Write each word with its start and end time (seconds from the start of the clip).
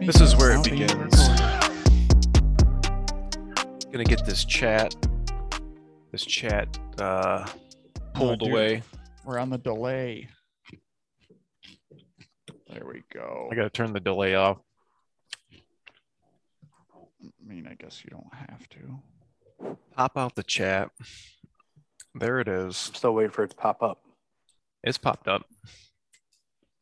This 0.00 0.20
is 0.20 0.36
where 0.36 0.52
it 0.58 0.64
begins. 0.64 1.28
Gonna 3.92 4.04
get 4.04 4.24
this 4.24 4.44
chat, 4.44 4.94
this 6.12 6.24
chat 6.24 6.78
uh, 6.98 7.46
pulled 8.14 8.42
Oh, 8.42 8.46
away. 8.46 8.82
We're 9.24 9.38
on 9.38 9.50
the 9.50 9.58
delay. 9.58 10.28
There 12.68 12.86
we 12.86 13.02
go. 13.12 13.48
I 13.52 13.54
gotta 13.54 13.70
turn 13.70 13.92
the 13.92 14.00
delay 14.00 14.34
off. 14.34 14.58
I 15.52 17.28
mean, 17.46 17.66
I 17.70 17.74
guess 17.74 18.02
you 18.04 18.10
don't 18.10 18.32
have 18.50 18.68
to. 18.70 19.76
Pop 19.94 20.16
out 20.16 20.34
the 20.34 20.42
chat. 20.42 20.90
There 22.14 22.40
it 22.40 22.48
is. 22.48 22.88
I'm 22.88 22.94
still 22.94 23.14
waiting 23.14 23.32
for 23.32 23.44
it 23.44 23.50
to 23.50 23.56
pop 23.56 23.82
up. 23.82 24.02
It's 24.82 24.98
popped 24.98 25.28
up. 25.28 25.44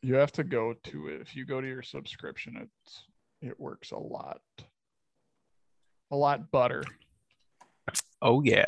You 0.02 0.14
have 0.14 0.32
to 0.32 0.44
go 0.44 0.74
to 0.84 1.08
it. 1.08 1.20
If 1.20 1.34
you 1.34 1.44
go 1.44 1.60
to 1.60 1.66
your 1.66 1.82
subscription, 1.82 2.56
it's 2.60 3.04
it 3.40 3.58
works 3.58 3.90
a 3.90 3.98
lot. 3.98 4.40
A 6.10 6.16
lot 6.16 6.50
better. 6.50 6.84
Oh 8.22 8.42
yeah. 8.42 8.66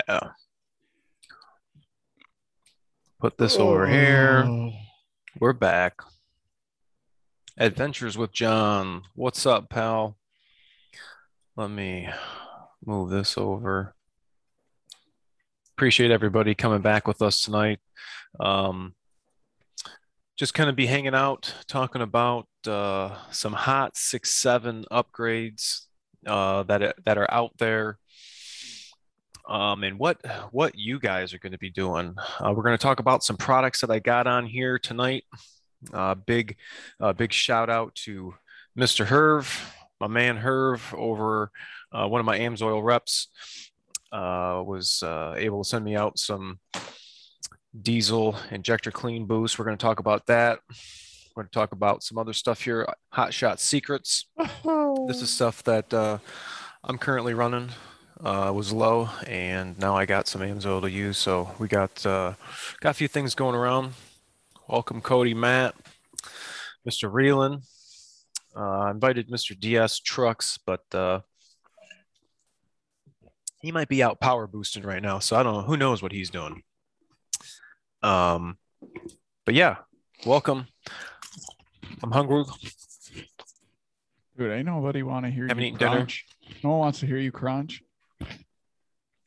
Put 3.21 3.39
this 3.39 3.57
over 3.57 3.87
here. 3.87 4.45
Oh. 4.47 4.73
We're 5.39 5.53
back. 5.53 6.01
Adventures 7.59 8.17
with 8.19 8.33
John. 8.33 9.03
What's 9.15 9.47
up, 9.47 9.69
pal? 9.69 10.17
Let 11.57 11.71
me 11.71 12.09
move 12.85 13.11
this 13.11 13.37
over. 13.37 13.95
Appreciate 15.77 16.11
everybody 16.11 16.55
coming 16.55 16.81
back 16.81 17.07
with 17.07 17.23
us 17.23 17.43
tonight. 17.43 17.79
Um, 18.39 18.95
just 20.41 20.55
kind 20.55 20.71
of 20.71 20.75
be 20.75 20.87
hanging 20.87 21.15
out, 21.15 21.55
talking 21.67 22.01
about 22.01 22.49
uh, 22.67 23.15
some 23.31 23.53
hot 23.53 23.95
six 23.95 24.31
seven 24.31 24.87
upgrades 24.91 25.83
uh, 26.27 26.63
that 26.63 26.97
that 27.05 27.19
are 27.19 27.31
out 27.31 27.53
there, 27.59 27.99
um, 29.47 29.85
and 29.85 29.99
what 29.99 30.19
what 30.51 30.79
you 30.79 30.99
guys 30.99 31.35
are 31.35 31.39
going 31.39 31.53
to 31.53 31.59
be 31.59 31.69
doing. 31.69 32.15
Uh, 32.39 32.55
we're 32.57 32.63
going 32.63 32.77
to 32.77 32.83
talk 32.83 33.01
about 33.01 33.23
some 33.23 33.37
products 33.37 33.83
that 33.83 33.91
I 33.91 33.99
got 33.99 34.27
on 34.27 34.47
here 34.47 34.79
tonight. 34.79 35.25
Uh, 35.93 36.15
big, 36.15 36.57
uh, 37.01 37.13
big 37.13 37.35
shout 37.35 37.69
out 37.69 37.95
to 38.07 38.33
Mr. 38.79 39.05
Herv, 39.05 39.63
my 40.01 40.07
man 40.07 40.39
Herv, 40.39 40.95
over 40.95 41.51
uh, 41.93 42.09
one 42.09 42.21
of 42.21 42.25
my 42.25 42.39
AMSOIL 42.39 42.83
reps. 42.83 43.29
Uh, 44.11 44.63
was 44.65 45.05
able 45.37 45.63
to 45.63 45.69
send 45.69 45.85
me 45.85 45.97
out 45.97 46.19
some 46.19 46.59
diesel 47.79 48.37
injector 48.51 48.91
clean 48.91 49.27
boost. 49.27 49.59
We're 49.59 49.65
going 49.65 49.77
to 49.77 49.83
talk 49.83 49.99
about 49.99 50.27
that. 50.27 50.61
We're 51.35 51.43
going 51.43 51.49
to 51.49 51.55
talk 51.55 51.73
about 51.73 52.03
some 52.03 52.19
other 52.19 52.33
stuff 52.33 52.63
here. 52.63 52.87
Hot 53.11 53.33
shot 53.33 53.61
secrets. 53.61 54.27
This 55.07 55.23
is 55.23 55.31
stuff 55.31 55.63
that 55.65 55.93
uh, 55.95 56.19
I'm 56.85 56.99
currently 56.99 57.35
running. 57.35 57.71
Uh, 58.23 58.53
was 58.55 58.71
low, 58.71 59.09
and 59.27 59.79
now 59.79 59.97
I 59.97 60.05
got 60.05 60.29
some 60.29 60.43
AMSOIL 60.43 60.83
to 60.83 60.91
use. 60.91 61.17
So 61.17 61.53
we 61.59 61.69
got 61.69 62.05
uh, 62.05 62.35
got 62.81 62.91
a 62.91 62.95
few 62.95 63.09
things 63.09 63.35
going 63.35 63.55
around. 63.55 63.95
Welcome, 64.69 65.01
Cody, 65.01 65.33
Matt, 65.33 65.75
Mr. 66.87 67.11
Reelan. 67.11 67.63
Uh, 68.55 68.81
I 68.81 68.91
invited 68.91 69.31
Mr. 69.31 69.59
DS 69.59 70.01
Trucks, 70.01 70.59
but 70.67 70.85
uh, 70.93 71.21
he 73.63 73.73
might 73.73 73.89
be 73.89 74.03
out 74.03 74.21
power 74.21 74.47
boosting 74.47 74.83
right 74.83 75.03
now. 75.03 75.19
So 75.19 75.37
I 75.37 75.43
don't 75.43 75.55
know. 75.55 75.63
Who 75.63 75.79
knows 75.79 76.03
what 76.03 76.13
he's 76.13 76.29
doing? 76.29 76.63
Um, 78.03 78.57
but 79.45 79.55
yeah, 79.55 79.77
welcome. 80.25 80.67
I'm 82.03 82.11
hungry. 82.11 82.45
Dude, 84.39 84.51
ain't 84.53 84.67
nobody 84.67 85.03
want 85.03 85.27
to 85.27 85.31
hear 85.31 85.47
Haven't 85.49 85.63
you 85.63 85.69
eaten 85.75 85.79
dinner? 85.79 86.07
No 86.65 86.71
one 86.71 86.79
wants 86.79 87.01
to 87.01 87.07
hear 87.07 87.19
you 87.19 87.31
crunch. 87.33 87.83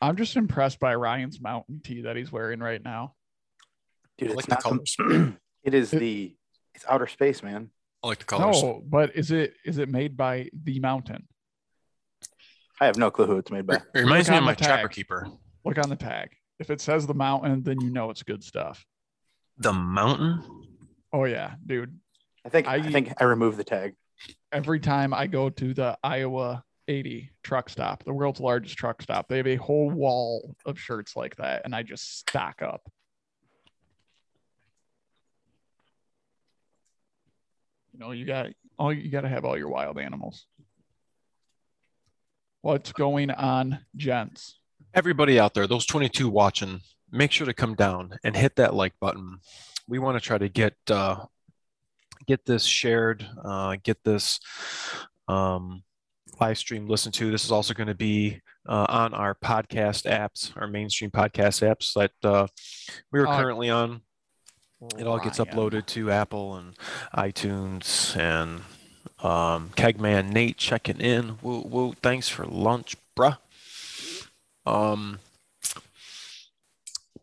I'm 0.02 0.16
just 0.18 0.36
impressed 0.36 0.80
by 0.80 0.96
Ryan's 0.96 1.40
mountain 1.40 1.82
tea 1.84 2.02
that 2.02 2.16
he's 2.16 2.32
wearing 2.32 2.60
right 2.60 2.84
now. 2.84 3.14
Dude, 4.18 4.30
I 4.30 4.34
it's 4.34 4.36
like 4.38 4.46
the 4.48 4.56
not 4.56 4.64
colors. 4.64 4.96
some- 4.96 5.38
it 5.64 5.74
is 5.74 5.94
It- 5.94 6.00
the 6.00 6.36
it's 6.76 6.86
outer 6.90 7.08
space, 7.08 7.44
man. 7.44 7.70
I 8.04 8.08
like 8.08 8.20
the 8.20 8.26
colors. 8.26 8.62
No, 8.62 8.82
but 8.86 9.16
is 9.16 9.32
it 9.32 9.54
is 9.64 9.78
it 9.78 9.88
made 9.88 10.18
by 10.18 10.50
the 10.64 10.80
mountain? 10.80 11.28
I 12.82 12.88
have 12.88 12.98
no 12.98 13.12
clue 13.12 13.28
who 13.28 13.38
it's 13.38 13.52
made 13.52 13.66
by. 13.68 13.76
It 13.76 13.84
reminds 13.94 14.28
Look 14.28 14.34
me 14.34 14.38
of 14.40 14.44
my 14.44 14.54
the 14.56 14.64
Trapper. 14.66 14.88
Keeper. 14.90 15.28
Look 15.64 15.78
on 15.78 15.88
the 15.90 15.96
tag. 15.96 16.32
If 16.64 16.70
it 16.70 16.80
says 16.80 17.06
the 17.06 17.14
mountain, 17.14 17.62
then 17.62 17.82
you 17.82 17.90
know 17.90 18.10
it's 18.10 18.24
good 18.24 18.42
stuff. 18.42 18.86
The 19.58 19.74
mountain. 19.74 20.42
Oh 21.12 21.26
yeah, 21.26 21.56
dude. 21.68 22.00
I 22.46 22.50
think 22.50 22.70
I, 22.70 22.76
I- 22.76 22.82
think 22.90 23.12
I 23.20 23.26
removed 23.26 23.58
the 23.58 23.66
tag. 23.66 23.96
Every 24.50 24.80
time 24.80 25.14
I 25.14 25.28
go 25.28 25.50
to 25.50 25.74
the 25.74 25.98
Iowa 26.02 26.64
80 26.88 27.30
truck 27.44 27.68
stop, 27.68 28.06
the 28.06 28.14
world's 28.14 28.40
largest 28.40 28.78
truck 28.78 29.02
stop, 29.02 29.28
they 29.28 29.36
have 29.36 29.48
a 29.48 29.58
whole 29.58 29.90
wall 29.90 30.56
of 30.66 30.80
shirts 30.80 31.18
like 31.18 31.36
that, 31.36 31.64
and 31.66 31.76
I 31.76 31.84
just 31.84 32.20
stock 32.20 32.62
up. 32.62 32.90
You 37.92 38.00
know, 38.00 38.12
you 38.12 38.24
got 38.26 38.48
all 38.80 38.94
you 38.94 39.12
got 39.12 39.22
to 39.22 39.30
have 39.30 39.44
all 39.44 39.58
your 39.58 39.68
wild 39.68 40.00
animals. 40.00 40.46
What's 42.62 42.94
going 42.94 43.32
on, 43.32 43.80
gents? 43.98 44.60
Everybody 44.94 45.40
out 45.40 45.54
there, 45.54 45.66
those 45.68 45.86
22 45.86 46.30
watching, 46.30 46.82
make 47.12 47.32
sure 47.32 47.46
to 47.48 47.54
come 47.54 47.74
down 47.76 48.18
and 48.24 48.36
hit 48.36 48.56
that 48.58 48.74
like 48.76 48.94
button. 49.00 49.40
We 49.88 50.00
want 50.00 50.18
to 50.18 50.22
try 50.22 50.38
to 50.38 50.50
get 50.50 50.76
uh, 50.90 51.26
get 52.28 52.46
this 52.46 52.64
shared, 52.64 53.26
uh, 53.44 53.78
get 53.84 54.04
this 54.04 54.40
um, 55.28 55.84
live 56.40 56.58
stream 56.58 56.88
listened 56.88 57.16
to. 57.16 57.32
This 57.32 57.44
is 57.44 57.52
also 57.52 57.74
going 57.74 57.88
to 57.88 57.96
be 57.96 58.40
uh, 58.68 58.86
on 58.88 59.14
our 59.14 59.36
podcast 59.36 60.06
apps, 60.10 60.52
our 60.56 60.68
mainstream 60.68 61.12
podcast 61.12 61.68
apps 61.68 61.94
that 61.94 62.12
uh, 62.30 62.48
we 63.12 63.20
are 63.20 63.28
Uh, 63.28 63.38
currently 63.42 63.70
on. 63.70 64.02
It 65.00 65.08
all 65.08 65.20
gets 65.20 65.40
uploaded 65.40 65.86
to 65.88 66.12
Apple 66.12 66.56
and 66.58 66.76
iTunes 67.16 68.16
and 68.18 68.62
um, 69.26 69.70
Kegman 69.78 70.32
Nate 70.32 70.58
checking 70.58 71.00
in. 71.00 71.38
Woo 71.42 71.62
woo! 71.62 71.94
Thanks 72.02 72.28
for 72.28 72.46
lunch, 72.46 72.96
bruh. 73.18 73.38
Um, 74.66 75.20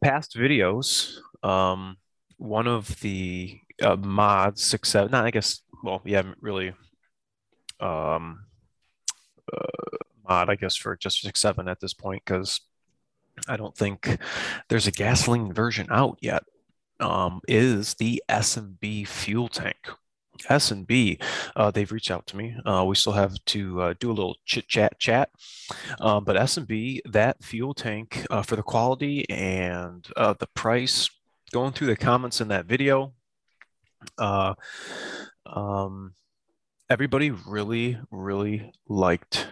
past 0.03 0.37
videos. 0.37 1.19
Um, 1.43 1.97
one 2.37 2.67
of 2.67 3.01
the 3.01 3.59
uh, 3.83 3.97
mods 3.97 4.75
seven. 4.85 5.11
Not 5.11 5.27
I 5.27 5.31
guess. 5.31 5.61
Well, 5.83 6.03
yeah, 6.05 6.23
really. 6.41 6.75
Um, 7.81 8.45
uh, 9.53 9.97
mod 10.29 10.51
I 10.51 10.55
guess 10.55 10.77
for 10.77 10.97
just 10.97 11.21
six 11.23 11.41
seven 11.41 11.69
at 11.69 11.81
this 11.81 11.95
point 11.95 12.23
because 12.25 12.61
I 13.49 13.57
don't 13.57 13.77
think 13.77 14.19
there's 14.69 14.87
a 14.87 14.93
gasoline 14.93 15.53
version 15.53 15.87
out 15.91 16.19
yet 16.21 16.45
um, 17.01 17.41
is 17.49 17.95
the 17.95 18.23
S&B 18.29 19.05
fuel 19.05 19.49
tank. 19.49 19.89
S&B, 20.49 21.19
uh, 21.57 21.71
they've 21.71 21.91
reached 21.91 22.11
out 22.11 22.27
to 22.29 22.37
me. 22.37 22.57
Uh, 22.65 22.85
we 22.87 22.95
still 22.95 23.13
have 23.13 23.35
to 23.47 23.81
uh, 23.83 23.95
do 23.99 24.11
a 24.11 24.13
little 24.15 24.37
chit 24.45 24.69
chat 24.69 24.99
chat. 24.99 25.31
Um, 26.01 26.25
but 26.25 26.37
S&B, 26.37 27.03
that 27.07 27.43
fuel 27.43 27.75
tank 27.75 28.27
uh, 28.31 28.43
for 28.43 28.57
the 28.57 28.63
quality 28.63 29.29
and 29.29 30.07
uh, 30.17 30.35
the 30.39 30.49
price, 30.49 31.11
going 31.53 31.73
through 31.73 31.89
the 31.89 31.97
comments 31.97 32.41
in 32.41 32.49
that 32.49 32.67
video, 32.67 33.13
uh, 34.19 34.55
um, 35.47 36.15
everybody 36.89 37.31
really, 37.31 37.99
really 38.11 38.73
liked 38.89 39.49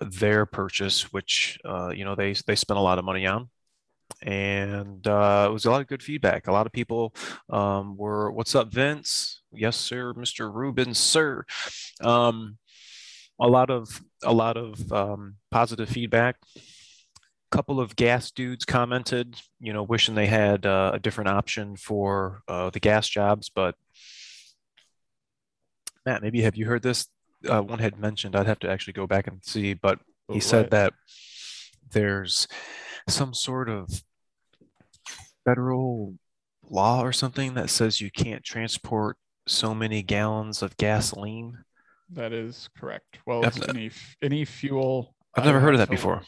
their 0.00 0.46
purchase, 0.46 1.12
which 1.12 1.58
you 1.64 2.04
know 2.04 2.14
they 2.14 2.32
they 2.46 2.56
spent 2.56 2.78
a 2.78 2.82
lot 2.82 2.98
of 2.98 3.04
money 3.04 3.26
on 3.26 3.50
and 4.22 5.06
uh, 5.06 5.46
it 5.48 5.52
was 5.52 5.64
a 5.64 5.70
lot 5.70 5.80
of 5.80 5.86
good 5.86 6.02
feedback. 6.02 6.46
A 6.46 6.52
lot 6.52 6.66
of 6.66 6.72
people 6.72 7.14
um, 7.50 7.96
were, 7.96 8.30
"What's 8.30 8.54
up, 8.54 8.72
Vince? 8.72 9.37
Yes, 9.52 9.76
sir, 9.76 10.14
Mr. 10.14 10.52
Rubin, 10.52 10.94
sir." 10.94 11.44
Um, 12.00 12.58
a 13.40 13.46
lot 13.48 13.70
of 13.70 14.02
a 14.22 14.32
lot 14.32 14.56
of 14.56 14.92
um, 14.92 15.36
positive 15.50 15.88
feedback. 15.88 16.36
A 16.56 17.56
couple 17.56 17.80
of 17.80 17.96
gas 17.96 18.30
dudes 18.30 18.64
commented, 18.64 19.36
you 19.60 19.72
know, 19.72 19.82
wishing 19.82 20.14
they 20.14 20.26
had 20.26 20.66
uh, 20.66 20.90
a 20.94 20.98
different 20.98 21.30
option 21.30 21.76
for 21.76 22.42
uh, 22.48 22.70
the 22.70 22.80
gas 22.80 23.08
jobs. 23.08 23.48
But 23.48 23.74
Matt, 26.04 26.22
maybe 26.22 26.42
have 26.42 26.56
you 26.56 26.66
heard 26.66 26.82
this? 26.82 27.06
Uh, 27.48 27.62
one 27.62 27.78
had 27.78 27.98
mentioned. 27.98 28.34
I'd 28.34 28.46
have 28.46 28.58
to 28.60 28.70
actually 28.70 28.94
go 28.94 29.06
back 29.06 29.28
and 29.28 29.42
see, 29.44 29.72
but 29.72 30.00
he 30.30 30.40
said 30.40 30.70
that 30.70 30.92
there's 31.90 32.48
some 33.08 33.32
sort 33.32 33.68
of 33.68 34.02
federal 35.44 36.14
law 36.68 37.02
or 37.02 37.12
something 37.12 37.54
that 37.54 37.70
says 37.70 38.00
you 38.00 38.10
can't 38.10 38.44
transport 38.44 39.16
so 39.48 39.74
many 39.74 40.02
gallons 40.02 40.62
of 40.62 40.76
gasoline. 40.76 41.58
That 42.10 42.32
is 42.32 42.68
correct. 42.78 43.18
Well, 43.26 43.44
I've 43.44 43.56
it's 43.56 43.68
any 43.68 43.90
any 44.22 44.44
fuel. 44.44 45.14
I've 45.34 45.44
never 45.44 45.60
heard 45.60 45.74
of 45.74 45.78
that 45.78 45.90
before. 45.90 46.22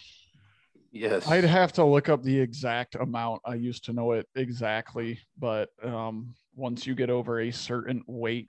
Yes. 0.93 1.29
I'd 1.29 1.45
have 1.45 1.73
to 1.75 1.85
look 1.85 2.09
up 2.09 2.23
the 2.23 2.39
exact 2.39 2.97
amount. 2.97 3.43
I 3.45 3.55
used 3.55 3.85
to 3.85 3.93
know 3.93 4.13
it 4.13 4.27
exactly, 4.35 5.21
but 5.39 5.71
um, 5.85 6.35
once 6.57 6.85
you 6.85 6.97
get 6.97 7.11
over 7.11 7.41
a 7.41 7.51
certain 7.53 8.03
weight, 8.09 8.49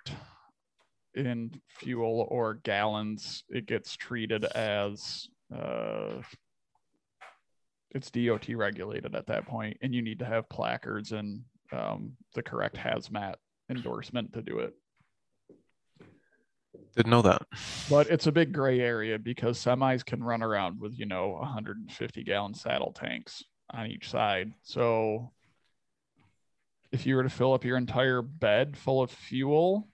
in 1.16 1.52
fuel 1.68 2.28
or 2.30 2.56
gallons, 2.56 3.44
it 3.50 3.66
gets 3.66 3.96
treated 3.96 4.46
as 4.46 5.28
uh, 5.54 6.22
it's 7.92 8.12
DOT 8.12 8.48
regulated 8.50 9.16
at 9.16 9.28
that 9.28 9.46
point, 9.46 9.78
and 9.82 9.94
you 9.94 10.02
need 10.02 10.20
to 10.20 10.26
have 10.26 10.48
placards 10.50 11.12
and 11.12 11.42
um, 11.72 12.14
the 12.34 12.44
correct 12.44 12.76
hazmat 12.76 13.36
endorsement 13.72 14.34
to 14.34 14.42
do 14.42 14.60
it. 14.60 14.74
Didn't 16.96 17.12
know 17.12 17.22
that. 17.22 17.44
But 17.90 18.10
it's 18.10 18.28
a 18.28 18.32
big 18.32 18.52
gray 18.52 18.82
area 18.82 19.18
because 19.18 19.58
semis 19.58 20.06
can 20.06 20.24
run 20.24 20.44
around 20.44 20.80
with, 20.80 21.00
you 21.00 21.06
know, 21.06 21.30
150 21.40 22.24
gallon 22.24 22.54
saddle 22.54 22.92
tanks 22.92 23.44
on 23.70 23.88
each 23.88 24.10
side. 24.10 24.52
So 24.64 25.32
if 26.92 27.06
you 27.06 27.16
were 27.16 27.24
to 27.24 27.30
fill 27.30 27.54
up 27.54 27.64
your 27.64 27.78
entire 27.78 28.22
bed 28.22 28.76
full 28.76 29.02
of 29.02 29.10
fuel 29.10 29.88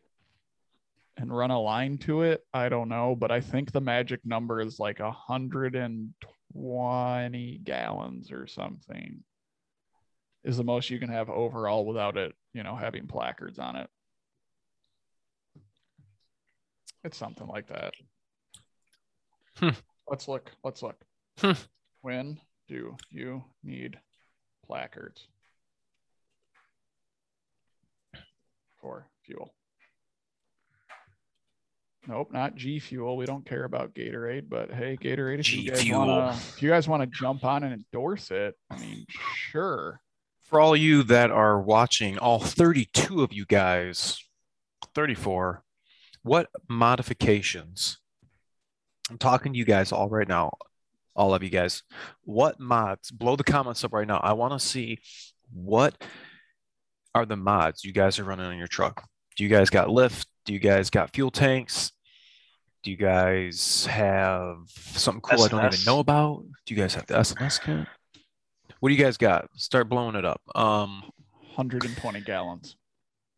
and 1.18 1.32
run 1.36 1.52
a 1.52 1.62
line 1.62 2.00
to 2.00 2.24
it, 2.24 2.44
I 2.54 2.70
don't 2.70 2.90
know, 2.90 3.16
but 3.16 3.32
I 3.32 3.42
think 3.42 3.72
the 3.72 3.82
magic 3.82 4.22
number 4.26 4.60
is 4.60 4.80
like 4.80 5.00
120 5.00 7.62
gallons 7.64 8.32
or 8.32 8.48
something 8.48 9.24
is 10.48 10.56
the 10.56 10.64
most 10.64 10.90
you 10.90 10.98
can 10.98 11.10
have 11.10 11.30
overall 11.30 11.86
without 11.86 12.16
it, 12.16 12.34
you 12.54 12.64
know, 12.64 12.74
having 12.74 13.06
placards 13.06 13.60
on 13.60 13.76
it. 13.76 13.90
It's 17.04 17.18
something 17.18 17.48
like 17.48 17.68
that. 17.68 17.94
Hmm. 19.58 19.70
Let's 20.10 20.30
look. 20.30 20.50
Let's 20.64 20.82
look. 20.82 20.96
Hmm. 21.40 21.52
When 22.02 22.40
do 22.70 22.96
you 23.10 23.44
need 23.62 24.00
placards 24.66 25.28
for 28.80 29.06
fuel? 29.26 29.54
Nope, 32.08 32.32
not 32.32 32.56
G 32.56 32.80
Fuel. 32.80 33.18
We 33.18 33.26
don't 33.26 33.46
care 33.46 33.66
about 33.66 33.94
Gatorade, 33.94 34.48
but 34.48 34.72
hey, 34.72 34.96
Gatorade, 34.96 35.40
if 35.40 35.54
you 35.54 35.64
G 35.64 35.70
guys 35.70 35.82
Fuel. 35.82 36.08
wanna 36.08 36.30
if 36.30 36.62
you 36.62 36.70
guys 36.70 36.88
want 36.88 37.04
to 37.04 37.08
jump 37.08 37.44
on 37.44 37.64
and 37.64 37.74
endorse 37.74 38.32
it, 38.32 38.56
I 38.70 38.78
mean, 38.78 39.06
sure. 39.10 40.00
For 40.48 40.62
all 40.62 40.78
you 40.78 41.04
that 41.04 41.30
are 41.30 41.62
watching, 41.62 42.18
all 42.18 42.40
32 42.40 43.22
of 43.22 43.34
you 43.34 43.46
guys, 43.46 44.24
34, 44.96 45.62
what 46.24 46.48
modifications? 46.70 47.98
I'm 49.10 49.18
talking 49.18 49.52
to 49.52 49.60
you 49.60 49.66
guys 49.66 49.92
all 49.92 50.08
right 50.08 50.28
now, 50.28 50.54
all 51.18 51.34
of 51.34 51.44
you 51.44 51.50
guys. 51.50 51.84
What 52.24 52.62
mods? 52.62 53.12
Blow 53.12 53.36
the 53.36 53.44
comments 53.44 53.84
up 53.84 53.92
right 53.92 54.08
now. 54.08 54.22
I 54.24 54.34
want 54.34 54.54
to 54.54 54.66
see 54.66 55.00
what 55.52 56.02
are 57.14 57.26
the 57.26 57.36
mods 57.36 57.84
you 57.84 57.92
guys 57.92 58.18
are 58.18 58.24
running 58.24 58.46
on 58.46 58.58
your 58.58 58.68
truck. 58.68 59.04
Do 59.36 59.44
you 59.44 59.50
guys 59.50 59.70
got 59.70 59.90
lift? 59.90 60.28
Do 60.46 60.54
you 60.54 60.60
guys 60.60 60.90
got 60.90 61.14
fuel 61.14 61.30
tanks? 61.30 61.92
Do 62.84 62.92
you 62.92 62.98
guys 62.98 63.86
have 63.88 64.60
something 64.70 65.20
cool 65.20 65.44
I 65.44 65.50
don't 65.50 65.74
even 65.74 65.86
know 65.86 66.00
about? 66.00 66.46
Do 66.66 66.74
you 66.74 66.80
guys 66.80 66.96
have 66.96 67.06
the 67.06 67.16
SNS 67.16 67.62
kit? 67.62 67.88
What 68.80 68.90
do 68.90 68.96
you 68.96 69.04
guys 69.04 69.18
got? 69.18 69.50
Start 69.56 69.90
blowing 69.90 70.16
it 70.16 70.26
up. 70.26 70.42
Um, 70.56 71.04
120 71.56 72.22
gallons. 72.22 72.76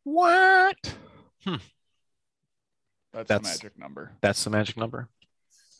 what? 0.03 0.75
That's, 3.13 3.27
the 3.27 3.39
magic 3.41 3.79
number. 3.79 4.11
That's 4.21 4.43
the 4.43 4.49
magic 4.49 4.77
number. 4.77 5.09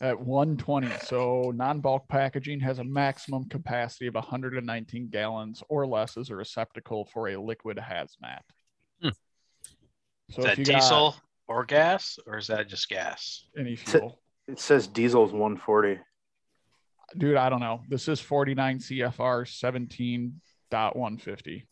At 0.00 0.18
120. 0.18 0.88
So 1.04 1.52
non-bulk 1.54 2.08
packaging 2.08 2.60
has 2.60 2.78
a 2.78 2.84
maximum 2.84 3.44
capacity 3.44 4.06
of 4.06 4.14
119 4.14 5.08
gallons 5.10 5.62
or 5.68 5.86
less 5.86 6.16
as 6.16 6.30
a 6.30 6.36
receptacle 6.36 7.04
for 7.12 7.28
a 7.28 7.36
liquid 7.36 7.76
hazmat. 7.76 8.40
Hmm. 9.02 9.10
So 10.30 10.38
Is 10.38 10.38
if 10.38 10.44
that 10.44 10.58
you 10.58 10.64
diesel 10.64 11.14
or 11.46 11.64
gas, 11.64 12.18
or 12.26 12.38
is 12.38 12.46
that 12.46 12.68
just 12.68 12.88
gas? 12.88 13.44
any 13.58 13.76
fuel, 13.76 14.20
It 14.48 14.58
says 14.58 14.86
diesel's 14.86 15.32
140. 15.32 16.00
Dude, 17.16 17.36
I 17.36 17.48
don't 17.48 17.60
know. 17.60 17.82
This 17.88 18.08
is 18.08 18.20
49 18.20 18.78
CFR 18.78 20.32
17.150. 20.72 21.66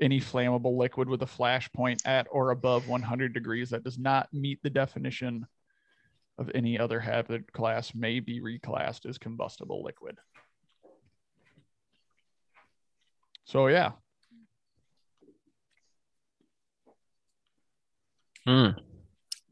Any 0.00 0.20
flammable 0.20 0.76
liquid 0.76 1.08
with 1.08 1.22
a 1.22 1.26
flash 1.26 1.70
point 1.72 2.02
at 2.04 2.28
or 2.30 2.50
above 2.50 2.88
100 2.88 3.32
degrees 3.32 3.70
that 3.70 3.82
does 3.84 3.98
not 3.98 4.28
meet 4.32 4.62
the 4.62 4.70
definition 4.70 5.46
of 6.38 6.50
any 6.54 6.78
other 6.78 7.00
hazard 7.00 7.52
class 7.52 7.94
may 7.94 8.20
be 8.20 8.40
reclassed 8.40 9.06
as 9.06 9.18
combustible 9.18 9.82
liquid. 9.82 10.18
So 13.44 13.66
yeah, 13.66 13.92
Hmm. 18.48 18.68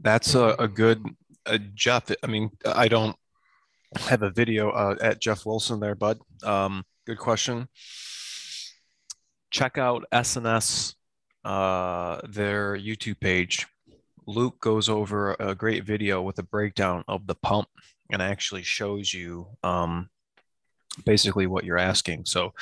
That's 0.01 0.35
a, 0.35 0.57
a 0.59 0.69
good 0.69 1.05
uh, 1.45 1.59
Jeff. 1.75 2.11
I 2.23 2.27
mean, 2.27 2.51
I 2.65 2.89
don't 2.89 3.15
have 3.97 4.23
a 4.23 4.31
video 4.31 4.71
uh, 4.71 4.97
at 5.01 5.21
Jeff 5.21 5.47
Wilson 5.47 5.81
there, 5.81 5.95
bud. 5.95 6.19
Um, 6.43 6.85
good 7.07 7.19
question. 7.19 7.69
Check 9.51 9.79
out 9.79 10.05
SNS, 10.13 10.95
uh, 11.45 12.21
their 12.29 12.77
YouTube 12.77 13.21
page. 13.21 13.67
Luke 14.27 14.61
goes 14.61 14.89
over 14.89 15.37
a 15.39 15.55
great 15.55 15.85
video 15.85 16.21
with 16.21 16.39
a 16.39 16.43
breakdown 16.43 17.05
of 17.07 17.27
the 17.27 17.37
pump 17.37 17.69
and 18.11 18.21
actually 18.21 18.63
shows 18.63 19.15
you 19.15 19.47
um, 19.63 20.11
basically 21.05 21.47
what 21.47 21.65
you're 21.65 21.79
asking. 21.79 22.25
So, 22.25 22.53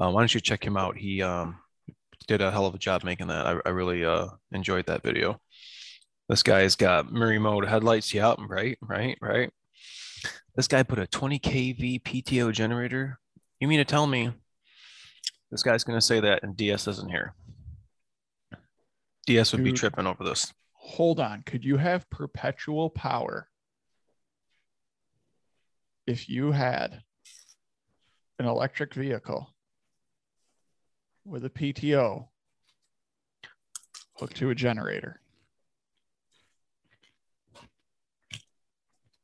uh, 0.00 0.10
why 0.10 0.22
don't 0.22 0.34
you 0.34 0.40
check 0.40 0.64
him 0.64 0.76
out? 0.76 0.96
He 0.96 1.22
um, 1.22 1.58
did 2.26 2.40
a 2.40 2.50
hell 2.50 2.66
of 2.66 2.74
a 2.74 2.78
job 2.78 3.04
making 3.04 3.28
that. 3.28 3.46
I, 3.46 3.60
I 3.66 3.70
really 3.70 4.04
uh, 4.04 4.28
enjoyed 4.52 4.86
that 4.86 5.02
video. 5.02 5.40
This 6.28 6.42
guy's 6.42 6.76
got 6.76 7.08
Morimoto 7.08 7.66
headlights. 7.66 8.14
Yeah, 8.14 8.34
right, 8.38 8.78
right, 8.80 9.18
right. 9.20 9.52
This 10.54 10.68
guy 10.68 10.82
put 10.82 10.98
a 10.98 11.06
20 11.06 11.38
kV 11.38 12.02
PTO 12.02 12.52
generator. 12.52 13.18
You 13.60 13.68
mean 13.68 13.78
to 13.78 13.84
tell 13.84 14.06
me 14.06 14.30
this 15.50 15.62
guy's 15.62 15.84
going 15.84 15.96
to 15.98 16.04
say 16.04 16.20
that 16.20 16.42
and 16.42 16.56
DS 16.56 16.86
isn't 16.88 17.10
here? 17.10 17.34
DS 19.26 19.52
would 19.52 19.64
be 19.64 19.72
tripping 19.72 20.06
over 20.06 20.24
this. 20.24 20.52
hold 20.72 21.20
on. 21.20 21.42
Could 21.46 21.64
you 21.64 21.76
have 21.76 22.10
perpetual 22.10 22.90
power 22.90 23.48
if 26.06 26.28
you 26.28 26.50
had 26.50 27.02
an 28.38 28.46
electric 28.46 28.92
vehicle 28.94 29.48
with 31.24 31.44
a 31.44 31.50
PTO 31.50 32.26
hooked 34.14 34.36
to 34.36 34.50
a 34.50 34.54
generator? 34.54 35.21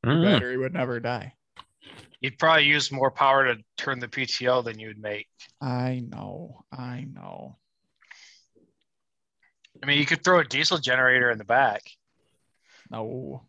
Your 0.08 0.16
Mm. 0.16 0.32
battery 0.32 0.56
would 0.56 0.72
never 0.72 1.00
die. 1.00 1.34
You'd 2.20 2.38
probably 2.38 2.64
use 2.64 2.90
more 2.90 3.10
power 3.10 3.44
to 3.54 3.62
turn 3.76 4.00
the 4.00 4.08
PTO 4.08 4.62
than 4.64 4.78
you'd 4.80 4.98
make. 4.98 5.28
I 5.60 6.00
know. 6.00 6.64
I 6.72 7.02
know. 7.12 7.58
I 9.82 9.86
mean, 9.86 9.98
you 9.98 10.06
could 10.06 10.24
throw 10.24 10.40
a 10.40 10.44
diesel 10.44 10.78
generator 10.78 11.30
in 11.30 11.38
the 11.38 11.44
back. 11.44 11.82
No. 12.90 13.46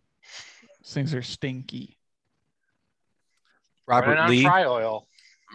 These 0.83 0.93
things 0.93 1.13
are 1.15 1.23
stinky. 1.23 1.97
Robert 3.87 4.17
on 4.17 4.29
Lee. 4.29 4.43
fry 4.43 4.65
oil. 4.65 5.07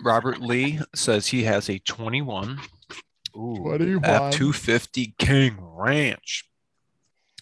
Robert 0.03 0.41
Lee 0.41 0.81
says 0.95 1.29
he 1.29 1.45
has 1.45 1.69
a 1.71 1.79
21 1.79 2.59
Ooh, 3.37 3.55
21. 3.63 4.03
F250 4.03 5.17
King 5.19 5.57
Ranch 5.61 6.49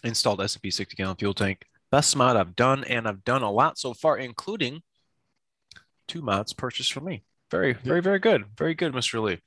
installed 0.04 0.42
S&B 0.42 0.71
60 0.71 0.95
gallon 0.97 1.16
fuel 1.16 1.33
tank. 1.33 1.64
Best 1.92 2.16
mod 2.16 2.37
I've 2.37 2.56
done, 2.56 2.84
and 2.84 3.06
I've 3.06 3.22
done 3.22 3.42
a 3.42 3.50
lot 3.52 3.76
so 3.76 3.92
far, 3.92 4.16
including 4.16 4.80
two 6.08 6.22
mods 6.22 6.54
purchased 6.54 6.90
from 6.90 7.04
me. 7.04 7.22
Very, 7.50 7.75
very, 7.75 8.00
very 8.00 8.18
good. 8.18 8.46
Very 8.56 8.75
good, 8.75 8.94
Mr. 8.94 9.22
Lee. 9.22 9.38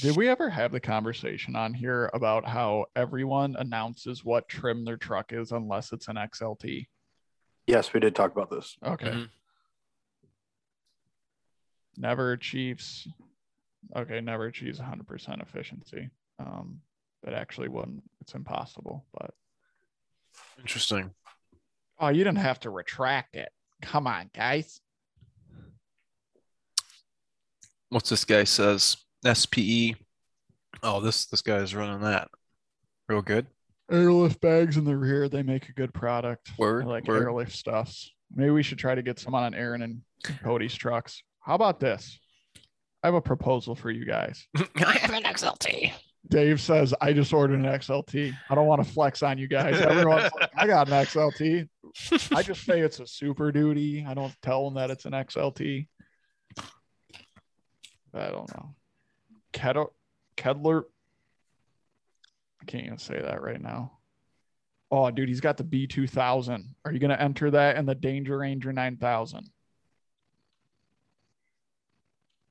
Did 0.00 0.16
we 0.16 0.26
ever 0.26 0.48
have 0.48 0.72
the 0.72 0.80
conversation 0.80 1.54
on 1.56 1.74
here 1.74 2.10
about 2.14 2.48
how 2.48 2.86
everyone 2.96 3.54
announces 3.58 4.24
what 4.24 4.48
trim 4.48 4.86
their 4.86 4.96
truck 4.96 5.34
is 5.34 5.52
unless 5.52 5.92
it's 5.92 6.08
an 6.08 6.16
XLT? 6.16 6.86
Yes, 7.66 7.92
we 7.92 8.00
did 8.00 8.14
talk 8.14 8.32
about 8.32 8.48
this. 8.48 8.78
Okay. 8.82 9.10
Mhm. 9.10 9.28
Never 11.98 12.32
achieves. 12.32 13.06
Okay, 13.94 14.22
never 14.22 14.46
achieves 14.46 14.78
100% 14.80 15.42
efficiency. 15.42 16.08
Um, 16.38 16.80
that 17.24 17.34
actually 17.34 17.68
wouldn't. 17.68 18.02
It's 18.22 18.34
impossible. 18.34 19.04
But 19.12 19.34
Interesting. 20.58 21.12
Oh, 22.00 22.08
you 22.08 22.24
didn't 22.24 22.38
have 22.38 22.60
to 22.60 22.70
retract 22.70 23.36
it. 23.36 23.50
Come 23.82 24.06
on, 24.06 24.30
guys. 24.34 24.80
What's 27.90 28.10
this 28.10 28.24
guy 28.24 28.44
says? 28.44 28.96
SPE. 29.24 29.96
Oh, 30.82 31.00
this 31.00 31.26
this 31.26 31.42
guy 31.42 31.56
is 31.56 31.74
running 31.74 32.00
that. 32.00 32.28
Real 33.08 33.22
good. 33.22 33.46
Airlift 33.90 34.40
bags 34.40 34.76
in 34.76 34.84
the 34.84 34.96
rear. 34.96 35.28
They 35.28 35.42
make 35.42 35.68
a 35.68 35.72
good 35.72 35.92
product. 35.92 36.52
Word, 36.58 36.84
I 36.84 36.88
like 36.88 37.06
word. 37.06 37.22
airlift 37.22 37.52
stuffs. 37.52 38.10
Maybe 38.34 38.50
we 38.50 38.62
should 38.62 38.78
try 38.78 38.94
to 38.94 39.02
get 39.02 39.18
some 39.18 39.34
on 39.34 39.54
Aaron 39.54 39.82
and 39.82 40.02
Cody's 40.42 40.74
trucks. 40.74 41.22
How 41.40 41.56
about 41.56 41.80
this? 41.80 42.18
I 43.02 43.08
have 43.08 43.14
a 43.14 43.20
proposal 43.20 43.74
for 43.74 43.90
you 43.90 44.04
guys. 44.04 44.46
I 44.76 44.92
have 44.92 45.12
an 45.12 45.24
XLT. 45.24 45.92
Dave 46.28 46.60
says, 46.60 46.94
I 47.00 47.12
just 47.12 47.32
ordered 47.32 47.58
an 47.58 47.64
XLT. 47.64 48.32
I 48.48 48.54
don't 48.54 48.66
want 48.66 48.84
to 48.84 48.90
flex 48.90 49.22
on 49.22 49.38
you 49.38 49.48
guys. 49.48 49.80
Everyone's 49.80 50.30
like, 50.38 50.50
I 50.56 50.66
got 50.66 50.88
an 50.88 50.94
XLT. 50.94 51.68
I 52.36 52.42
just 52.42 52.64
say 52.64 52.80
it's 52.80 53.00
a 53.00 53.06
super 53.06 53.50
duty. 53.50 54.04
I 54.06 54.14
don't 54.14 54.34
tell 54.42 54.64
them 54.64 54.74
that 54.74 54.90
it's 54.90 55.06
an 55.06 55.12
XLT. 55.12 55.88
I 58.12 58.28
don't 58.28 58.48
know. 58.54 58.74
Kedler, 59.52 59.88
Kedler. 60.36 60.84
I 62.60 62.64
can't 62.66 62.86
even 62.86 62.98
say 62.98 63.20
that 63.20 63.42
right 63.42 63.60
now. 63.60 63.92
Oh, 64.90 65.10
dude, 65.10 65.28
he's 65.28 65.40
got 65.40 65.56
the 65.56 65.64
B2000. 65.64 66.64
Are 66.84 66.92
you 66.92 66.98
going 66.98 67.10
to 67.10 67.20
enter 67.20 67.50
that 67.52 67.76
in 67.76 67.86
the 67.86 67.94
Danger 67.94 68.38
Ranger 68.38 68.72
9000? 68.72 69.48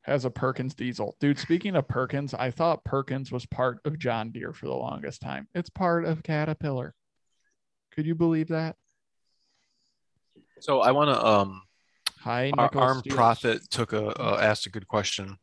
Has 0.03 0.25
a 0.25 0.29
Perkins 0.29 0.73
diesel. 0.73 1.15
Dude, 1.19 1.37
speaking 1.37 1.75
of 1.75 1.87
Perkins, 1.87 2.33
I 2.33 2.51
thought 2.51 2.83
Perkins 2.83 3.31
was 3.31 3.45
part 3.45 3.79
of 3.85 3.99
John 3.99 4.31
Deere 4.31 4.53
for 4.53 4.65
the 4.65 4.73
longest 4.73 5.21
time. 5.21 5.47
It's 5.53 5.69
part 5.69 6.05
of 6.05 6.23
Caterpillar. 6.23 6.95
Could 7.91 8.05
you 8.05 8.15
believe 8.15 8.47
that? 8.47 8.75
So 10.61 10.81
I 10.81 10.91
want 10.91 11.09
to 11.09 11.25
um 11.25 11.61
Hi, 12.21 12.51
Ar- 12.57 12.65
Nicholas 12.65 12.83
Armed 12.89 12.99
Steele. 13.01 13.15
Prophet 13.15 13.69
took 13.69 13.93
a 13.93 14.07
uh, 14.19 14.39
asked 14.41 14.65
a 14.65 14.69
good 14.69 14.87
question. 14.87 15.37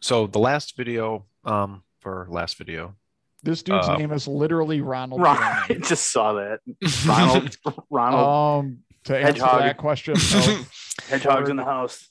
So 0.00 0.26
the 0.26 0.38
last 0.38 0.76
video 0.76 1.26
um 1.44 1.82
for 2.00 2.26
last 2.30 2.56
video. 2.56 2.94
This 3.42 3.62
dude's 3.62 3.88
uh, 3.88 3.96
name 3.96 4.10
is 4.12 4.26
literally 4.26 4.80
Ronald. 4.80 5.20
Ron, 5.20 5.36
I 5.42 5.74
just 5.82 6.10
saw 6.10 6.34
that. 6.34 6.60
Ronald, 7.06 7.56
Ronald, 7.90 8.64
Um, 8.64 8.78
to 9.04 9.14
answer 9.16 9.26
Hedgehog. 9.42 9.60
that 9.60 9.76
question, 9.76 10.14
no, 10.32 10.62
hedgehogs 11.10 11.50
in 11.50 11.56
the 11.56 11.64
house. 11.64 12.08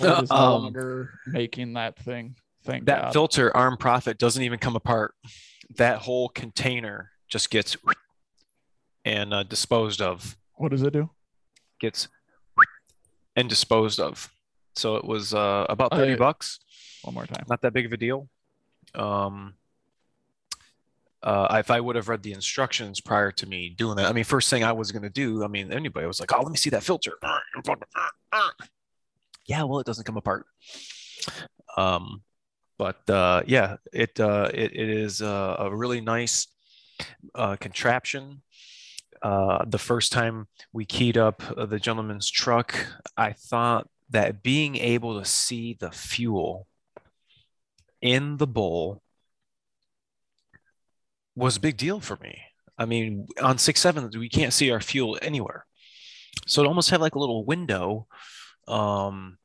Is 0.22 0.30
no 0.30 0.36
Um, 0.36 0.62
longer 0.62 1.10
making 1.26 1.74
that 1.74 1.98
thing. 1.98 2.36
Thank 2.64 2.84
that 2.86 3.02
God. 3.02 3.12
filter 3.12 3.56
arm 3.56 3.76
profit 3.76 4.18
doesn't 4.18 4.42
even 4.42 4.58
come 4.58 4.76
apart. 4.76 5.14
That 5.76 5.98
whole 5.98 6.28
container 6.28 7.10
just 7.28 7.50
gets 7.50 7.76
and 9.04 9.32
uh, 9.32 9.42
disposed 9.44 10.02
of. 10.02 10.36
what 10.56 10.70
does 10.70 10.82
it 10.82 10.92
do? 10.92 11.08
Gets 11.80 12.08
and 13.36 13.48
disposed 13.48 13.98
of. 14.00 14.30
So 14.76 14.96
it 14.96 15.04
was 15.04 15.32
uh, 15.32 15.66
about 15.68 15.92
30 15.92 16.12
I- 16.12 16.16
bucks. 16.16 16.60
One 17.02 17.14
more 17.14 17.24
time. 17.26 17.44
not 17.48 17.62
that 17.62 17.72
big 17.72 17.86
of 17.86 17.92
a 17.92 17.96
deal. 17.96 18.28
Um, 18.94 19.54
uh, 21.22 21.56
if 21.58 21.70
I 21.70 21.80
would 21.80 21.96
have 21.96 22.08
read 22.08 22.22
the 22.22 22.32
instructions 22.32 23.00
prior 23.00 23.30
to 23.32 23.46
me 23.46 23.70
doing 23.70 23.96
that, 23.96 24.06
I 24.06 24.12
mean, 24.12 24.24
first 24.24 24.50
thing 24.50 24.64
I 24.64 24.72
was 24.72 24.90
going 24.92 25.02
to 25.02 25.10
do, 25.10 25.42
I 25.44 25.48
mean, 25.48 25.72
anybody 25.72 26.06
was 26.06 26.20
like, 26.20 26.30
oh, 26.34 26.42
let 26.42 26.50
me 26.50 26.56
see 26.58 26.70
that 26.70 26.82
filter. 26.82 27.12
Yeah, 29.50 29.64
well, 29.64 29.80
it 29.80 29.86
doesn't 29.86 30.04
come 30.04 30.16
apart. 30.16 30.46
Um, 31.76 32.22
but 32.78 33.10
uh, 33.10 33.42
yeah, 33.48 33.78
it, 33.92 34.20
uh, 34.20 34.48
it 34.54 34.70
it 34.76 34.88
is 34.88 35.20
uh, 35.20 35.56
a 35.58 35.74
really 35.74 36.00
nice 36.00 36.46
uh, 37.34 37.56
contraption. 37.56 38.42
Uh, 39.22 39.64
the 39.66 39.76
first 39.76 40.12
time 40.12 40.46
we 40.72 40.84
keyed 40.84 41.18
up 41.18 41.42
uh, 41.56 41.66
the 41.66 41.80
gentleman's 41.80 42.30
truck, 42.30 42.76
I 43.16 43.32
thought 43.32 43.88
that 44.10 44.44
being 44.44 44.76
able 44.76 45.18
to 45.18 45.24
see 45.24 45.74
the 45.74 45.90
fuel 45.90 46.68
in 48.00 48.36
the 48.36 48.46
bowl 48.46 49.02
was 51.34 51.56
a 51.56 51.60
big 51.60 51.76
deal 51.76 51.98
for 51.98 52.16
me. 52.22 52.38
I 52.78 52.86
mean, 52.86 53.26
on 53.42 53.58
six 53.58 53.80
seven, 53.80 54.08
we 54.16 54.28
can't 54.28 54.52
see 54.52 54.70
our 54.70 54.80
fuel 54.80 55.18
anywhere, 55.20 55.66
so 56.46 56.62
it 56.62 56.68
almost 56.68 56.90
had 56.90 57.00
like 57.00 57.16
a 57.16 57.18
little 57.18 57.44
window. 57.44 58.06
Um, 58.68 59.38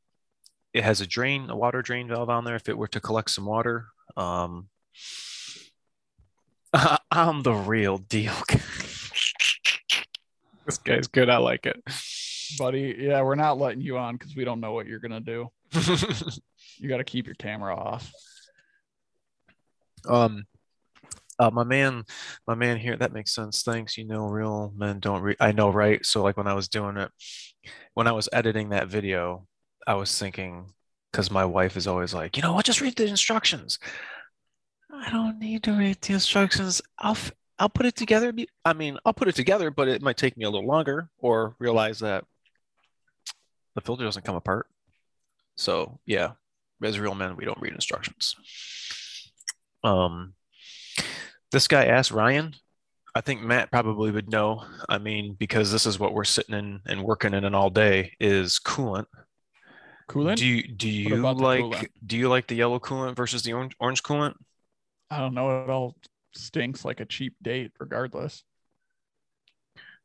it 0.75 0.83
has 0.83 0.99
a 0.99 1.07
drain, 1.07 1.49
a 1.49 1.55
water 1.55 1.81
drain 1.81 2.09
valve 2.09 2.29
on 2.29 2.43
there 2.43 2.55
if 2.55 2.67
it 2.67 2.77
were 2.77 2.89
to 2.89 2.99
collect 2.99 3.29
some 3.29 3.45
water. 3.45 3.85
Um, 4.17 4.67
I'm 7.11 7.43
the 7.43 7.53
real 7.53 7.97
deal. 7.97 8.33
this 10.65 10.77
guy's 10.83 11.07
good. 11.07 11.29
I 11.29 11.37
like 11.37 11.65
it. 11.65 11.81
Buddy, 12.59 12.93
yeah, 12.99 13.21
we're 13.21 13.35
not 13.35 13.57
letting 13.57 13.79
you 13.81 13.97
on 13.97 14.17
because 14.17 14.35
we 14.35 14.43
don't 14.43 14.59
know 14.59 14.73
what 14.73 14.85
you're 14.85 14.99
gonna 14.99 15.21
do. 15.21 15.49
You 16.77 16.89
got 16.89 16.97
to 16.97 17.05
keep 17.05 17.25
your 17.25 17.35
camera 17.35 17.73
off. 17.73 18.11
Um, 20.07 20.43
uh, 21.39 21.49
my 21.49 21.63
man, 21.63 22.03
my 22.47 22.55
man 22.55 22.77
here, 22.77 22.97
that 22.97 23.13
makes 23.13 23.33
sense. 23.33 23.63
Thanks. 23.63 23.97
You 23.97 24.05
know, 24.05 24.25
real 24.27 24.73
men 24.75 24.99
don't 24.99 25.21
read. 25.21 25.37
I 25.39 25.53
know, 25.53 25.69
right? 25.69 26.05
So, 26.05 26.21
like 26.21 26.35
when 26.35 26.47
I 26.47 26.53
was 26.53 26.67
doing 26.67 26.97
it, 26.97 27.11
when 27.93 28.07
I 28.07 28.11
was 28.11 28.27
editing 28.33 28.69
that 28.69 28.89
video, 28.89 29.47
I 29.87 29.95
was 29.95 30.17
thinking, 30.17 30.71
because 31.11 31.29
my 31.31 31.45
wife 31.45 31.77
is 31.77 31.87
always 31.87 32.13
like, 32.13 32.37
you 32.37 32.43
know 32.43 32.53
what, 32.53 32.65
just 32.65 32.81
read 32.81 32.95
the 32.95 33.05
instructions. 33.05 33.79
I 34.91 35.09
don't 35.11 35.39
need 35.39 35.63
to 35.63 35.73
read 35.73 36.01
the 36.01 36.13
instructions. 36.13 36.81
I'll, 36.99 37.11
f- 37.11 37.31
I'll 37.59 37.69
put 37.69 37.85
it 37.85 37.95
together. 37.95 38.33
I 38.63 38.73
mean, 38.73 38.97
I'll 39.05 39.13
put 39.13 39.27
it 39.27 39.35
together, 39.35 39.71
but 39.71 39.87
it 39.87 40.01
might 40.01 40.17
take 40.17 40.37
me 40.37 40.45
a 40.45 40.49
little 40.49 40.67
longer 40.67 41.09
or 41.19 41.55
realize 41.59 41.99
that 41.99 42.25
the 43.75 43.81
filter 43.81 44.03
doesn't 44.03 44.25
come 44.25 44.35
apart. 44.35 44.67
So, 45.55 45.99
yeah, 46.05 46.31
as 46.83 46.99
real 46.99 47.15
men, 47.15 47.35
we 47.35 47.45
don't 47.45 47.61
read 47.61 47.73
instructions. 47.73 48.35
Um, 49.83 50.33
this 51.51 51.67
guy 51.67 51.85
asked 51.85 52.11
Ryan. 52.11 52.55
I 53.13 53.21
think 53.21 53.41
Matt 53.41 53.71
probably 53.71 54.11
would 54.11 54.29
know. 54.29 54.65
I 54.89 54.97
mean, 54.97 55.35
because 55.39 55.71
this 55.71 55.85
is 55.85 55.99
what 55.99 56.13
we're 56.13 56.25
sitting 56.25 56.55
in 56.55 56.81
and 56.85 57.03
working 57.03 57.33
in 57.33 57.45
and 57.45 57.55
all 57.55 57.69
day 57.69 58.13
is 58.19 58.59
coolant. 58.59 59.05
Coolant? 60.07 60.37
Do 60.37 60.45
you 60.45 60.63
do 60.63 60.89
you 60.89 61.33
like 61.33 61.91
do 62.05 62.17
you 62.17 62.29
like 62.29 62.47
the 62.47 62.55
yellow 62.55 62.79
coolant 62.79 63.15
versus 63.15 63.43
the 63.43 63.53
orange 63.53 63.75
orange 63.79 64.03
coolant? 64.03 64.35
I 65.09 65.19
don't 65.19 65.33
know. 65.33 65.63
It 65.63 65.69
all 65.69 65.95
stinks 66.35 66.85
like 66.85 66.99
a 66.99 67.05
cheap 67.05 67.35
date, 67.41 67.71
regardless. 67.79 68.43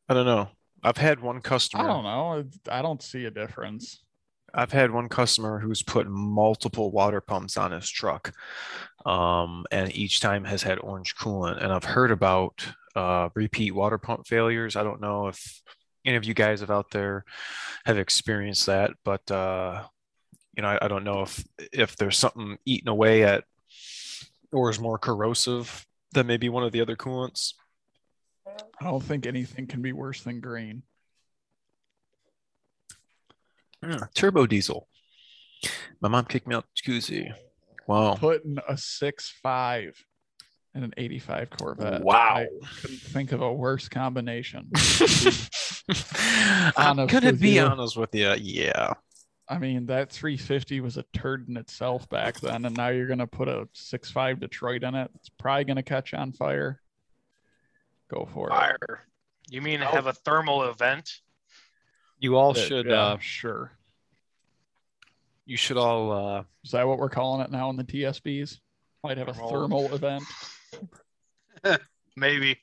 I 0.09 0.15
don't 0.15 0.27
know. 0.27 0.49
I've 0.83 0.97
had 0.97 1.21
one 1.21 1.41
customer. 1.41 1.85
I 1.85 1.87
don't 1.87 2.05
know. 2.05 2.45
I 2.71 2.83
don't 2.83 3.03
see 3.03 3.27
a 3.27 3.31
difference. 3.31 4.03
I've 4.53 4.73
had 4.73 4.91
one 4.91 5.09
customer 5.09 5.61
who's 5.61 5.83
put 5.83 6.09
multiple 6.09 6.91
water 6.91 7.21
pumps 7.21 7.57
on 7.57 7.71
his 7.71 7.89
truck, 7.89 8.33
um, 9.07 9.65
and 9.71 9.95
each 9.95 10.21
time 10.21 10.45
has 10.45 10.63
had 10.63 10.79
orange 10.81 11.15
coolant. 11.17 11.63
And 11.63 11.73
I've 11.73 11.85
heard 11.85 12.11
about 12.11 12.67
uh, 12.97 13.29
repeat 13.35 13.73
water 13.73 13.99
pump 13.99 14.27
failures. 14.27 14.75
I 14.75 14.83
don't 14.83 15.01
know 15.01 15.29
if 15.29 15.63
any 16.05 16.17
of 16.17 16.25
you 16.25 16.35
guys 16.35 16.61
have 16.61 16.71
out 16.71 16.91
there 16.91 17.25
have 17.85 17.99
experienced 17.99 18.67
that, 18.67 18.93
but 19.05 19.31
uh, 19.31 19.83
you 20.57 20.63
know, 20.63 20.69
I, 20.69 20.79
I 20.83 20.89
don't 20.89 21.05
know 21.05 21.23
if 21.23 21.45
if 21.73 21.97
there's 21.97 22.19
something 22.19 22.59
eating 22.65 22.89
away 22.89 23.25
at 23.25 23.45
or 24.53 24.71
is 24.71 24.81
more 24.81 24.99
corrosive 24.99 25.87
than 26.13 26.27
maybe 26.27 26.49
one 26.49 26.65
of 26.65 26.73
the 26.73 26.81
other 26.81 26.97
coolants. 26.97 27.55
I 28.47 28.85
don't 28.85 29.03
think 29.03 29.27
anything 29.27 29.67
can 29.67 29.83
be 29.83 29.93
worse 29.93 30.23
than 30.23 30.41
green. 30.41 30.83
Hmm, 33.83 34.03
turbo 34.15 34.47
diesel. 34.47 34.89
My 36.01 36.09
mom 36.09 36.25
kicked 36.25 36.47
me 36.47 36.55
out 36.55 36.65
the 36.65 36.93
jacuzzi. 36.93 37.33
Wow. 37.87 38.15
Putting 38.15 38.59
a 38.69 38.77
six 38.77 39.33
five 39.43 40.03
and 40.75 40.85
an 40.85 40.95
85 40.97 41.51
Corvette. 41.51 42.03
Wow. 42.05 42.37
I 42.37 42.47
couldn't 42.81 43.01
think 43.01 43.33
of 43.33 43.43
a 43.43 43.53
worse 43.53 43.89
combination. 43.89 44.71
I'm 46.77 47.07
gonna 47.07 47.33
be 47.33 47.51
you. 47.57 47.63
honest 47.63 47.97
with 47.97 48.15
you. 48.15 48.35
Yeah. 48.41 48.93
I 49.49 49.59
mean, 49.59 49.87
that 49.87 50.13
350 50.13 50.81
was 50.81 50.97
a 50.97 51.05
turd 51.13 51.49
in 51.49 51.57
itself 51.57 52.09
back 52.09 52.39
then, 52.39 52.65
and 52.65 52.77
now 52.77 52.89
you're 52.89 53.09
gonna 53.09 53.27
put 53.27 53.49
a 53.49 53.69
six 53.73 54.11
five 54.11 54.39
Detroit 54.39 54.85
in 54.85 54.95
it. 54.95 55.11
It's 55.17 55.29
probably 55.29 55.65
gonna 55.65 55.83
catch 55.83 56.15
on 56.15 56.33
fire. 56.33 56.81
Go 58.09 58.29
for 58.33 58.49
it. 58.49 58.53
Fire. 58.53 59.07
You 59.49 59.61
mean 59.63 59.81
have 59.81 60.07
a 60.07 60.13
thermal 60.13 60.63
event? 60.65 61.11
You 62.21 62.37
all 62.37 62.57
Yeah, 62.57 62.63
should 62.65 62.87
yeah, 62.87 63.03
uh 63.03 63.19
sure. 63.19 63.73
you 65.47 65.57
should 65.57 65.79
all 65.79 66.13
uh 66.13 66.45
Is 66.63 66.71
that 66.71 66.87
what 66.87 66.99
we're 66.99 67.09
calling 67.09 67.41
it 67.41 67.51
now 67.51 67.71
in 67.71 67.77
the 67.77 67.85
TSBs? 67.85 68.59
Might 69.03 69.19
have 69.19 69.29
a 69.29 69.33
Thermal. 69.35 69.51
thermal 69.51 69.95
event. 69.95 70.23
Maybe. 72.17 72.59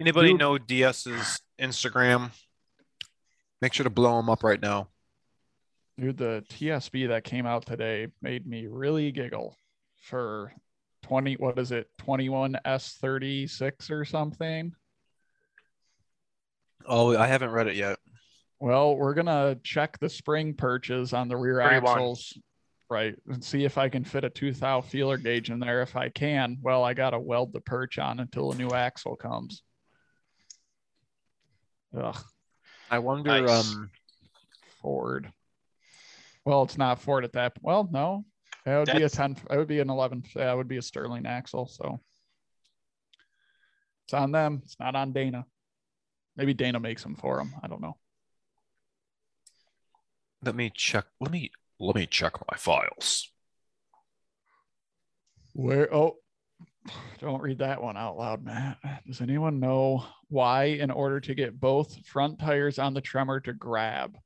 anybody 0.00 0.30
Dude. 0.30 0.40
know 0.40 0.58
DS's 0.58 1.40
Instagram? 1.60 2.30
Make 3.60 3.72
sure 3.72 3.84
to 3.84 3.90
blow 3.90 4.18
him 4.18 4.28
up 4.28 4.42
right 4.44 4.60
now. 4.60 4.88
Dude, 5.98 6.16
the 6.16 6.44
TSB 6.50 7.08
that 7.08 7.24
came 7.24 7.46
out 7.46 7.66
today 7.66 8.08
made 8.20 8.46
me 8.46 8.66
really 8.66 9.12
giggle 9.12 9.56
for 10.02 10.52
20, 11.04 11.34
what 11.34 11.58
is 11.58 11.70
it, 11.70 11.88
21S36 12.00 13.90
or 13.90 14.04
something? 14.04 14.72
Oh, 16.86 17.16
I 17.16 17.26
haven't 17.26 17.50
read 17.50 17.68
it 17.68 17.76
yet. 17.76 17.98
Well, 18.60 18.96
we're 18.96 19.14
gonna 19.14 19.56
check 19.62 19.98
the 19.98 20.08
spring 20.08 20.54
perches 20.54 21.12
on 21.12 21.28
the 21.28 21.36
rear 21.36 21.60
31. 21.60 21.84
axles, 21.84 22.38
right, 22.90 23.14
and 23.28 23.42
see 23.42 23.64
if 23.64 23.78
I 23.78 23.88
can 23.88 24.04
fit 24.04 24.24
a 24.24 24.30
two 24.30 24.52
thou 24.52 24.80
feeler 24.80 25.16
gauge 25.16 25.50
in 25.50 25.58
there. 25.58 25.82
If 25.82 25.96
I 25.96 26.08
can, 26.10 26.58
well, 26.62 26.84
I 26.84 26.94
gotta 26.94 27.18
weld 27.18 27.52
the 27.52 27.60
perch 27.60 27.98
on 27.98 28.20
until 28.20 28.52
a 28.52 28.56
new 28.56 28.70
axle 28.70 29.16
comes. 29.16 29.62
Ugh, 31.96 32.16
I 32.90 32.98
wonder 32.98 33.40
Nice. 33.42 33.72
um 33.72 33.90
Ford. 34.80 35.32
Well, 36.44 36.62
it's 36.62 36.76
not 36.76 37.00
Ford 37.00 37.24
at 37.24 37.32
that. 37.32 37.54
Well, 37.62 37.88
no, 37.90 38.24
That 38.64 38.78
would 38.78 38.86
be 38.86 38.92
a 38.92 39.08
That's- 39.08 39.12
10. 39.16 39.34
That 39.48 39.58
would 39.58 39.68
be 39.68 39.80
an 39.80 39.88
11. 39.90 40.24
That 40.34 40.54
would 40.56 40.68
be 40.68 40.76
a 40.78 40.82
Sterling 40.82 41.26
axle. 41.26 41.66
So 41.66 42.00
it's 44.04 44.14
on 44.14 44.32
them. 44.32 44.60
It's 44.64 44.78
not 44.80 44.94
on 44.94 45.12
Dana. 45.12 45.46
Maybe 46.36 46.52
Dana 46.54 46.80
makes 46.80 47.02
them 47.02 47.14
for 47.14 47.40
him. 47.40 47.54
I 47.62 47.68
don't 47.68 47.80
know. 47.80 47.96
Let 50.42 50.54
me 50.54 50.70
check. 50.74 51.06
Let 51.20 51.30
me 51.30 51.50
let 51.78 51.96
me 51.96 52.06
check 52.06 52.34
my 52.50 52.56
files. 52.56 53.30
Where? 55.52 55.92
Oh, 55.94 56.16
don't 57.20 57.42
read 57.42 57.58
that 57.58 57.82
one 57.82 57.96
out 57.96 58.16
loud, 58.16 58.44
Matt. 58.44 58.78
Does 59.06 59.20
anyone 59.20 59.60
know 59.60 60.04
why, 60.28 60.64
in 60.64 60.90
order 60.90 61.20
to 61.20 61.34
get 61.34 61.58
both 61.58 62.04
front 62.06 62.38
tires 62.38 62.78
on 62.78 62.94
the 62.94 63.00
Tremor 63.00 63.40
to 63.40 63.52
grab, 63.52 64.16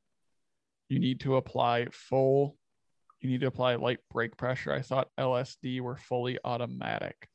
you 0.89 0.99
need 0.99 1.21
to 1.21 1.37
apply 1.37 1.89
full, 1.93 2.57
you 3.21 3.31
need 3.31 3.41
to 3.41 3.47
apply 3.47 3.77
light 3.77 3.99
brake 4.11 4.37
pressure? 4.37 4.73
I 4.73 4.83
thought 4.83 5.09
LSD 5.19 5.81
were 5.81 5.97
fully 5.97 6.39
automatic. 6.45 7.29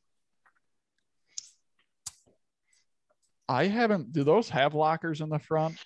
I 3.48 3.67
haven't, 3.67 4.13
do 4.13 4.24
those 4.24 4.50
have 4.50 4.74
lockers 4.74 5.22
in 5.22 5.29
the 5.29 5.38
front? 5.38 5.77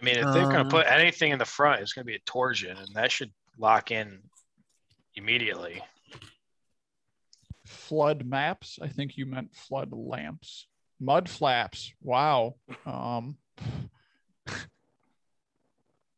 I 0.00 0.04
mean, 0.04 0.16
if 0.16 0.24
they're 0.32 0.44
gonna 0.44 0.60
Um, 0.60 0.68
put 0.68 0.86
anything 0.86 1.32
in 1.32 1.38
the 1.38 1.44
front, 1.44 1.82
it's 1.82 1.92
gonna 1.92 2.04
be 2.06 2.14
a 2.14 2.20
Torsen, 2.20 2.78
and 2.78 2.94
that 2.94 3.12
should 3.12 3.32
lock 3.58 3.90
in 3.90 4.22
immediately. 5.14 5.82
flood 7.66 8.24
maps. 8.24 8.78
I 8.82 8.88
think 8.88 9.16
you 9.16 9.26
meant 9.26 9.54
flood 9.54 9.92
lamps. 9.92 10.66
Mud 10.98 11.28
flaps. 11.28 11.92
Wow. 12.00 12.56
Um 12.84 13.38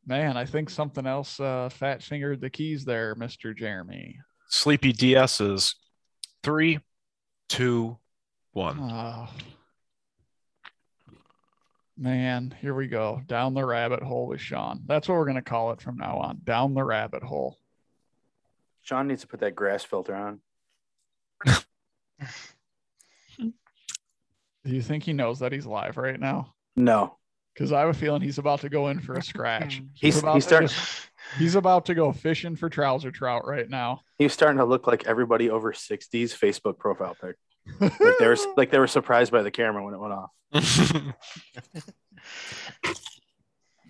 Man, 0.05 0.35
I 0.35 0.45
think 0.45 0.69
something 0.69 1.05
else 1.05 1.39
uh 1.39 1.69
fat 1.69 2.01
fingered 2.03 2.41
the 2.41 2.49
keys 2.49 2.83
there, 2.85 3.15
Mr. 3.15 3.55
Jeremy. 3.55 4.19
Sleepy 4.49 4.91
DS 4.93 5.39
is 5.41 5.75
three, 6.43 6.79
two, 7.49 7.97
one. 8.51 8.79
Oh. 8.81 9.29
Man, 12.07 12.53
here 12.59 12.73
we 12.73 12.87
go. 12.87 13.21
Down 13.27 13.53
the 13.53 13.63
rabbit 13.65 14.03
hole 14.03 14.27
with 14.27 14.41
Sean. 14.41 14.81
That's 14.85 15.07
what 15.07 15.15
we're 15.17 15.25
gonna 15.25 15.41
call 15.41 15.71
it 15.71 15.79
from 15.79 15.95
now 15.95 16.17
on. 16.17 16.41
Down 16.43 16.73
the 16.73 16.83
rabbit 16.83 17.23
hole. 17.23 17.57
Sean 18.81 19.07
needs 19.07 19.21
to 19.21 19.27
put 19.27 19.39
that 19.39 19.55
grass 19.55 19.85
filter 19.85 20.13
on. 20.13 20.41
Do 23.39 23.51
you 24.65 24.81
think 24.81 25.03
he 25.05 25.13
knows 25.13 25.39
that 25.39 25.53
he's 25.53 25.65
live 25.65 25.95
right 25.95 26.19
now? 26.19 26.53
No, 26.75 27.15
Because 27.53 27.71
I 27.71 27.79
have 27.81 27.89
a 27.89 27.93
feeling 27.93 28.21
he's 28.21 28.37
about 28.37 28.59
to 28.61 28.69
go 28.69 28.89
in 28.89 28.99
for 28.99 29.13
a 29.13 29.23
scratch. 29.23 29.77
Hmm. 29.77 29.85
He's- 29.93 30.19
about 30.19 30.33
he's 30.35 30.43
to 30.43 30.47
starting- 30.49 30.67
just- 30.69 31.09
He's 31.39 31.55
about 31.55 31.85
to 31.85 31.95
go 31.95 32.11
fishing 32.11 32.57
for 32.57 32.69
trouser 32.69 33.09
trout 33.09 33.47
right 33.47 33.69
now. 33.69 34.01
he's 34.17 34.33
starting 34.33 34.57
to 34.57 34.65
look 34.65 34.87
like 34.87 35.07
everybody 35.07 35.49
over 35.49 35.71
60s 35.71 36.37
Facebook 36.37 36.77
profile 36.77 37.15
pic. 37.19 37.37
Like 37.79 37.97
they 38.19 38.27
were 38.27 38.37
like 38.57 38.71
they 38.71 38.79
were 38.79 38.87
surprised 38.99 39.31
by 39.31 39.41
the 39.41 39.51
camera 39.51 39.83
when 39.83 39.93
it 39.93 39.99
went 39.99 40.13
off. 40.13 40.31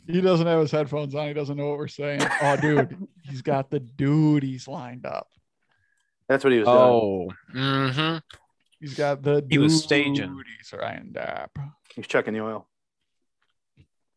he 0.08 0.22
doesn't 0.22 0.48
have 0.48 0.60
his 0.60 0.72
headphones 0.72 1.16
on. 1.16 1.28
He 1.28 1.34
doesn't 1.34 1.58
know 1.58 1.68
what 1.70 1.78
we're 1.78 1.88
saying. 1.88 2.22
Oh, 2.42 2.56
dude, 2.58 2.96
he's 3.24 3.42
got 3.42 3.70
the 3.70 3.80
duties 3.80 4.68
lined 4.68 5.06
up. 5.06 5.28
That's 6.28 6.44
what 6.44 6.54
he 6.54 6.60
was 6.60 6.68
doing. 6.68 6.78
oh, 6.80 7.32
hmm 7.52 8.18
He's 8.80 8.94
got 8.96 9.22
the 9.24 9.46
He 9.50 9.58
was 9.58 9.82
staging. 9.84 10.16
duties 10.16 10.74
lined 10.80 11.18
up. 11.18 11.58
He's 11.96 12.08
checking 12.08 12.34
the 12.34 12.42
oil. 12.42 12.68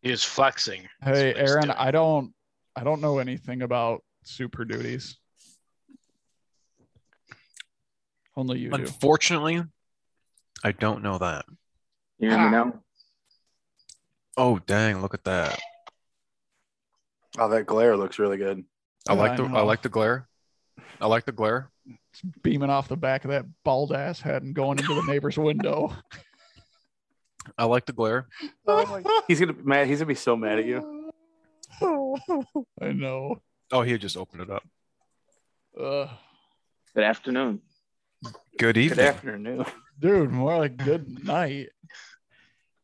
He 0.03 0.11
was 0.11 0.25
flexing. 0.25 0.89
Hey, 1.03 1.35
Aaron, 1.35 1.63
doing. 1.65 1.77
I 1.77 1.91
don't, 1.91 2.33
I 2.75 2.85
don't 2.85 3.01
know 3.01 3.19
anything 3.19 3.63
about 3.63 4.03
super 4.25 4.65
duties. 4.65 5.19
Only 8.37 8.59
you 8.59 8.71
do. 8.71 8.77
Unfortunately, 8.77 9.63
I 10.63 10.73
don't 10.73 11.03
know 11.03 11.19
that. 11.19 11.47
You 12.19 12.31
hear 12.31 12.39
me 12.39 12.51
now? 12.51 12.83
Oh, 14.37 14.59
dang! 14.67 15.01
Look 15.01 15.15
at 15.15 15.25
that. 15.25 15.59
Oh, 17.39 17.49
that 17.49 17.65
glare 17.67 17.97
looks 17.97 18.19
really 18.19 18.37
good. 18.37 18.65
I 19.09 19.15
Yeah, 19.15 19.21
like 19.21 19.33
I 19.33 19.37
the 19.37 19.43
I 19.45 19.49
know. 19.49 19.65
like 19.65 19.83
the 19.83 19.89
glare. 19.89 20.29
I 21.01 21.07
like 21.07 21.25
the 21.25 21.33
glare. 21.33 21.71
It's 21.87 22.23
beaming 22.43 22.71
off 22.71 22.89
the 22.89 22.97
back 22.97 23.25
of 23.25 23.31
that 23.31 23.45
bald 23.65 23.93
ass 23.93 24.21
head 24.21 24.43
and 24.43 24.55
going 24.55 24.79
into 24.79 24.95
the 24.95 25.03
neighbor's 25.03 25.39
window. 25.39 25.95
I 27.57 27.65
like 27.65 27.87
the 27.87 27.93
glare. 27.93 28.27
Oh, 28.67 29.03
he's 29.29 29.39
gonna 29.41 29.55
mad. 29.63 29.87
He's 29.87 29.99
gonna 29.99 30.07
be 30.09 30.15
so 30.15 30.37
mad 30.37 30.59
at 30.59 30.65
you. 30.67 31.13
I 32.81 32.93
know. 32.93 33.41
Oh, 33.71 33.83
he 33.83 33.97
just 33.99 34.17
opened 34.17 34.43
it 34.43 34.51
up. 34.51 34.63
Ugh. 35.79 36.09
Good 36.95 37.05
afternoon. 37.05 37.61
Good 38.59 38.77
evening. 38.77 38.99
Good 38.99 39.15
afternoon. 39.15 39.65
dude, 39.99 40.31
more 40.31 40.59
like 40.59 40.77
good 40.77 41.25
night. 41.25 41.69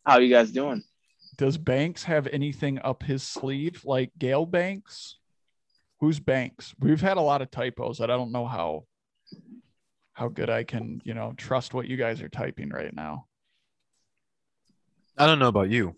How 0.05 0.19
you 0.19 0.33
guys 0.33 0.51
doing? 0.51 0.83
Does 1.37 1.57
Banks 1.57 2.05
have 2.05 2.27
anything 2.27 2.79
up 2.83 3.03
his 3.03 3.23
sleeve 3.23 3.83
like 3.85 4.11
Gale 4.19 4.47
Banks? 4.47 5.17
Who's 6.01 6.21
Banks? 6.21 6.75
We've 6.79 7.01
had 7.01 7.17
a 7.17 7.23
lot 7.23 7.43
of 7.43 7.51
typos 7.51 7.99
that 7.99 8.11
I 8.11 8.17
don't 8.17 8.33
know 8.33 8.47
how 8.47 8.85
how 10.15 10.29
good 10.29 10.51
I 10.51 10.65
can, 10.65 11.01
you 11.05 11.15
know, 11.15 11.33
trust 11.37 11.73
what 11.73 11.89
you 11.89 11.97
guys 11.97 12.21
are 12.21 12.29
typing 12.29 12.69
right 12.69 12.95
now. 12.95 13.27
I 15.17 15.27
don't 15.27 15.39
know 15.39 15.49
about 15.49 15.71
you, 15.71 15.97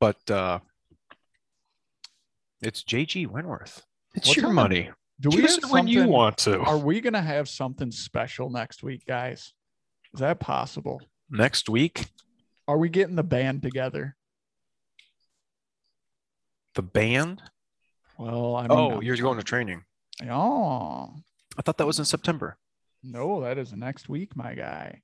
but 0.00 0.30
uh, 0.30 0.58
it's 2.62 2.82
JG 2.82 3.28
Wentworth. 3.28 3.82
It's 4.14 4.28
What 4.28 4.36
your 4.36 4.44
kind 4.46 4.54
money. 4.54 4.90
Do 5.20 5.28
we 5.30 5.42
have 5.42 5.70
when 5.70 5.86
you 5.86 6.06
want 6.08 6.38
to. 6.38 6.58
Are 6.60 6.78
we 6.78 7.00
gonna 7.00 7.22
have 7.22 7.48
something 7.48 7.90
special 7.90 8.50
next 8.50 8.82
week, 8.82 9.04
guys? 9.06 9.52
Is 10.12 10.20
that 10.20 10.40
possible? 10.40 11.00
Next 11.30 11.68
week, 11.68 12.06
Are 12.66 12.78
we 12.78 12.88
getting 12.88 13.16
the 13.16 13.22
band 13.24 13.62
together? 13.62 14.16
the 16.74 16.82
band. 16.82 17.40
Well, 18.18 18.56
I 18.56 18.62
mean, 18.62 18.70
Oh, 18.72 18.90
I'm- 18.92 19.02
you're 19.02 19.16
going 19.16 19.38
to 19.38 19.44
training. 19.44 19.84
Oh, 20.28 21.14
I 21.56 21.62
thought 21.62 21.78
that 21.78 21.86
was 21.86 21.98
in 21.98 22.04
September. 22.04 22.58
no, 23.02 23.40
that 23.42 23.58
is 23.58 23.72
next 23.72 24.08
week, 24.08 24.34
my 24.34 24.54
guy. 24.54 25.02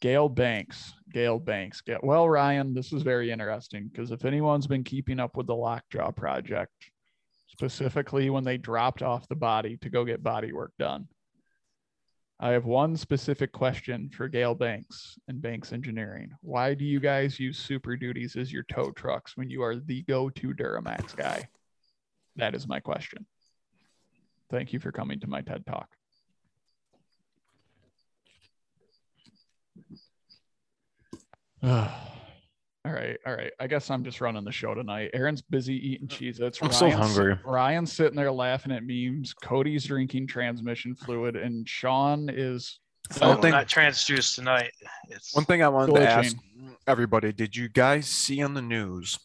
Gale 0.00 0.28
Banks. 0.28 0.92
Gale 1.10 1.38
Banks. 1.38 1.82
Well, 2.02 2.28
Ryan, 2.28 2.74
this 2.74 2.92
is 2.92 3.02
very 3.02 3.30
interesting 3.30 3.88
because 3.88 4.10
if 4.10 4.24
anyone's 4.24 4.66
been 4.66 4.82
keeping 4.84 5.20
up 5.20 5.36
with 5.36 5.46
the 5.46 5.54
Lockjaw 5.54 6.10
project, 6.12 6.72
specifically 7.50 8.30
when 8.30 8.44
they 8.44 8.56
dropped 8.56 9.02
off 9.02 9.28
the 9.28 9.34
body 9.34 9.76
to 9.78 9.90
go 9.90 10.04
get 10.04 10.22
body 10.22 10.52
work 10.52 10.72
done, 10.78 11.08
I 12.38 12.50
have 12.52 12.64
one 12.64 12.96
specific 12.96 13.52
question 13.52 14.08
for 14.08 14.26
Gale 14.26 14.54
Banks 14.54 15.18
and 15.28 15.42
Banks 15.42 15.74
Engineering. 15.74 16.30
Why 16.40 16.72
do 16.72 16.86
you 16.86 16.98
guys 16.98 17.38
use 17.38 17.58
Super 17.58 17.96
Duties 17.96 18.34
as 18.34 18.50
your 18.50 18.62
tow 18.62 18.92
trucks 18.92 19.36
when 19.36 19.50
you 19.50 19.62
are 19.62 19.76
the 19.76 20.02
go-to 20.04 20.54
Duramax 20.54 21.14
guy? 21.14 21.48
That 22.36 22.54
is 22.54 22.66
my 22.66 22.80
question. 22.80 23.26
Thank 24.50 24.72
you 24.72 24.78
for 24.78 24.90
coming 24.90 25.20
to 25.20 25.26
my 25.26 25.42
TED 25.42 25.66
Talk. 25.66 25.88
Ah. 31.62 32.09
All 32.84 32.92
right, 32.92 33.18
all 33.26 33.34
right. 33.34 33.52
I 33.60 33.66
guess 33.66 33.90
I'm 33.90 34.04
just 34.04 34.20
running 34.20 34.44
the 34.44 34.52
show 34.52 34.74
tonight. 34.74 35.10
Aaron's 35.12 35.42
busy 35.42 35.74
eating 35.92 36.08
cheese. 36.08 36.40
It's 36.40 36.62
I'm 36.62 36.72
so 36.72 36.90
hungry. 36.90 37.38
Ryan's 37.44 37.92
sitting 37.92 38.16
there 38.16 38.32
laughing 38.32 38.72
at 38.72 38.82
memes. 38.84 39.34
Cody's 39.34 39.84
drinking 39.84 40.26
transmission 40.28 40.94
fluid, 40.94 41.36
and 41.36 41.68
Sean 41.68 42.30
is 42.30 42.78
One 43.18 43.36
No, 43.36 43.42
thing- 43.42 43.50
not 43.52 43.66
transjuice 43.68 44.34
tonight. 44.34 44.72
It's 45.08 45.34
One 45.34 45.44
thing 45.44 45.62
I 45.62 45.68
wanted 45.68 45.94
to 45.94 46.00
Glitching. 46.00 46.06
ask 46.06 46.36
everybody: 46.86 47.32
Did 47.32 47.54
you 47.56 47.68
guys 47.68 48.06
see 48.08 48.42
on 48.42 48.54
the 48.54 48.62
news 48.62 49.18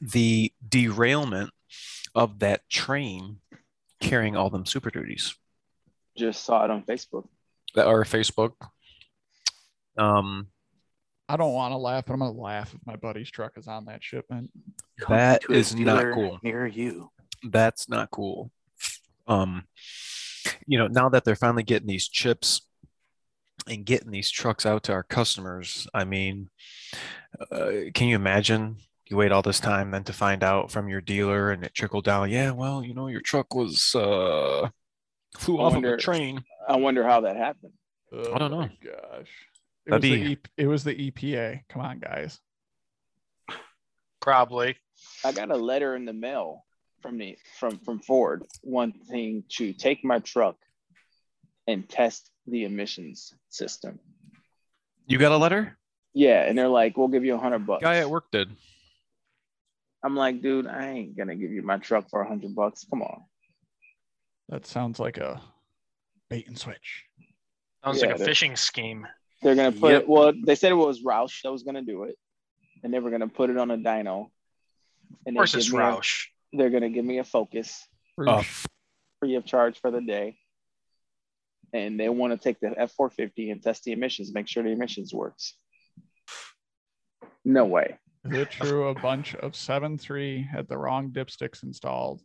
the 0.00 0.52
derailment 0.68 1.50
of 2.14 2.40
that 2.40 2.68
train 2.68 3.38
carrying 4.00 4.36
all 4.36 4.50
them 4.50 4.66
super 4.66 4.90
duties 4.90 5.34
Just 6.16 6.44
saw 6.44 6.64
it 6.64 6.70
on 6.70 6.82
Facebook. 6.84 7.26
that 7.74 7.86
are 7.86 8.04
Facebook? 8.04 8.52
Um, 9.96 10.48
I 11.32 11.36
don't 11.36 11.52
want 11.52 11.72
to 11.72 11.76
laugh, 11.76 12.04
but 12.06 12.12
I'm 12.14 12.18
gonna 12.20 12.32
laugh 12.32 12.74
if 12.74 12.80
my 12.86 12.96
buddy's 12.96 13.30
truck 13.30 13.52
is 13.56 13.68
on 13.68 13.84
that 13.86 14.02
shipment. 14.02 14.50
That 15.08 15.42
To 15.42 15.52
a 15.52 15.56
is 15.56 15.74
not 15.74 16.12
cool. 16.14 16.38
Near 16.42 16.66
you. 16.66 17.10
that's 17.44 17.88
not 17.88 18.10
cool. 18.10 18.50
Um, 19.26 19.64
you 20.66 20.78
know, 20.78 20.88
now 20.88 21.08
that 21.10 21.24
they're 21.24 21.36
finally 21.36 21.62
getting 21.62 21.86
these 21.88 22.08
chips 22.08 22.62
and 23.68 23.84
getting 23.84 24.10
these 24.10 24.30
trucks 24.30 24.66
out 24.66 24.82
to 24.84 24.92
our 24.92 25.02
customers, 25.04 25.86
I 25.94 26.04
mean, 26.04 26.48
uh, 27.52 27.70
can 27.94 28.08
you 28.08 28.16
imagine? 28.16 28.76
You 29.06 29.16
wait 29.16 29.32
all 29.32 29.42
this 29.42 29.60
time 29.60 29.90
then 29.90 30.04
to 30.04 30.12
find 30.12 30.42
out 30.44 30.70
from 30.70 30.88
your 30.88 31.00
dealer 31.00 31.50
and 31.50 31.64
it 31.64 31.74
trickled 31.74 32.04
down. 32.04 32.30
Yeah, 32.30 32.52
well, 32.52 32.82
you 32.84 32.94
know, 32.94 33.08
your 33.08 33.20
truck 33.20 33.54
was 33.54 33.94
uh 33.94 34.68
flew 35.38 35.58
I 35.58 35.64
off 35.64 35.72
wonder- 35.74 35.94
of 35.94 35.98
a 35.98 36.02
train. 36.02 36.42
I 36.68 36.76
wonder 36.76 37.04
how 37.04 37.20
that 37.22 37.36
happened. 37.36 37.72
Oh 38.12 38.34
I 38.34 38.38
don't 38.38 38.50
my 38.52 38.66
know. 38.66 38.70
Gosh, 38.84 39.30
it 39.86 39.92
was, 39.92 40.02
be- 40.02 40.16
the 40.24 40.30
e- 40.32 40.38
it 40.56 40.66
was 40.66 40.84
the 40.84 41.10
EPA. 41.10 41.62
Come 41.68 41.82
on, 41.82 41.98
guys. 41.98 42.38
probably. 44.20 44.76
I 45.24 45.32
got 45.32 45.50
a 45.50 45.56
letter 45.56 45.96
in 45.96 46.04
the 46.04 46.12
mail 46.12 46.64
from 47.00 47.18
the 47.18 47.36
from 47.58 47.78
from 47.78 48.00
Ford 48.00 48.44
wanting 48.62 49.44
to 49.56 49.72
take 49.72 50.04
my 50.04 50.18
truck 50.18 50.56
and 51.66 51.88
test 51.88 52.30
the 52.46 52.64
emissions 52.64 53.32
system. 53.48 53.98
You 55.06 55.18
got 55.18 55.32
a 55.32 55.36
letter? 55.38 55.76
Yeah, 56.12 56.42
and 56.42 56.58
they're 56.58 56.68
like, 56.68 56.96
"We'll 56.96 57.08
give 57.08 57.24
you 57.24 57.34
a 57.34 57.38
hundred 57.38 57.66
bucks." 57.66 57.82
Guy 57.82 57.96
at 57.96 58.10
work 58.10 58.30
did. 58.30 58.50
I'm 60.02 60.16
like, 60.16 60.40
dude, 60.42 60.66
I 60.66 60.88
ain't 60.90 61.16
gonna 61.16 61.36
give 61.36 61.50
you 61.52 61.62
my 61.62 61.76
truck 61.78 62.08
for 62.10 62.20
a 62.20 62.28
hundred 62.28 62.54
bucks. 62.54 62.84
Come 62.90 63.02
on. 63.02 63.22
That 64.48 64.66
sounds 64.66 64.98
like 64.98 65.18
a 65.18 65.40
bait 66.28 66.48
and 66.48 66.58
switch. 66.58 67.04
Sounds 67.84 68.00
Yeah, 68.02 68.08
like 68.08 68.16
a 68.16 68.18
they're- 68.18 68.28
phishing 68.28 68.58
scheme. 68.58 69.06
They're 69.42 69.54
gonna 69.54 69.72
put 69.72 69.92
Yep. 69.92 70.02
it. 70.02 70.08
Well, 70.08 70.32
they 70.44 70.54
said 70.54 70.72
it 70.72 70.74
was 70.76 71.02
Roush 71.02 71.42
that 71.42 71.52
was 71.52 71.62
gonna 71.62 71.82
do 71.82 72.04
it, 72.04 72.16
and 72.82 72.92
they 72.92 72.98
were 72.98 73.10
gonna 73.10 73.28
put 73.28 73.50
it 73.50 73.56
on 73.56 73.70
a 73.70 73.78
dyno. 73.78 74.30
And 75.26 75.36
Of 75.36 75.40
course, 75.40 75.52
they 75.52 75.58
it's 75.58 75.68
give 75.70 75.78
me 75.78 75.84
a- 75.84 75.88
Roush. 75.92 76.26
they're 76.52 76.70
gonna 76.70 76.90
give 76.90 77.04
me 77.04 77.18
a 77.18 77.24
Focus 77.24 77.86
Oh, 78.18 78.42
free 79.18 79.34
of 79.36 79.46
charge 79.46 79.78
for 79.80 79.90
the 79.90 80.00
day, 80.02 80.38
and 81.72 81.98
they 81.98 82.08
want 82.10 82.32
to 82.32 82.38
take 82.38 82.60
the 82.60 82.74
F 82.78 82.92
four 82.92 83.08
fifty 83.08 83.50
and 83.50 83.62
test 83.62 83.84
the 83.84 83.92
emissions, 83.92 84.32
make 84.34 84.46
sure 84.46 84.62
the 84.62 84.70
emissions 84.70 85.14
works. 85.14 85.56
No 87.44 87.64
way. 87.64 87.98
Is 88.26 88.36
it 88.36 88.50
true 88.50 88.88
a 88.88 88.94
bunch 89.00 89.34
of 89.36 89.52
7.3 89.56 90.42
had 90.46 90.68
the 90.68 90.76
wrong 90.76 91.10
dipsticks 91.10 91.62
installed, 91.62 92.20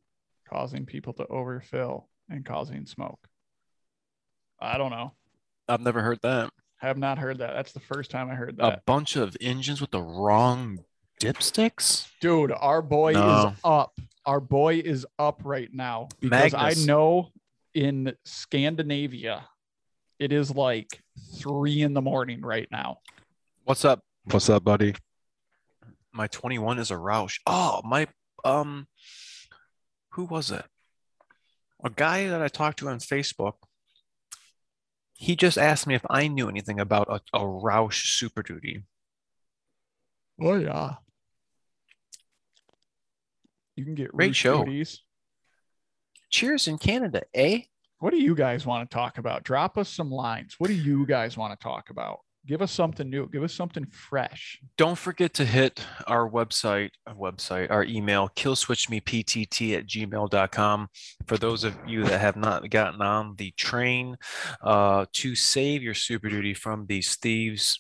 causing 0.50 0.86
people 0.86 1.14
to 1.14 1.26
overfill 1.28 2.10
and 2.30 2.44
causing 2.46 2.86
smoke? 2.86 3.26
I 4.60 4.78
don't 4.78 4.92
know. 4.92 5.16
I've 5.70 5.80
never 5.80 6.02
heard 6.02 6.20
that. 6.24 6.52
Have 6.78 6.98
not 6.98 7.18
heard 7.18 7.40
that. 7.40 7.54
That's 7.54 7.72
the 7.72 7.80
first 7.80 8.12
time 8.12 8.30
I 8.30 8.36
heard 8.36 8.58
that. 8.58 8.66
A 8.66 8.82
bunch 8.86 9.16
of 9.16 9.36
engines 9.40 9.82
with 9.82 9.92
the 9.92 10.02
wrong 10.02 10.80
dipsticks? 11.22 12.08
Dude, 12.22 12.52
our 12.52 12.82
boy 12.82 13.14
No. 13.14 13.48
is 13.54 13.60
up. 13.64 13.94
Our 14.26 14.40
boy 14.40 14.76
is 14.84 15.06
up 15.18 15.42
right 15.46 15.70
now 15.72 16.10
because 16.20 16.54
Magnus. 16.54 16.84
I 16.84 16.86
know 16.86 17.30
in 17.74 18.14
Scandinavia 18.26 19.48
it 20.20 20.34
is 20.34 20.52
like 20.52 21.02
three 21.38 21.82
in 21.82 21.94
the 21.94 22.02
morning 22.02 22.42
right 22.42 22.68
now. 22.72 23.00
What's 23.64 23.86
up? 23.86 24.02
What's 24.26 24.50
up, 24.50 24.64
buddy? 24.64 24.96
My 26.12 26.28
21 26.28 26.80
is 26.80 26.92
a 26.92 26.96
Roush. 26.96 27.40
Oh, 27.46 27.82
my 27.84 28.08
um 28.44 28.88
who 30.12 30.26
was 30.26 30.52
it? 30.52 30.66
A 31.84 31.90
guy 31.90 32.28
that 32.28 32.42
I 32.42 32.48
talked 32.48 32.80
to 32.80 32.90
on 32.90 33.00
Facebook. 33.00 33.54
He 35.18 35.36
just 35.36 35.58
asked 35.58 35.88
me 35.88 35.96
if 35.96 36.06
I 36.10 36.28
knew 36.28 36.50
anything 36.50 36.80
about 36.80 37.08
a, 37.10 37.38
a 37.38 37.42
Roush 37.42 38.18
Super 38.18 38.44
Duty. 38.44 38.84
Oh 40.42 40.56
yeah. 40.56 40.96
You 43.76 43.86
can 43.86 43.96
get 43.96 44.12
Great 44.12 44.32
Roush 44.32 44.36
show. 44.36 44.64
goodies. 44.64 45.02
Cheers 46.30 46.68
in 46.68 46.78
Canada, 46.78 47.24
eh? 47.34 47.62
What 48.00 48.12
do 48.12 48.22
you 48.22 48.36
guys 48.36 48.66
want 48.66 48.90
to 48.90 48.94
talk 48.94 49.18
about? 49.18 49.44
Drop 49.44 49.78
us 49.78 49.90
some 49.90 50.12
lines. 50.12 50.56
What 50.58 50.68
do 50.68 50.74
you 50.74 51.06
guys 51.06 51.38
want 51.38 51.58
to 51.58 51.64
talk 51.64 51.90
about? 51.90 52.20
Give 52.48 52.62
us 52.62 52.72
something 52.72 53.10
new. 53.10 53.28
Give 53.28 53.44
us 53.44 53.54
something 53.54 53.86
fresh. 53.88 54.60
Don't 54.78 54.98
forget 54.98 55.34
to 55.36 55.46
hit 55.46 55.84
our 56.06 56.30
website, 56.30 56.92
our 57.08 57.16
website, 57.16 57.72
our 57.72 57.84
email, 57.84 58.30
killswitchmeptt 58.36 59.78
at 59.78 59.88
gmail.com. 59.88 60.90
For 61.26 61.38
those 61.38 61.64
of 61.64 61.76
you 61.88 62.04
that 62.04 62.22
have 62.22 62.36
not 62.36 62.70
gotten 62.70 63.02
on 63.02 63.36
the 63.38 63.52
train 63.58 64.18
uh, 64.62 65.06
to 65.14 65.36
save 65.36 65.82
your 65.82 65.96
Super 65.96 66.30
Duty 66.30 66.54
from 66.54 66.86
these 66.86 67.16
thieves, 67.16 67.80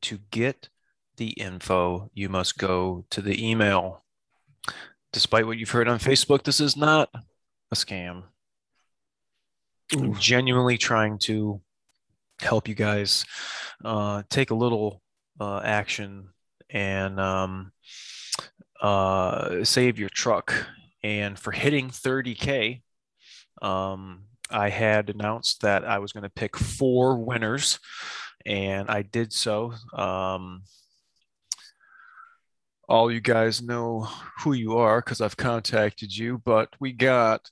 to 0.00 0.18
get 0.30 0.68
the 1.16 1.30
info, 1.30 2.10
you 2.14 2.28
must 2.28 2.58
go 2.58 3.04
to 3.10 3.22
the 3.22 3.48
email. 3.48 4.04
Despite 5.12 5.46
what 5.46 5.58
you've 5.58 5.70
heard 5.70 5.88
on 5.88 5.98
Facebook, 5.98 6.42
this 6.42 6.60
is 6.60 6.76
not 6.76 7.10
a 7.70 7.74
scam. 7.74 8.24
I'm 9.92 10.14
genuinely 10.14 10.78
trying 10.78 11.18
to 11.20 11.60
help 12.40 12.68
you 12.68 12.74
guys 12.74 13.24
uh, 13.84 14.22
take 14.28 14.50
a 14.50 14.54
little 14.54 15.02
uh, 15.40 15.60
action 15.64 16.28
and 16.70 17.20
um, 17.20 17.72
uh, 18.80 19.64
save 19.64 19.98
your 19.98 20.08
truck. 20.08 20.66
And 21.02 21.38
for 21.38 21.52
hitting 21.52 21.90
30K, 21.90 22.82
um, 23.62 24.24
I 24.50 24.68
had 24.68 25.10
announced 25.10 25.62
that 25.62 25.84
I 25.84 25.98
was 25.98 26.12
going 26.12 26.22
to 26.22 26.30
pick 26.30 26.56
four 26.56 27.18
winners, 27.18 27.78
and 28.44 28.88
I 28.88 29.02
did 29.02 29.32
so. 29.32 29.74
Um, 29.96 30.62
all 32.88 33.10
you 33.10 33.20
guys 33.20 33.62
know 33.62 34.08
who 34.42 34.52
you 34.52 34.76
are 34.76 35.00
because 35.00 35.20
I've 35.20 35.36
contacted 35.36 36.14
you, 36.14 36.40
but 36.44 36.68
we 36.78 36.92
got 36.92 37.48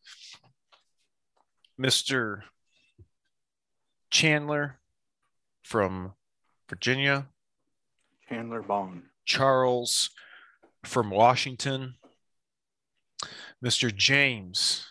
Mr. 1.81 2.42
Chandler 4.12 4.79
from 5.62 6.12
Virginia, 6.68 7.29
Chandler 8.29 8.61
Bone. 8.61 9.05
Charles 9.25 10.11
from 10.85 11.09
Washington, 11.09 11.94
Mr. 13.64 13.94
James 13.94 14.87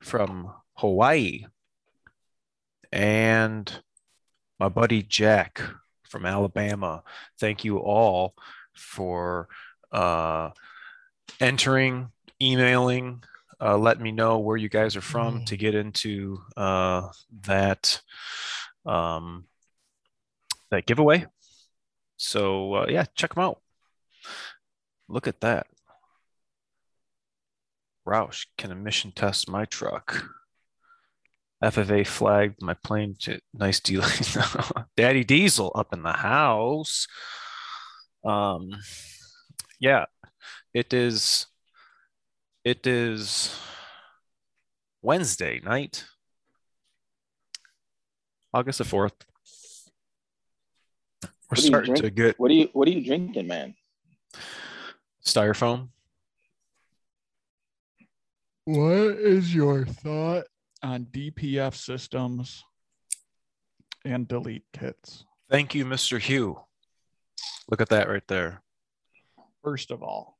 from 0.00 0.52
Hawaii, 0.74 1.46
and 2.92 3.82
my 4.60 4.68
buddy 4.68 5.02
Jack 5.02 5.60
from 6.08 6.24
Alabama. 6.24 7.02
Thank 7.40 7.64
you 7.64 7.78
all 7.78 8.34
for 8.74 9.48
uh, 9.90 10.50
entering, 11.40 12.12
emailing, 12.40 13.24
uh, 13.62 13.78
let 13.78 14.00
me 14.00 14.10
know 14.10 14.38
where 14.38 14.56
you 14.56 14.68
guys 14.68 14.96
are 14.96 15.02
from 15.02 15.44
to 15.44 15.56
get 15.56 15.74
into 15.74 16.38
uh, 16.56 17.08
that 17.42 18.00
um, 18.84 19.44
that 20.70 20.86
giveaway. 20.86 21.26
So 22.16 22.74
uh, 22.74 22.86
yeah, 22.88 23.04
check 23.14 23.34
them 23.34 23.44
out. 23.44 23.60
Look 25.08 25.28
at 25.28 25.40
that. 25.40 25.66
Roush 28.06 28.46
can 28.58 28.72
emission 28.72 29.12
test 29.12 29.48
my 29.48 29.64
truck. 29.64 30.24
FFA 31.62 32.04
flagged 32.04 32.60
my 32.60 32.74
plane 32.74 33.14
to 33.20 33.38
nice 33.54 33.78
deal. 33.78 34.02
Daddy 34.96 35.22
Diesel 35.22 35.70
up 35.76 35.92
in 35.92 36.02
the 36.02 36.12
house. 36.12 37.06
Um, 38.24 38.70
yeah, 39.78 40.06
it 40.74 40.92
is. 40.92 41.46
It 42.64 42.86
is 42.86 43.58
Wednesday 45.02 45.60
night, 45.64 46.04
August 48.54 48.78
the 48.78 48.84
fourth. 48.84 49.14
We're 51.24 51.28
What 51.48 51.56
do 51.56 51.62
you 51.62 51.68
starting 51.68 51.94
to 51.96 52.10
get 52.10 52.38
What 52.38 52.50
are 52.52 52.54
you 52.54 52.68
What 52.72 52.86
are 52.86 52.92
you 52.92 53.04
drinking, 53.04 53.48
man? 53.48 53.74
styrofoam. 55.26 55.88
What 58.64 59.18
is 59.18 59.52
your 59.52 59.84
thought 59.84 60.44
on 60.84 61.06
DPF 61.06 61.74
systems 61.74 62.62
and 64.04 64.28
delete 64.28 64.66
kits? 64.72 65.24
Thank 65.50 65.74
you, 65.74 65.84
Mr. 65.84 66.20
Hugh. 66.20 66.60
Look 67.68 67.80
at 67.80 67.88
that 67.88 68.08
right 68.08 68.26
there. 68.28 68.62
First 69.64 69.90
of 69.90 70.02
all, 70.02 70.38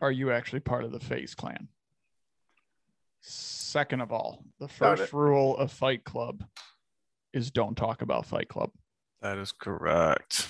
are 0.00 0.10
you 0.10 0.30
actually 0.30 0.60
part 0.60 0.84
of 0.84 0.92
the 0.92 1.00
Face 1.00 1.34
Clan? 1.34 1.68
Second 3.22 4.00
of 4.00 4.12
all, 4.12 4.44
the 4.60 4.68
first 4.68 5.12
rule 5.12 5.56
of 5.56 5.72
Fight 5.72 6.04
Club 6.04 6.44
is 7.32 7.50
don't 7.50 7.76
talk 7.76 8.02
about 8.02 8.26
Fight 8.26 8.48
Club. 8.48 8.70
That 9.20 9.38
is 9.38 9.52
correct. 9.52 10.48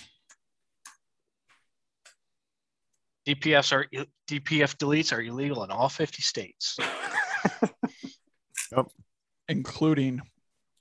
DPFs 3.26 3.72
are 3.72 3.86
DPF 4.28 4.76
deletes 4.76 5.12
are 5.12 5.20
illegal 5.20 5.64
in 5.64 5.70
all 5.70 5.88
50 5.88 6.22
states. 6.22 6.78
including 9.48 10.20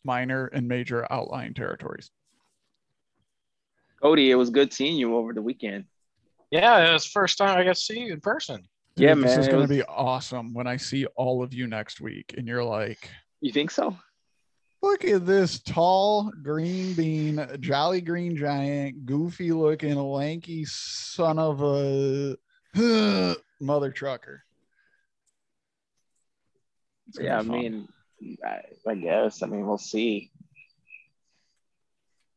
minor 0.04 0.47
and 0.47 0.67
major 0.67 1.08
outlying 1.12 1.54
territories. 1.54 2.10
Cody, 4.01 4.30
it 4.30 4.36
was 4.36 4.49
good 4.49 4.73
seeing 4.73 4.97
you 4.97 5.15
over 5.15 5.34
the 5.34 5.41
weekend. 5.41 5.86
Yeah, 6.55 6.89
it 6.89 6.93
was 6.93 7.03
the 7.03 7.09
first 7.09 7.37
time 7.37 7.57
I 7.57 7.63
got 7.65 7.75
to 7.75 7.81
see 7.81 7.99
you 7.99 8.13
in 8.13 8.21
person. 8.21 8.65
Yeah, 8.95 9.13
Dude, 9.13 9.25
man. 9.25 9.35
This 9.37 9.45
is 9.45 9.47
going 9.49 9.63
to 9.63 9.67
be 9.67 9.83
awesome 9.83 10.53
when 10.53 10.67
I 10.67 10.77
see 10.77 11.05
all 11.17 11.43
of 11.43 11.53
you 11.53 11.67
next 11.67 11.99
week 11.99 12.35
and 12.37 12.47
you're 12.47 12.63
like, 12.63 13.09
You 13.41 13.51
think 13.51 13.71
so? 13.71 13.97
look 14.81 15.03
at 15.03 15.25
this 15.25 15.59
tall 15.59 16.31
green 16.43 16.93
bean, 16.93 17.45
jolly 17.59 17.99
green 17.99 18.37
giant, 18.37 19.05
goofy 19.05 19.51
looking, 19.51 19.95
lanky 19.95 20.63
son 20.65 21.39
of 21.39 21.61
a 21.61 22.37
mother 23.59 23.91
trucker. 23.91 24.43
Yeah, 27.19 27.39
I 27.39 27.41
mean, 27.41 27.89
I, 28.45 28.61
I 28.87 28.95
guess. 28.95 29.43
I 29.43 29.47
mean, 29.47 29.65
we'll 29.65 29.77
see. 29.77 30.31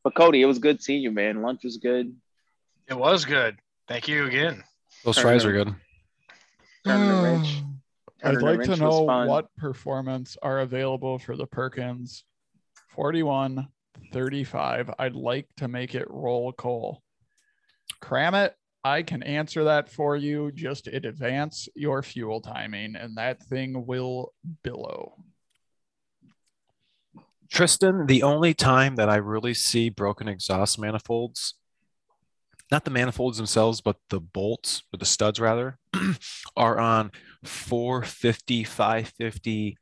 But 0.03 0.15
Cody, 0.15 0.43
it 0.43 0.47
was 0.47 0.59
good 0.59 0.83
seeing 0.83 1.03
you, 1.03 1.11
man. 1.11 1.43
Lunch 1.43 1.63
was 1.65 1.77
good. 1.77 2.17
It 2.89 2.99
was 2.99 3.25
good. 3.25 3.59
Thank 3.89 4.07
you 4.07 4.27
again. 4.27 4.63
Those 5.05 5.19
fries 5.19 5.45
are 5.45 5.53
good. 5.53 5.75
Tournament 6.85 7.47
hmm. 7.47 7.69
I'd 8.23 8.43
like 8.43 8.63
to 8.63 8.77
know 8.77 9.03
what 9.03 9.55
performance 9.57 10.37
are 10.43 10.61
available 10.61 11.19
for 11.19 11.37
the 11.37 11.47
Perkins 11.47 12.25
41 12.91 13.69
35. 14.13 14.91
I'd 14.99 15.15
like 15.15 15.47
to 15.59 15.69
make 15.69 15.95
it 15.95 16.07
roll 16.11 16.53
coal. 16.53 17.03
Cram 18.01 18.35
it. 18.35 18.55
I 18.85 19.03
can 19.03 19.23
answer 19.23 19.65
that 19.65 19.89
for 19.89 20.17
you. 20.17 20.53
Just 20.53 20.87
advance 20.87 21.69
your 21.75 22.03
fuel 22.03 22.41
timing, 22.41 22.97
and 22.97 23.17
that 23.17 23.43
thing 23.45 23.87
will 23.87 24.33
billow. 24.63 25.15
Tristan, 27.51 28.07
the 28.07 28.23
only 28.23 28.55
time 28.55 28.97
that 28.97 29.09
I 29.09 29.17
really 29.17 29.55
see 29.55 29.89
broken 29.89 30.29
exhaust 30.29 30.79
manifolds, 30.79 31.55
not 32.71 32.85
the 32.85 32.91
manifolds 32.91 33.39
themselves, 33.39 33.81
but 33.81 33.97
the 34.11 34.21
bolts 34.21 34.83
or 34.93 34.99
the 34.99 35.07
studs 35.07 35.41
rather, 35.41 35.79
are 36.57 36.79
on 36.79 37.11
450, 37.45 38.65
550 38.65 39.79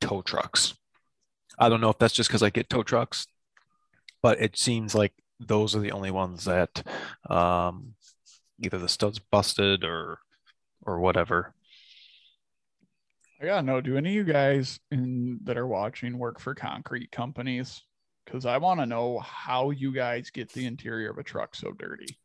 tow 0.00 0.22
trucks. 0.22 0.74
I 1.58 1.68
don't 1.68 1.80
know 1.80 1.90
if 1.90 1.98
that's 1.98 2.14
just 2.14 2.28
because 2.28 2.42
I 2.42 2.50
get 2.50 2.68
tow 2.68 2.82
trucks, 2.82 3.26
but 4.22 4.40
it 4.40 4.56
seems 4.56 4.94
like 4.94 5.12
those 5.40 5.74
are 5.74 5.80
the 5.80 5.92
only 5.92 6.10
ones 6.10 6.44
that 6.44 6.82
um, 7.28 7.94
either 8.60 8.78
the 8.78 8.88
studs 8.88 9.18
busted 9.18 9.84
or 9.84 10.18
or 10.82 11.00
whatever. 11.00 11.54
I 13.40 13.44
gotta 13.44 13.62
know, 13.62 13.80
do 13.80 13.96
any 13.96 14.10
of 14.10 14.14
you 14.14 14.32
guys 14.32 14.80
in 14.90 15.38
that 15.44 15.56
are 15.56 15.66
watching 15.66 16.18
work 16.18 16.40
for 16.40 16.54
concrete 16.54 17.12
companies? 17.12 17.82
Because 18.28 18.44
I 18.44 18.58
want 18.58 18.78
to 18.80 18.84
know 18.84 19.20
how 19.20 19.70
you 19.70 19.90
guys 19.90 20.28
get 20.28 20.52
the 20.52 20.66
interior 20.66 21.10
of 21.10 21.16
a 21.16 21.22
truck 21.22 21.54
so 21.54 21.72
dirty. 21.72 22.18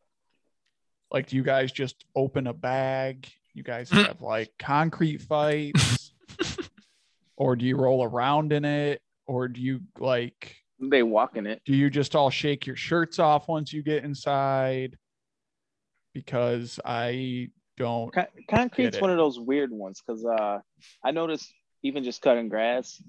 Like, 1.10 1.28
do 1.28 1.38
you 1.38 1.44
guys 1.44 1.72
just 1.72 2.04
open 2.14 2.48
a 2.48 2.54
bag? 2.54 3.30
You 3.54 3.64
guys 3.64 3.90
have 3.90 4.22
like 4.22 4.52
concrete 4.60 5.22
fights, 5.22 6.12
or 7.38 7.56
do 7.56 7.66
you 7.66 7.78
roll 7.78 8.04
around 8.04 8.52
in 8.52 8.66
it, 8.66 9.02
or 9.28 9.48
do 9.48 9.62
you 9.62 9.80
like? 9.98 10.58
They 10.78 11.04
walk 11.04 11.38
in 11.38 11.48
it. 11.48 11.62
Do 11.66 11.74
you 11.74 11.90
just 11.90 12.18
all 12.18 12.30
shake 12.30 12.68
your 12.68 12.76
shirts 12.76 13.18
off 13.18 13.48
once 13.48 13.72
you 13.72 13.82
get 13.82 14.04
inside? 14.04 14.98
Because 16.14 16.82
I 16.84 17.50
don't. 17.78 18.14
Con- 18.14 18.28
concrete's 18.50 19.00
one 19.00 19.10
of 19.10 19.18
those 19.18 19.40
weird 19.40 19.72
ones 19.72 20.02
because 20.06 20.26
uh, 20.26 20.60
I 21.02 21.12
noticed 21.12 21.50
even 21.82 22.04
just 22.04 22.22
cutting 22.22 22.50
grass, 22.50 23.02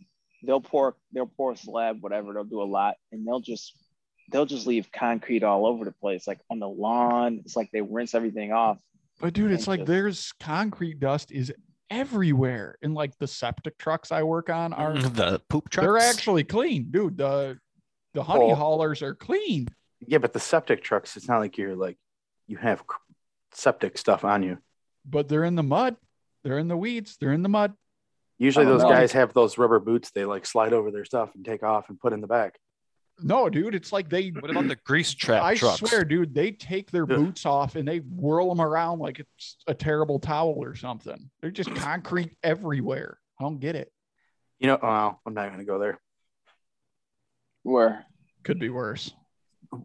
they'll 0.46 0.60
pour 0.60 0.96
they'll 1.12 1.26
pour 1.26 1.52
a 1.52 1.56
slab, 1.56 2.02
whatever. 2.02 2.32
They'll 2.32 2.44
do 2.44 2.62
a 2.62 2.64
lot, 2.64 2.94
and 3.12 3.26
they'll 3.26 3.40
just 3.40 3.72
they'll 4.32 4.46
just 4.46 4.66
leave 4.66 4.90
concrete 4.92 5.42
all 5.42 5.66
over 5.66 5.84
the 5.84 5.92
place, 5.92 6.26
like 6.26 6.40
on 6.50 6.58
the 6.58 6.68
lawn. 6.68 7.40
It's 7.44 7.56
like 7.56 7.70
they 7.72 7.80
rinse 7.82 8.14
everything 8.14 8.52
off. 8.52 8.78
But 9.20 9.34
dude, 9.34 9.50
it's 9.52 9.62
and 9.64 9.68
like 9.68 9.80
just- 9.80 9.88
there's 9.88 10.32
concrete 10.40 10.98
dust 11.00 11.30
is 11.32 11.52
everywhere. 11.90 12.76
And 12.82 12.94
like 12.94 13.16
the 13.18 13.26
septic 13.26 13.78
trucks 13.78 14.10
I 14.12 14.22
work 14.22 14.50
on 14.50 14.72
are 14.72 14.94
mm, 14.94 15.14
The 15.14 15.40
poop 15.48 15.68
trucks. 15.70 15.84
they're 15.86 15.98
actually 15.98 16.44
clean, 16.44 16.88
dude. 16.90 17.16
The 17.18 17.58
the 18.14 18.22
honey 18.22 18.46
Well- 18.46 18.56
haulers 18.56 19.02
are 19.02 19.14
clean. 19.14 19.68
Yeah, 20.06 20.18
but 20.18 20.32
the 20.32 20.40
septic 20.40 20.82
trucks, 20.82 21.16
it's 21.16 21.28
not 21.28 21.38
like 21.38 21.56
you're 21.58 21.76
like 21.76 21.96
you 22.46 22.56
have 22.58 22.82
septic 23.52 23.96
stuff 23.98 24.24
on 24.24 24.42
you. 24.42 24.58
but 25.06 25.28
they're 25.28 25.44
in 25.44 25.54
the 25.54 25.62
mud. 25.62 25.96
They're 26.42 26.58
in 26.58 26.68
the 26.68 26.76
weeds. 26.76 27.16
They're 27.18 27.32
in 27.32 27.42
the 27.42 27.48
mud. 27.48 27.72
Usually 28.38 28.66
Oh, 28.66 28.70
those 28.70 28.82
no. 28.82 28.88
guys 28.88 29.12
have 29.12 29.32
those 29.32 29.58
rubber 29.58 29.78
boots 29.78 30.10
they 30.10 30.24
like 30.24 30.44
slide 30.46 30.72
over 30.72 30.90
their 30.90 31.04
stuff 31.04 31.34
and 31.34 31.44
take 31.44 31.62
off 31.62 31.88
and 31.88 31.98
put 32.00 32.12
in 32.12 32.20
the 32.20 32.26
back. 32.26 32.58
No, 33.22 33.48
dude, 33.48 33.76
it's 33.76 33.92
like 33.92 34.08
they. 34.10 34.30
What 34.30 34.50
about 34.50 34.66
the 34.66 34.74
grease 34.84 35.14
trap 35.14 35.44
I 35.44 35.54
trucks? 35.54 35.78
swear, 35.78 36.04
dude, 36.04 36.34
they 36.34 36.50
take 36.50 36.90
their 36.90 37.06
boots 37.06 37.46
off 37.46 37.76
and 37.76 37.86
they 37.86 37.98
whirl 37.98 38.48
them 38.48 38.60
around 38.60 38.98
like 38.98 39.20
it's 39.20 39.56
a 39.68 39.74
terrible 39.74 40.18
towel 40.18 40.56
or 40.58 40.74
something. 40.74 41.30
They're 41.40 41.52
just 41.52 41.72
concrete 41.76 42.36
everywhere. 42.42 43.18
I 43.38 43.44
don't 43.44 43.60
get 43.60 43.76
it. 43.76 43.92
You 44.58 44.66
know, 44.66 44.78
well, 44.82 45.20
I'm 45.24 45.34
not 45.34 45.46
going 45.46 45.60
to 45.60 45.64
go 45.64 45.78
there. 45.78 46.00
Where 47.62 48.04
Could 48.42 48.58
be 48.58 48.68
worse. 48.68 49.12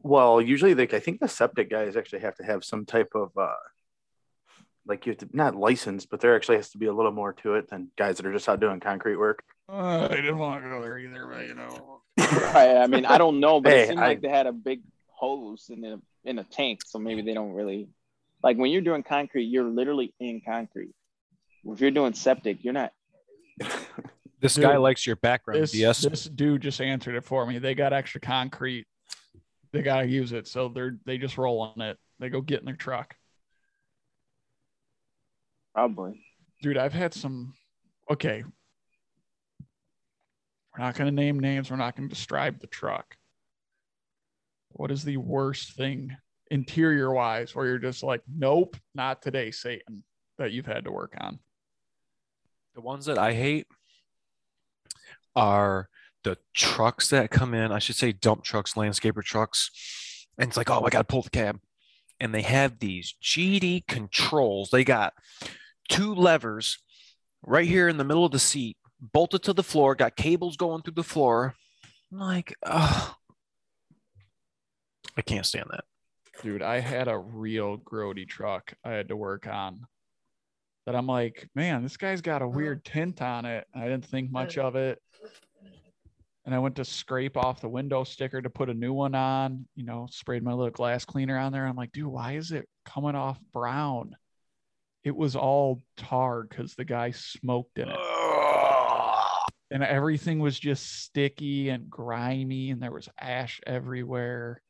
Well, 0.04 0.42
usually, 0.42 0.74
like 0.76 0.94
I 0.96 1.00
think 1.00 1.20
the 1.20 1.28
septic 1.28 1.70
guys 1.70 1.96
actually 1.96 2.20
have 2.22 2.36
to 2.38 2.44
have 2.44 2.64
some 2.64 2.86
type 2.86 3.12
of 3.16 3.32
uh, 3.38 3.54
like 4.90 5.06
you 5.06 5.12
have 5.12 5.20
to 5.20 5.30
not 5.32 5.56
licensed, 5.56 6.10
but 6.10 6.20
there 6.20 6.36
actually 6.36 6.58
has 6.58 6.70
to 6.72 6.78
be 6.78 6.88
a 6.88 6.94
little 6.94 7.12
more 7.12 7.32
to 7.34 7.54
it 7.56 7.70
than 7.70 7.90
guys 7.98 8.18
that 8.18 8.26
are 8.26 8.34
just 8.34 8.50
out 8.50 8.60
doing 8.60 8.80
concrete 8.80 9.16
work. 9.18 9.44
Uh, 9.72 10.08
I 10.10 10.16
didn't 10.16 10.38
want 10.40 10.64
to 10.64 10.70
go 10.70 10.82
there 10.82 10.98
either, 10.98 11.28
but 11.28 11.48
you 11.48 11.54
know. 11.56 12.02
I, 12.20 12.78
I 12.78 12.88
mean, 12.88 13.06
I 13.06 13.18
don't 13.18 13.40
know, 13.40 13.62
but 13.62 13.72
Hey, 13.72 13.84
it 13.84 13.88
seemed 13.90 14.00
I- 14.00 14.08
like 14.08 14.22
they 14.22 14.30
had 14.30 14.48
a 14.48 14.52
big 14.52 14.82
hose 15.08 15.70
in 15.70 15.86
a 15.86 16.00
in 16.26 16.40
a 16.40 16.44
tank, 16.44 16.82
so 16.86 17.00
maybe 17.00 17.22
they 17.22 17.34
don't 17.34 17.54
really 17.54 17.88
like 18.44 18.58
when 18.58 18.72
you're 18.72 18.82
doing 18.82 19.04
concrete. 19.04 19.46
You're 19.46 19.64
literally 19.64 20.14
in 20.20 20.42
concrete. 20.46 20.92
If 21.66 21.80
you're 21.82 21.92
doing 21.92 22.14
septic, 22.14 22.64
you're 22.64 22.74
not. 22.74 22.92
This 24.42 24.54
Dude, 24.56 24.64
guy 24.64 24.78
likes 24.78 25.06
your 25.06 25.18
background, 25.18 25.62
this, 25.62 25.72
DS. 25.74 26.00
this 26.00 26.24
dude 26.24 26.62
just 26.62 26.80
answered 26.80 27.16
it 27.16 27.26
for 27.26 27.46
me. 27.46 27.60
They 27.60 27.76
got 27.76 27.92
extra 27.92 28.22
concrete. 28.22 28.88
They 29.74 29.82
gotta 29.82 30.08
use 30.08 30.32
it, 30.32 30.48
so 30.48 30.70
they're 30.70 30.98
they 31.06 31.18
just 31.18 31.38
roll 31.38 31.60
on 31.60 31.82
it. 31.82 31.98
They 32.20 32.30
go 32.30 32.40
get 32.40 32.62
in 32.62 32.66
their 32.66 32.78
truck. 32.78 33.16
Probably. 35.80 36.20
Dude, 36.62 36.78
I've 36.78 36.92
had 36.92 37.14
some. 37.14 37.54
Okay, 38.12 38.44
we're 40.74 40.84
not 40.84 40.96
gonna 40.96 41.10
name 41.10 41.40
names. 41.40 41.72
We're 41.72 41.78
not 41.78 41.96
gonna 41.96 42.10
describe 42.10 42.60
the 42.60 42.68
truck. 42.68 43.16
What 44.72 44.92
is 44.92 45.06
the 45.06 45.16
worst 45.16 45.78
thing 45.78 46.18
interior 46.52 47.14
wise 47.14 47.56
where 47.56 47.66
you're 47.66 47.78
just 47.78 48.04
like, 48.04 48.22
nope, 48.28 48.76
not 48.94 49.22
today, 49.22 49.52
Satan, 49.52 50.04
that 50.38 50.52
you've 50.52 50.66
had 50.66 50.84
to 50.84 50.92
work 50.92 51.16
on? 51.18 51.40
The 52.76 52.82
ones 52.82 53.06
that 53.06 53.18
I 53.18 53.32
hate 53.32 53.68
are 55.34 55.88
the 56.26 56.38
trucks 56.54 57.08
that 57.12 57.32
come 57.32 57.54
in. 57.54 57.72
I 57.72 57.80
should 57.80 57.96
say 57.96 58.12
dump 58.12 58.44
trucks, 58.44 58.74
landscaper 58.74 59.24
trucks. 59.24 60.28
And 60.38 60.50
it's 60.50 60.58
like, 60.58 60.70
oh, 60.70 60.84
I 60.84 60.90
got 60.90 61.08
to 61.08 61.12
pull 61.12 61.22
the 61.22 61.30
cab. 61.30 61.62
And 62.20 62.36
they 62.36 62.42
have 62.42 62.80
these 62.80 63.16
GD 63.24 63.88
controls. 63.88 64.72
They 64.72 64.84
got 64.84 65.14
two 65.90 66.16
levers 66.16 66.80
right 67.44 67.68
here 67.68 67.88
in 67.88 67.98
the 67.98 68.04
middle 68.04 68.26
of 68.26 68.32
the 68.32 68.40
seat, 68.40 68.78
bolted 69.02 69.44
to 69.44 69.54
the 69.54 69.64
floor, 69.64 69.96
got 69.96 70.16
cables 70.16 70.58
going 70.58 70.82
through 70.82 70.94
the 70.94 71.04
floor. 71.04 71.56
I'm 72.12 72.20
like, 72.20 72.56
oh, 72.66 73.16
I 75.18 75.22
can't 75.22 75.46
stand 75.46 75.68
that. 75.72 75.84
dude, 76.42 76.62
I 76.62 76.80
had 76.80 77.08
a 77.08 77.18
real 77.18 77.78
grody 77.78 78.28
truck 78.28 78.74
I 78.84 78.92
had 78.92 79.10
to 79.10 79.16
work 79.16 79.48
on 79.48 79.86
that 80.86 80.96
I'm 80.96 81.06
like, 81.08 81.48
man, 81.54 81.84
this 81.84 81.98
guy's 81.98 82.22
got 82.22 82.42
a 82.42 82.46
uh-huh. 82.46 82.58
weird 82.58 82.84
tint 82.84 83.22
on 83.22 83.46
it. 83.46 83.68
I 83.76 83.84
didn't 83.84 84.06
think 84.06 84.32
much 84.32 84.58
of 84.58 84.76
it. 84.76 85.00
And 86.46 86.56
I 86.56 86.58
went 86.58 86.78
to 86.78 86.86
scrape 86.86 87.38
off 87.38 87.62
the 87.62 87.70
window 87.70 88.04
sticker 88.04 88.42
to 88.42 88.50
put 88.50 88.72
a 88.72 88.74
new 88.74 88.92
one 88.92 89.14
on, 89.14 89.68
you 89.76 89.86
know, 89.86 90.08
sprayed 90.10 90.42
my 90.42 90.52
little 90.52 90.72
glass 90.72 91.06
cleaner 91.06 91.38
on 91.38 91.52
there. 91.52 91.68
I'm 91.68 91.76
like, 91.76 91.92
dude, 91.92 92.08
why 92.08 92.32
is 92.34 92.52
it 92.52 92.68
coming 92.86 93.14
off 93.14 93.38
brown? 93.54 94.16
It 95.04 95.16
was 95.16 95.36
all 95.36 95.82
tar 95.98 96.44
because 96.44 96.76
the 96.76 96.86
guy 96.86 97.12
smoked 97.12 97.80
in 97.80 97.90
it. 97.90 97.96
And 99.72 99.84
everything 99.84 100.40
was 100.40 100.60
just 100.60 101.04
sticky 101.04 101.70
and 101.70 101.90
grimy, 101.90 102.72
and 102.72 102.82
there 102.82 102.92
was 102.92 103.08
ash 103.20 103.62
everywhere. 103.68 104.62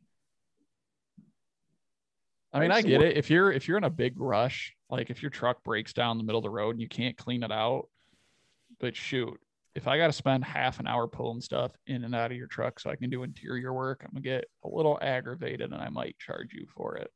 I 2.52 2.60
mean, 2.60 2.72
I 2.72 2.82
get 2.82 3.02
it. 3.02 3.16
If 3.16 3.30
you're 3.30 3.52
if 3.52 3.68
you're 3.68 3.78
in 3.78 3.84
a 3.84 3.90
big 3.90 4.20
rush, 4.20 4.76
like 4.90 5.10
if 5.10 5.22
your 5.22 5.30
truck 5.30 5.64
breaks 5.64 5.94
down 5.94 6.12
in 6.12 6.18
the 6.18 6.24
middle 6.24 6.40
of 6.40 6.44
the 6.44 6.50
road 6.50 6.72
and 6.72 6.82
you 6.82 6.88
can't 6.88 7.16
clean 7.16 7.44
it 7.44 7.52
out, 7.52 7.88
but 8.80 8.96
shoot, 8.96 9.40
if 9.76 9.88
I 9.88 9.98
got 9.98 10.08
to 10.08 10.14
spend 10.14 10.44
half 10.44 10.80
an 10.80 10.88
hour 10.88 11.08
pulling 11.08 11.42
stuff 11.42 11.72
in 11.86 12.04
and 12.04 12.16
out 12.16 12.32
of 12.32 12.38
your 12.38 12.48
truck 12.48 12.80
so 12.80 12.90
I 12.90 12.96
can 12.96 13.10
do 13.10 13.24
interior 13.24 13.72
work, 13.74 14.04
I'm 14.04 14.12
gonna 14.12 14.22
get 14.22 14.46
a 14.64 14.68
little 14.68 14.98
aggravated 15.02 15.72
and 15.72 15.82
I 15.82 15.90
might 15.90 16.18
charge 16.18 16.54
you 16.54 16.66
for 16.76 16.98
it. 16.98 17.12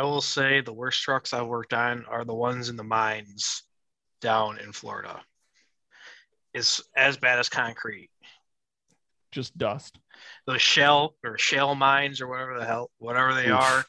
I 0.00 0.02
will 0.02 0.22
say 0.22 0.62
the 0.62 0.72
worst 0.72 1.02
trucks 1.02 1.34
I've 1.34 1.46
worked 1.46 1.74
on 1.74 2.06
are 2.06 2.24
the 2.24 2.34
ones 2.34 2.70
in 2.70 2.76
the 2.76 2.82
mines 2.82 3.64
down 4.22 4.58
in 4.58 4.72
Florida. 4.72 5.20
It's 6.54 6.82
as 6.96 7.18
bad 7.18 7.38
as 7.38 7.50
concrete. 7.50 8.08
Just 9.30 9.58
dust. 9.58 9.98
Those 10.46 10.62
shell 10.62 11.16
or 11.22 11.36
shell 11.36 11.74
mines 11.74 12.22
or 12.22 12.28
whatever 12.28 12.58
the 12.58 12.64
hell, 12.64 12.90
whatever 12.96 13.34
they 13.34 13.48
Oof. 13.48 13.60
are. 13.60 13.84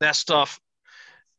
That 0.00 0.16
stuff, 0.16 0.58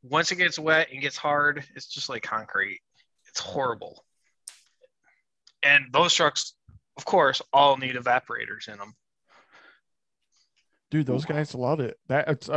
once 0.04 0.32
it 0.32 0.36
gets 0.36 0.60
wet 0.60 0.90
and 0.92 1.02
gets 1.02 1.18
hard, 1.18 1.66
it's 1.76 1.88
just 1.88 2.08
like 2.08 2.22
concrete. 2.22 2.82
It's 3.30 3.40
horrible. 3.40 4.06
And 5.64 5.86
those 5.92 6.14
trucks, 6.14 6.54
of 6.98 7.06
course, 7.06 7.42
all 7.52 7.78
need 7.78 7.96
evaporators 7.96 8.68
in 8.68 8.78
them. 8.78 8.94
Dude, 10.96 11.08
those 11.08 11.26
guys 11.26 11.54
love 11.54 11.82
it. 11.82 11.98
That 12.08 12.30
it's, 12.30 12.50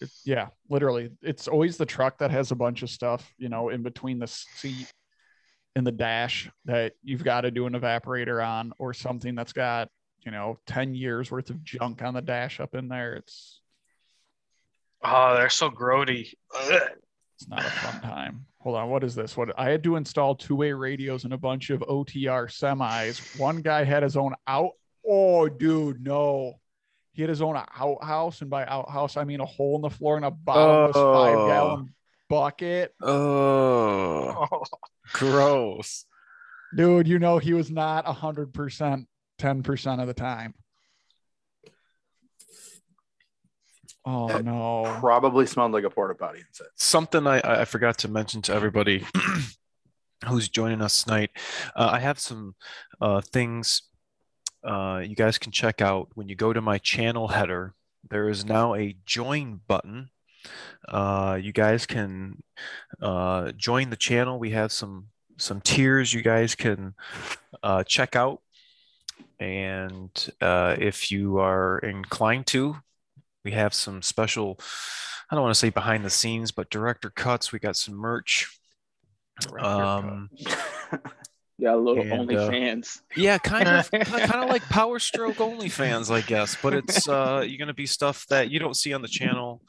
it's 0.00 0.22
yeah, 0.24 0.48
literally. 0.70 1.10
It's 1.20 1.46
always 1.46 1.76
the 1.76 1.84
truck 1.84 2.16
that 2.20 2.30
has 2.30 2.50
a 2.50 2.54
bunch 2.54 2.82
of 2.82 2.88
stuff, 2.88 3.34
you 3.36 3.50
know, 3.50 3.68
in 3.68 3.82
between 3.82 4.18
the 4.18 4.26
seat 4.26 4.90
and 5.76 5.86
the 5.86 5.92
dash 5.92 6.50
that 6.64 6.94
you've 7.02 7.22
got 7.22 7.42
to 7.42 7.50
do 7.50 7.66
an 7.66 7.74
evaporator 7.74 8.42
on, 8.42 8.72
or 8.78 8.94
something 8.94 9.34
that's 9.34 9.52
got, 9.52 9.90
you 10.24 10.30
know, 10.30 10.58
10 10.68 10.94
years 10.94 11.30
worth 11.30 11.50
of 11.50 11.62
junk 11.64 12.00
on 12.00 12.14
the 12.14 12.22
dash 12.22 12.60
up 12.60 12.74
in 12.74 12.88
there. 12.88 13.12
It's 13.12 13.60
Oh, 15.04 15.34
they're 15.34 15.50
so 15.50 15.68
grody. 15.68 16.32
It's 16.54 17.46
not 17.46 17.60
a 17.60 17.70
fun 17.70 18.00
time. 18.00 18.46
hold 18.60 18.76
on. 18.76 18.88
What 18.88 19.04
is 19.04 19.14
this? 19.14 19.36
What 19.36 19.52
I 19.58 19.68
had 19.68 19.84
to 19.84 19.96
install 19.96 20.34
two-way 20.34 20.72
radios 20.72 21.24
and 21.24 21.34
a 21.34 21.38
bunch 21.38 21.68
of 21.68 21.80
OTR 21.80 22.48
semis. 22.48 23.38
One 23.38 23.60
guy 23.60 23.84
had 23.84 24.02
his 24.02 24.16
own 24.16 24.32
out. 24.46 24.70
Oh, 25.06 25.46
dude, 25.50 26.02
no. 26.02 26.54
He 27.12 27.22
had 27.22 27.28
his 27.28 27.42
own 27.42 27.56
outhouse, 27.78 28.40
and 28.40 28.48
by 28.50 28.64
outhouse 28.64 29.16
I 29.16 29.24
mean 29.24 29.40
a 29.40 29.46
hole 29.46 29.76
in 29.76 29.82
the 29.82 29.90
floor 29.90 30.16
and 30.16 30.24
a 30.24 30.30
bottomless 30.30 30.96
Oh. 30.96 31.12
five-gallon 31.12 31.94
bucket. 32.28 32.94
Oh, 33.02 34.48
Oh, 34.50 34.64
gross. 35.12 36.06
Dude, 36.74 37.06
you 37.06 37.18
know 37.18 37.36
he 37.38 37.52
was 37.52 37.70
not 37.70 38.08
a 38.08 38.12
hundred 38.14 38.54
percent, 38.54 39.06
ten 39.38 39.62
percent 39.62 40.00
of 40.00 40.06
the 40.06 40.14
time. 40.14 40.54
Oh 44.04 44.28
That 44.28 44.44
no. 44.44 44.96
Probably 45.00 45.46
smelled 45.46 45.72
like 45.72 45.84
a 45.84 45.90
porta 45.90 46.14
potty 46.14 46.40
inside. 46.40 46.66
Something 46.76 47.26
I, 47.26 47.40
I 47.60 47.64
forgot 47.66 47.98
to 47.98 48.08
mention 48.08 48.42
to 48.42 48.54
everybody 48.54 49.04
who's 50.26 50.48
joining 50.48 50.80
us 50.82 51.04
tonight. 51.04 51.30
Uh, 51.76 51.90
I 51.92 52.00
have 52.00 52.18
some 52.18 52.54
uh, 53.00 53.20
things 53.20 53.82
uh, 54.64 55.02
you 55.04 55.14
guys 55.14 55.38
can 55.38 55.52
check 55.52 55.80
out 55.80 56.08
when 56.14 56.28
you 56.28 56.34
go 56.34 56.52
to 56.52 56.60
my 56.60 56.78
channel 56.78 57.28
header. 57.28 57.74
There 58.08 58.28
is 58.28 58.44
now 58.44 58.74
a 58.74 58.96
join 59.04 59.60
button. 59.66 60.10
Uh, 60.88 61.38
you 61.40 61.52
guys 61.52 61.86
can 61.86 62.42
uh, 63.00 63.52
join 63.52 63.90
the 63.90 63.96
channel. 63.96 64.38
We 64.38 64.50
have 64.50 64.72
some 64.72 65.08
some 65.38 65.60
tiers 65.60 66.12
you 66.12 66.22
guys 66.22 66.54
can 66.54 66.94
uh, 67.62 67.84
check 67.84 68.14
out, 68.16 68.42
and 69.38 70.10
uh, 70.40 70.76
if 70.78 71.10
you 71.10 71.38
are 71.38 71.78
inclined 71.78 72.46
to, 72.48 72.76
we 73.44 73.52
have 73.52 73.74
some 73.74 74.02
special. 74.02 74.58
I 75.30 75.34
don't 75.34 75.42
want 75.42 75.54
to 75.54 75.58
say 75.58 75.70
behind 75.70 76.04
the 76.04 76.10
scenes, 76.10 76.52
but 76.52 76.70
director 76.70 77.08
cuts. 77.08 77.52
We 77.52 77.58
got 77.58 77.76
some 77.76 77.94
merch. 77.94 78.58
Um, 79.58 80.28
Yeah, 81.62 81.74
a 81.74 81.76
little 81.76 82.02
And, 82.02 82.12
uh, 82.12 82.16
OnlyFans. 82.50 83.02
yeah, 83.16 83.38
kind 83.38 83.68
of, 83.68 83.88
kind 83.92 84.42
of 84.44 84.50
like 84.50 84.62
Power 84.62 84.98
Stroke 84.98 85.36
OnlyFans, 85.36 86.10
I 86.12 86.20
guess. 86.22 86.56
But 86.60 86.74
it's 86.74 87.08
uh, 87.08 87.44
you're 87.46 87.56
gonna 87.58 87.72
be 87.72 87.86
stuff 87.86 88.26
that 88.30 88.50
you 88.50 88.58
don't 88.58 88.74
see 88.74 88.92
on 88.92 89.00
the 89.00 89.06
channel. 89.06 89.62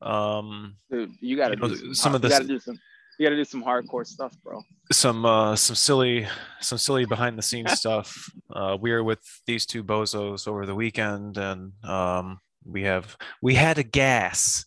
Um, 0.00 0.76
Dude, 0.88 1.10
you 1.20 1.36
gotta 1.36 1.56
you 1.56 1.60
know, 1.60 1.68
do 1.68 1.76
some, 1.76 1.94
some 1.94 2.14
of 2.14 2.22
you 2.22 2.28
this- 2.28 2.38
gotta 2.38 2.48
do 2.48 2.60
some 2.60 2.78
you 3.18 3.26
gotta 3.26 3.36
do 3.36 3.44
some 3.44 3.62
hardcore 3.64 4.06
stuff, 4.06 4.32
bro. 4.44 4.62
some 4.92 5.26
uh, 5.26 5.56
some 5.56 5.74
silly, 5.76 6.26
some 6.60 6.78
silly 6.78 7.04
behind 7.04 7.36
the 7.36 7.42
scenes 7.42 7.72
stuff. 7.80 8.16
Uh, 8.54 8.78
we 8.80 8.92
were 8.92 9.02
with 9.02 9.18
these 9.46 9.66
two 9.66 9.82
bozos 9.82 10.46
over 10.46 10.64
the 10.66 10.74
weekend, 10.74 11.36
and 11.36 11.72
um, 11.84 12.38
we 12.64 12.84
have 12.84 13.16
we 13.42 13.56
had 13.56 13.76
a 13.76 13.82
gas. 13.82 14.64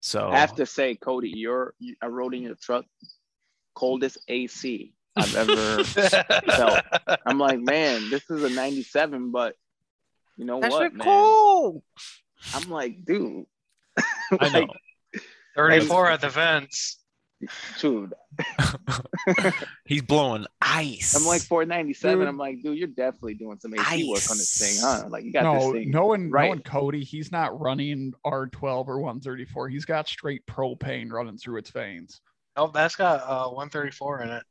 So 0.00 0.28
I 0.30 0.38
have 0.40 0.56
to 0.56 0.66
say, 0.66 0.96
Cody, 0.96 1.32
you're 1.34 1.74
you, 1.78 1.94
I 2.02 2.06
rode 2.08 2.34
in 2.34 2.42
your 2.42 2.56
truck, 2.56 2.84
coldest 3.74 4.18
AC 4.28 4.92
I've 5.16 5.36
ever 5.36 5.84
felt. 5.84 6.84
I'm 7.26 7.38
like, 7.38 7.60
man, 7.60 8.10
this 8.10 8.28
is 8.30 8.42
a 8.42 8.50
97, 8.50 9.30
but 9.30 9.54
you 10.36 10.44
know 10.44 10.58
what, 10.58 10.94
man? 10.94 11.04
cold. 11.04 11.82
I'm 12.54 12.70
like, 12.70 13.04
dude, 13.04 13.46
I 14.40 14.48
know. 14.48 14.60
like, 14.60 14.70
34 15.56 16.10
at 16.10 16.20
the 16.20 16.28
vents. 16.28 16.98
dude. 17.78 18.12
He's 19.86 20.02
blowing 20.02 20.46
ice. 20.60 21.14
I'm 21.14 21.26
like 21.26 21.42
497. 21.42 22.18
Dude. 22.18 22.28
I'm 22.28 22.38
like, 22.38 22.62
dude, 22.62 22.78
you're 22.78 22.88
definitely 22.88 23.34
doing 23.34 23.58
some 23.58 23.74
AC 23.74 24.08
work 24.08 24.22
on 24.30 24.38
this 24.38 24.56
thing, 24.56 24.76
huh? 24.80 25.08
Like, 25.08 25.24
you 25.24 25.32
got 25.32 25.42
no, 25.42 25.72
this 25.72 25.82
thing. 25.82 25.90
knowing 25.90 26.30
right. 26.30 26.46
knowing 26.46 26.62
Cody, 26.62 27.02
he's 27.02 27.32
not 27.32 27.58
running 27.60 28.12
R12 28.24 28.88
or 28.88 29.00
134. 29.00 29.68
He's 29.68 29.84
got 29.84 30.08
straight 30.08 30.46
propane 30.46 31.10
running 31.10 31.36
through 31.36 31.58
its 31.58 31.70
veins. 31.70 32.20
Oh, 32.56 32.70
that's 32.72 32.96
got 32.96 33.22
uh, 33.22 33.48
134 33.48 34.22
in 34.22 34.30
it. 34.30 34.42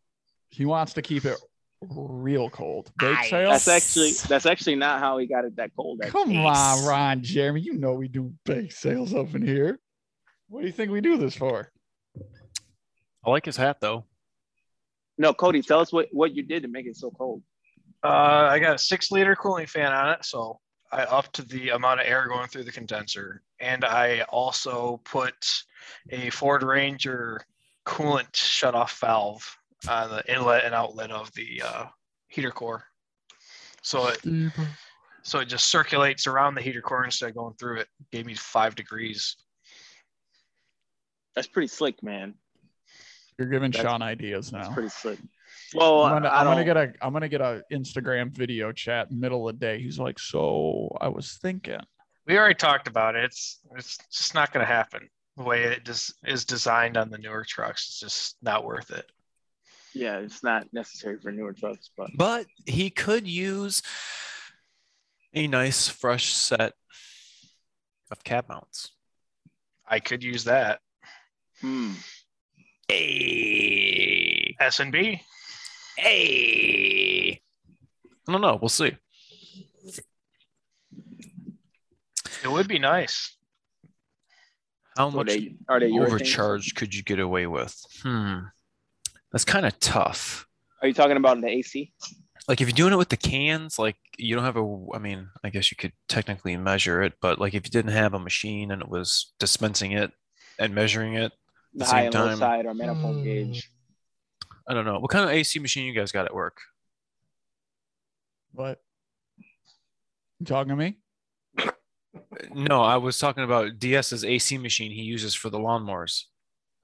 He 0.50 0.66
wants 0.66 0.94
to 0.94 1.02
keep 1.02 1.26
it 1.26 1.38
real 1.82 2.50
cold. 2.50 2.92
Bake 2.98 3.24
sale. 3.26 3.52
That's 3.52 3.68
actually 3.68 4.12
that's 4.28 4.46
actually 4.46 4.76
not 4.76 5.00
how 5.00 5.18
he 5.18 5.28
got 5.28 5.46
it 5.46 5.56
that 5.56 5.72
cold. 5.76 6.00
that 6.00 6.10
Come 6.10 6.30
day. 6.30 6.44
on, 6.44 6.86
Ron 6.86 7.24
Jeremy. 7.24 7.62
You 7.62 7.76
know 7.76 7.94
we 7.94 8.08
do 8.08 8.34
bake 8.46 8.72
sales 8.72 9.14
up 9.14 9.34
in 9.36 9.46
here. 9.46 9.80
What 10.50 10.62
do 10.62 10.68
you 10.68 10.74
think 10.74 10.92
we 10.92 11.02
do 11.02 11.18
this 11.18 11.36
for? 11.36 11.72
I 13.26 13.30
like 13.30 13.46
his 13.46 13.58
hat 13.58 13.78
though. 13.80 14.06
No, 15.18 15.34
Cody, 15.34 15.62
tell 15.62 15.80
us 15.80 15.92
what, 15.92 16.08
what 16.12 16.34
you 16.34 16.44
did 16.44 16.64
to 16.64 16.70
make 16.70 16.86
it 16.86 16.96
so 16.96 17.12
cold. 17.12 17.44
Uh, 18.04 18.48
I 18.50 18.60
got 18.60 18.76
a 18.76 18.80
six 18.80 19.12
liter 19.12 19.36
cooling 19.36 19.68
fan 19.68 19.92
on 19.92 20.12
it, 20.12 20.24
so 20.24 20.60
I 20.92 21.04
upped 21.04 21.48
the 21.50 21.70
amount 21.70 22.00
of 22.00 22.08
air 22.08 22.28
going 22.28 22.48
through 22.48 22.64
the 22.64 22.72
condenser, 22.72 23.44
and 23.60 23.84
I 23.84 24.22
also 24.30 25.02
put 25.04 25.36
a 26.10 26.30
Ford 26.30 26.64
Ranger 26.64 27.42
coolant 27.86 28.34
shut-off 28.34 28.98
valve 29.02 29.44
on 29.88 30.10
the 30.10 30.24
inlet 30.34 30.66
and 30.66 30.74
outlet 30.76 31.12
of 31.12 31.32
the 31.34 31.62
uh, 31.66 31.86
heater 32.28 32.52
core, 32.52 32.84
so 33.82 34.08
it 34.08 34.20
so 35.24 35.40
it 35.40 35.46
just 35.46 35.68
circulates 35.70 36.28
around 36.28 36.56
the 36.56 36.62
heater 36.62 36.82
core 36.82 37.06
instead 37.06 37.30
of 37.30 37.36
going 37.36 37.54
through 37.56 37.80
it. 37.80 37.88
Gave 38.12 38.26
me 38.26 38.34
five 38.34 38.76
degrees. 38.76 39.36
That's 41.36 41.48
pretty 41.48 41.68
slick, 41.68 42.02
man. 42.04 42.34
You're 43.38 43.48
giving 43.48 43.72
That's- 43.72 43.90
Sean 43.90 44.02
ideas 44.02 44.52
That's 44.52 44.68
now. 44.68 44.74
pretty 44.74 44.90
slick. 44.90 45.20
Well, 45.74 46.04
I'm 46.04 46.14
gonna, 46.14 46.30
I 46.30 46.40
I'm 46.40 46.46
gonna 46.46 46.66
get 46.66 46.78
a 46.78 46.94
I'm 47.02 47.14
gonna 47.14 47.30
get 47.30 47.42
a 47.42 47.64
Instagram 47.72 48.32
video 48.32 48.72
chat 48.72 49.12
middle 49.12 49.48
of 49.48 49.60
the 49.60 49.66
day. 49.66 49.82
He's 49.82 50.00
like, 50.00 50.20
so 50.20 50.98
I 51.00 51.08
was 51.08 51.38
thinking. 51.42 51.80
We 52.26 52.38
already 52.38 52.56
talked 52.56 52.88
about 52.88 53.16
it. 53.16 53.24
It's 53.24 53.60
it's 53.76 53.98
just 54.12 54.36
not 54.36 54.52
going 54.54 54.64
to 54.64 54.72
happen. 54.72 55.10
The 55.38 55.44
way 55.44 55.64
it 55.64 55.86
just 55.86 56.14
is 56.26 56.46
designed 56.46 56.96
on 56.98 57.10
the 57.10 57.18
newer 57.18 57.44
trucks, 57.44 57.88
it's 57.88 58.00
just 58.00 58.38
not 58.44 58.64
worth 58.66 58.92
it. 58.92 59.10
Yeah, 59.94 60.18
it's 60.20 60.44
not 60.44 60.72
necessary 60.74 61.18
for 61.20 61.32
newer 61.32 61.54
trucks, 61.54 61.90
but 61.98 62.10
But 62.16 62.46
he 62.66 62.90
could 62.90 63.28
use 63.28 63.82
a 65.34 65.48
nice 65.48 65.88
fresh 65.88 66.34
set 66.34 66.74
of 68.12 68.24
cab 68.24 68.48
mounts. 68.50 68.92
I 69.88 70.00
could 70.00 70.24
use 70.24 70.44
that. 70.46 70.80
hmm. 71.62 71.94
Hey, 72.88 74.56
S&B. 74.60 75.22
hey. 75.98 77.42
I 78.28 78.32
don't 78.32 78.42
know. 78.42 78.58
We'll 78.62 78.70
see. 78.70 78.96
It 82.44 82.48
would 82.48 82.68
be 82.68 82.80
nice. 82.80 83.36
How 84.98 85.10
So 85.12 85.18
much 85.18 85.28
they 85.28 85.56
are 85.68 85.80
they 85.80 85.90
urethane? 85.92 86.06
overcharge 86.08 86.76
could 86.76 86.94
you 86.96 87.04
get 87.04 87.20
away 87.20 87.48
with? 87.48 87.76
Hmm. 88.04 88.40
That's 89.32 89.46
kind 89.46 89.66
of 89.66 89.80
tough. 89.80 90.48
Are 90.82 90.88
you 90.88 90.94
talking 90.94 91.18
about 91.18 91.40
the 91.42 91.48
AC? 91.48 91.94
Like 92.48 92.62
if 92.62 92.68
you're 92.68 92.76
doing 92.76 92.94
it 92.94 92.98
with 92.98 93.10
the 93.10 93.18
cans, 93.18 93.78
like 93.78 93.98
you 94.18 94.36
don't 94.36 94.46
have 94.46 94.58
a. 94.58 94.78
I 94.94 94.98
mean, 95.00 95.30
I 95.44 95.50
guess 95.50 95.70
you 95.72 95.78
could 95.78 95.92
technically 96.08 96.58
measure 96.58 97.04
it, 97.04 97.14
but 97.22 97.38
like 97.40 97.54
if 97.54 97.66
you 97.66 97.70
didn't 97.70 97.92
have 97.92 98.14
a 98.14 98.20
machine 98.20 98.72
and 98.72 98.82
it 98.82 98.90
was 98.90 99.34
dispensing 99.40 99.92
it 99.92 100.12
and 100.58 100.74
measuring 100.74 101.14
it, 101.14 101.32
The 101.76 101.86
same 101.86 101.94
high 101.96 102.02
and 102.06 102.16
low 102.16 102.28
time- 102.30 102.38
side 102.40 102.66
or 102.66 102.74
manifold 102.74 103.24
gauge? 103.24 103.70
I 104.68 104.74
don't 104.74 104.86
know. 104.86 105.00
What 105.00 105.12
kind 105.12 105.26
of 105.26 105.32
AC 105.32 105.60
machine 105.60 105.86
you 105.86 105.94
guys 105.94 106.12
got 106.12 106.26
at 106.26 106.34
work? 106.34 106.58
What? 108.54 108.80
You 110.40 110.46
talking 110.46 110.70
to 110.70 110.76
me? 110.76 110.98
No, 112.54 112.82
I 112.82 112.98
was 112.98 113.20
talking 113.20 113.44
about 113.44 113.80
DS's 113.80 114.24
AC 114.24 114.58
machine 114.58 114.92
he 114.92 115.02
uses 115.02 115.36
for 115.36 115.50
the 115.50 115.60
lawnmowers. 115.60 116.24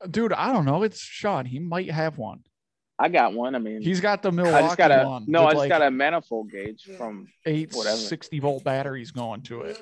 Dude, 0.10 0.34
I 0.34 0.52
don't 0.54 0.66
know. 0.66 0.84
It's 0.84 1.00
Sean. 1.00 1.46
He 1.46 1.60
might 1.60 1.90
have 1.92 2.18
one. 2.18 2.42
I 2.98 3.10
got 3.10 3.34
one. 3.34 3.56
I 3.56 3.60
mean, 3.60 3.82
He's 3.82 4.00
got 4.00 4.22
the 4.22 4.32
Milwaukee 4.32 4.56
I 4.58 4.62
just 4.62 4.78
got 4.78 4.92
a 4.92 5.06
one. 5.06 5.26
no. 5.28 5.46
I 5.46 5.52
just 5.52 5.58
like 5.58 5.70
got 5.70 5.82
a 5.82 5.92
manifold 5.92 6.50
gauge 6.52 6.88
from. 6.98 7.28
eight 7.46 7.74
whatever. 7.74 7.98
60 7.98 8.40
volt 8.40 8.64
batteries 8.64 9.12
going 9.12 9.42
to 9.44 9.62
it. 9.62 9.78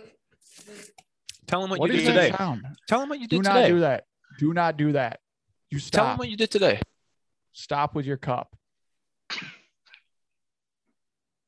Tell 1.46 1.64
him 1.64 1.70
what, 1.70 1.80
What 1.80 1.92
you 1.92 1.98
did 1.98 2.08
today. 2.08 2.32
sound? 2.38 2.64
Tell 2.88 3.02
him 3.02 3.10
what 3.10 3.20
you 3.20 3.28
did 3.28 3.44
not 3.44 3.54
today. 3.54 3.68
do 3.70 3.74
not 3.74 3.76
do 3.76 3.80
that. 3.82 4.06
Do 4.40 4.54
not 4.54 4.78
do 4.78 4.92
that. 4.94 5.20
You 5.70 5.80
stop. 5.80 6.02
Tell 6.02 6.12
him 6.14 6.18
what 6.18 6.30
you 6.30 6.38
did 6.38 6.50
today. 6.50 6.80
Stop 7.52 7.94
with 7.94 8.06
your 8.06 8.18
cup. 8.18 8.56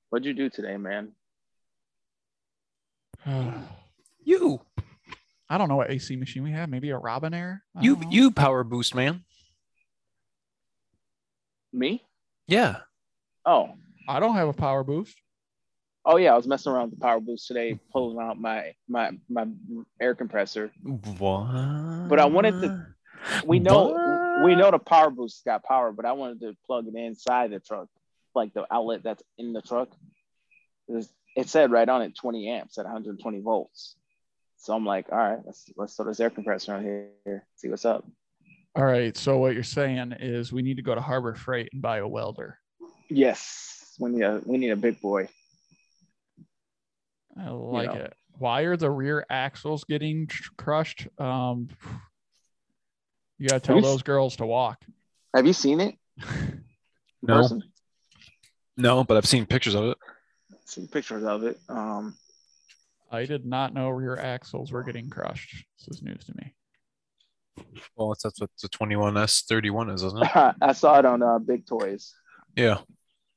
What'd 0.10 0.26
you 0.26 0.34
do 0.34 0.50
today, 0.50 0.78
man? 0.78 1.12
You, 4.28 4.60
I 5.50 5.58
don't 5.58 5.70
know 5.70 5.76
what 5.76 5.92
AC 5.92 6.16
machine 6.16 6.44
we 6.44 6.52
have. 6.52 6.70
Maybe 6.70 6.90
a 6.90 7.00
Robinair. 7.00 7.60
You, 7.80 7.96
know. 7.98 8.08
you, 8.10 8.32
power 8.32 8.64
boost 8.64 8.96
man. 8.96 9.24
Me? 11.74 12.04
Yeah. 12.48 12.78
Oh, 13.46 13.70
I 14.08 14.20
don't 14.20 14.36
have 14.36 14.48
a 14.48 14.54
power 14.54 14.84
boost. 14.84 15.16
oh 16.06 16.18
yeah. 16.18 16.34
I 16.34 16.36
was 16.36 16.48
messing 16.48 16.72
around 16.72 16.92
with 16.92 17.00
the 17.00 17.04
power 17.04 17.20
boost 17.20 17.48
today, 17.48 17.80
pulling 17.92 18.20
out 18.20 18.40
my 18.40 18.74
my 18.88 19.12
my 19.30 19.48
air 20.00 20.16
compressor. 20.16 20.72
What? 20.84 22.08
But 22.10 22.20
I 22.20 22.26
wanted 22.26 22.62
to- 22.62 22.88
We 23.46 23.60
know 23.60 24.42
we 24.44 24.56
know 24.56 24.72
the 24.72 24.80
power 24.80 25.10
boost's 25.10 25.42
got 25.44 25.64
power, 25.64 25.92
but 25.92 26.06
I 26.06 26.12
wanted 26.14 26.42
to 26.42 26.56
plug 26.66 26.88
it 26.88 26.96
inside 26.96 27.52
the 27.52 27.60
truck, 27.60 27.88
like 28.36 28.54
the 28.54 28.66
outlet 28.72 29.02
that's 29.04 29.24
in 29.38 29.54
the 29.54 29.62
truck. 29.62 29.90
It, 30.88 30.94
was- 30.94 31.10
it 31.36 31.50
said 31.50 31.72
right 31.72 31.88
on 31.90 32.02
it 32.04 32.16
20 32.16 32.50
amps 32.50 32.78
at 32.78 32.86
120 32.86 33.42
volts. 33.42 33.96
So 34.66 34.74
I'm 34.74 34.84
like, 34.84 35.12
all 35.12 35.20
right, 35.20 35.38
let's 35.46 35.72
let's 35.78 35.96
throw 35.96 36.06
this 36.06 36.20
air 36.20 36.32
compressor 36.32 36.74
on 36.74 36.82
here, 36.82 37.46
see 37.56 37.70
what's 37.70 37.86
up. 37.86 38.04
All 38.76 38.84
right. 38.84 39.16
So 39.16 39.38
what 39.38 39.54
you're 39.54 39.62
saying 39.62 40.14
is 40.20 40.52
we 40.52 40.64
need 40.64 40.78
to 40.78 40.82
go 40.82 40.96
to 40.96 41.02
Harbor 41.02 41.36
Freight 41.36 41.70
and 41.72 41.84
buy 41.84 42.00
a 42.00 42.08
welder. 42.08 42.58
Yes, 43.08 43.96
we 44.00 44.10
need 44.10 44.24
a 44.24 44.42
we 44.44 44.58
need 44.58 44.72
a 44.72 44.76
big 44.76 45.00
boy. 45.00 45.30
I 47.40 47.50
like 47.52 47.94
know. 47.94 48.00
it. 48.00 48.16
Why 48.40 48.62
are 48.62 48.76
the 48.76 48.90
rear 48.90 49.24
axles 49.30 49.84
getting 49.84 50.30
crushed? 50.58 51.10
Um, 51.20 51.70
you 53.38 53.48
gotta 53.48 53.60
tell 53.60 53.76
you 53.76 53.84
s- 53.84 53.88
those 53.88 54.02
girls 54.02 54.38
to 54.38 54.48
walk. 54.48 54.82
Have 55.36 55.46
you 55.46 55.54
seen 55.54 55.80
it? 55.80 55.96
No. 57.22 57.42
person? 57.42 57.64
No, 58.78 59.04
but 59.04 59.18
I've 59.18 59.26
seen 59.26 59.48
pictures 59.48 59.74
of 59.74 59.86
it. 59.86 59.98
Seen 60.66 60.88
pictures 60.88 61.24
of 61.24 61.44
it. 61.44 61.60
Um, 61.68 62.16
I 63.12 63.26
did 63.26 63.46
not 63.46 63.74
know 63.74 63.90
rear 63.90 64.16
axles 64.18 64.72
were 64.72 64.84
getting 64.84 65.10
crushed. 65.10 65.66
This 65.80 65.98
is 65.98 66.04
news 66.04 66.26
to 66.26 66.34
me. 66.38 66.54
Well, 67.96 68.10
that's, 68.10 68.24
that's 68.24 68.42
what 68.42 68.50
the 68.62 68.68
21S31 68.70 69.94
is, 69.94 70.04
isn't 70.04 70.24
it? 70.24 70.32
I 70.62 70.74
saw 70.74 71.00
it 71.00 71.06
on 71.06 71.22
uh, 71.24 71.40
Big 71.40 71.66
Toys. 71.66 72.14
Yeah. 72.56 72.80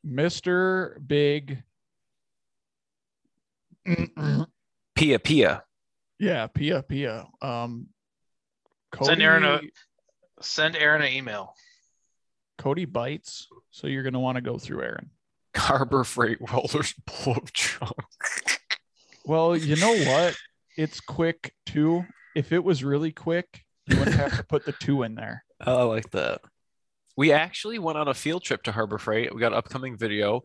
Mr. 0.06 0.94
Big. 1.06 1.62
Pia 4.94 5.18
Pia. 5.18 5.62
yeah, 6.18 6.46
Pia 6.48 6.82
Pia. 6.82 7.26
Um, 7.40 7.86
Send 9.02 9.22
Aaron 9.22 9.44
a- 9.44 9.60
Send 10.40 10.76
Aaron 10.76 11.02
an 11.02 11.12
email. 11.12 11.54
Cody 12.58 12.84
bites, 12.86 13.46
so 13.70 13.86
you're 13.86 14.02
gonna 14.02 14.18
want 14.18 14.36
to 14.36 14.42
go 14.42 14.58
through 14.58 14.82
Aaron. 14.82 15.10
Harbor 15.56 16.02
Freight 16.04 16.40
Welders 16.40 16.94
blow 17.24 17.34
up 17.34 17.50
trunk. 17.52 17.92
Well, 19.28 19.56
you 19.56 19.76
know 19.76 19.94
what? 20.10 20.34
It's 20.76 21.00
quick 21.00 21.52
too. 21.66 22.04
If 22.34 22.52
it 22.52 22.62
was 22.64 22.82
really 22.82 23.12
quick, 23.12 23.62
you 23.86 23.98
wouldn't 23.98 24.16
have 24.16 24.36
to 24.38 24.44
put 24.44 24.64
the 24.64 24.72
two 24.72 25.02
in 25.02 25.14
there. 25.14 25.44
I 25.60 25.82
like 25.82 26.10
that. 26.12 26.40
We 27.16 27.32
actually 27.32 27.78
went 27.78 27.98
on 27.98 28.08
a 28.08 28.14
field 28.14 28.42
trip 28.44 28.62
to 28.64 28.72
Harbor 28.72 28.96
Freight. 28.98 29.34
We 29.34 29.40
got 29.40 29.52
an 29.52 29.58
upcoming 29.58 29.96
video. 29.98 30.42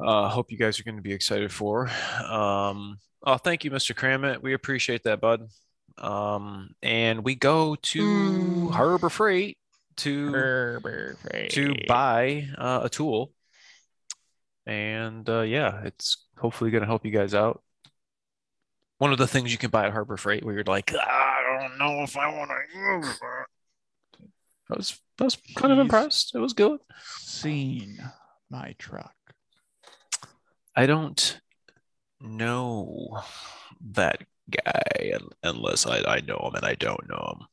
Uh, 0.00 0.28
hope 0.28 0.50
you 0.52 0.58
guys 0.58 0.78
are 0.78 0.84
going 0.84 0.96
to 0.96 1.02
be 1.02 1.12
excited 1.12 1.50
for. 1.52 1.88
Um, 2.28 2.98
oh, 3.24 3.38
thank 3.38 3.64
you, 3.64 3.70
Mr. 3.70 3.94
Cramit. 3.94 4.42
We 4.42 4.52
appreciate 4.52 5.04
that, 5.04 5.20
bud. 5.20 5.48
Um, 5.98 6.70
and 6.82 7.24
we 7.24 7.34
go 7.34 7.76
to 7.76 8.02
Mm. 8.02 8.70
Harbor 8.72 9.08
Freight 9.08 9.56
to 9.98 10.30
Harbor 10.30 11.16
Freight. 11.22 11.50
to 11.52 11.74
buy 11.88 12.48
uh, 12.58 12.80
a 12.84 12.88
tool. 12.88 13.32
And 14.66 15.28
uh, 15.28 15.42
yeah, 15.42 15.82
it's 15.84 16.23
hopefully 16.36 16.70
going 16.70 16.82
to 16.82 16.86
help 16.86 17.04
you 17.04 17.10
guys 17.10 17.34
out. 17.34 17.62
One 18.98 19.12
of 19.12 19.18
the 19.18 19.26
things 19.26 19.50
you 19.52 19.58
can 19.58 19.70
buy 19.70 19.86
at 19.86 19.92
Harbor 19.92 20.16
Freight 20.16 20.44
where 20.44 20.54
you're 20.54 20.64
like, 20.64 20.92
"Ah, 20.96 21.00
I 21.00 21.58
don't 21.58 21.78
know 21.78 22.02
if 22.02 22.16
I 22.16 22.28
want 22.32 22.50
to 22.50 22.78
use 22.78 23.08
it. 23.16 24.26
I 24.70 24.76
was, 24.76 25.00
I 25.20 25.24
was 25.24 25.36
kind 25.56 25.72
of 25.72 25.78
Jeez. 25.78 25.82
impressed. 25.82 26.34
It 26.34 26.38
was 26.38 26.52
good. 26.54 26.80
Seen 27.18 27.98
my 28.50 28.74
truck. 28.78 29.14
I 30.74 30.86
don't 30.86 31.40
know 32.20 33.20
that 33.92 34.22
guy 34.50 35.12
unless 35.42 35.86
I, 35.86 35.98
I 36.06 36.20
know 36.20 36.40
him 36.44 36.54
and 36.54 36.64
I 36.64 36.74
don't 36.74 37.08
know 37.08 37.36
him. 37.38 37.46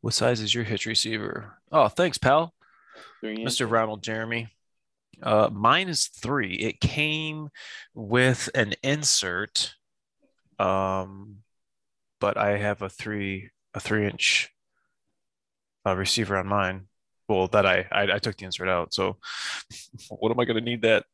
What 0.00 0.14
size 0.14 0.40
is 0.40 0.54
your 0.54 0.64
hitch 0.64 0.86
receiver? 0.86 1.54
Oh, 1.72 1.88
thanks, 1.88 2.18
pal. 2.18 2.54
Mr. 3.22 3.68
Ronald 3.70 4.02
Jeremy. 4.02 4.48
Uh, 5.22 5.48
mine 5.52 5.88
is 5.88 6.06
three. 6.06 6.54
It 6.54 6.80
came 6.80 7.48
with 7.94 8.48
an 8.54 8.74
insert, 8.82 9.74
um, 10.58 11.38
but 12.20 12.36
I 12.36 12.56
have 12.58 12.82
a 12.82 12.88
three 12.88 13.50
a 13.74 13.80
three 13.80 14.06
inch 14.06 14.50
uh, 15.86 15.96
receiver 15.96 16.36
on 16.36 16.46
mine. 16.46 16.86
Well, 17.28 17.48
that 17.48 17.66
I, 17.66 17.86
I 17.92 18.14
I 18.14 18.18
took 18.18 18.36
the 18.36 18.44
insert 18.46 18.68
out. 18.68 18.94
So, 18.94 19.18
what 20.08 20.30
am 20.30 20.40
I 20.40 20.44
going 20.44 20.56
to 20.56 20.64
need 20.64 20.82
that 20.82 21.04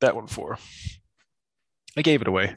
that 0.00 0.16
one 0.16 0.26
for? 0.26 0.58
I 1.96 2.02
gave 2.02 2.22
it 2.22 2.28
away. 2.28 2.56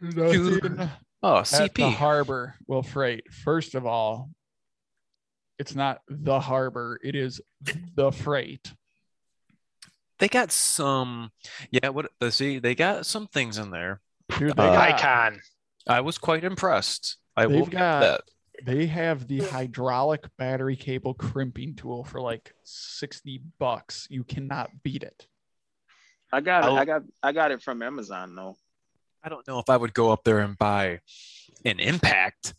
Nothing 0.00 0.90
Oh, 1.22 1.42
CP. 1.42 1.92
harbor 1.92 2.54
will 2.66 2.82
freight. 2.82 3.24
First 3.44 3.74
of 3.74 3.84
all, 3.84 4.30
it's 5.60 5.74
not 5.74 6.00
the 6.08 6.40
harbor, 6.40 6.98
it 7.04 7.14
is 7.14 7.40
the 7.94 8.10
freight. 8.10 8.72
They 10.18 10.28
got 10.28 10.50
some. 10.52 11.30
Yeah. 11.70 11.88
What? 11.90 12.10
uh, 12.20 12.30
See, 12.30 12.58
they 12.58 12.74
got 12.74 13.06
some 13.06 13.26
things 13.26 13.56
in 13.58 13.70
there. 13.70 14.00
Dude, 14.28 14.56
they 14.56 14.62
Uh, 14.62 14.72
got, 14.74 14.94
Icon. 15.02 15.40
I 15.86 16.00
was 16.00 16.18
quite 16.18 16.44
impressed. 16.44 17.16
I 17.36 17.46
will 17.46 17.60
They've 17.64 17.70
got- 17.70 18.00
that. 18.00 18.20
they 18.64 18.86
have 18.86 19.28
the 19.28 19.40
hydraulic 19.40 20.24
battery 20.36 20.76
cable 20.76 21.14
crimping 21.14 21.74
tool 21.74 22.04
for 22.04 22.20
like 22.20 22.52
60 22.64 23.42
bucks. 23.58 24.06
You 24.10 24.24
cannot 24.24 24.70
beat 24.82 25.02
it. 25.02 25.26
I 26.32 26.40
got 26.40 26.64
it. 26.64 26.66
I'll- 26.66 26.76
I 26.78 26.84
got 26.84 27.02
I 27.22 27.32
got 27.32 27.50
it 27.50 27.62
from 27.62 27.82
Amazon 27.82 28.34
though. 28.34 28.56
I 29.22 29.28
don't 29.30 29.46
know 29.48 29.58
if 29.58 29.68
I 29.70 29.76
would 29.76 29.94
go 29.94 30.10
up 30.12 30.24
there 30.24 30.38
and 30.40 30.56
buy 30.56 31.00
an 31.64 31.78
impact 31.80 32.54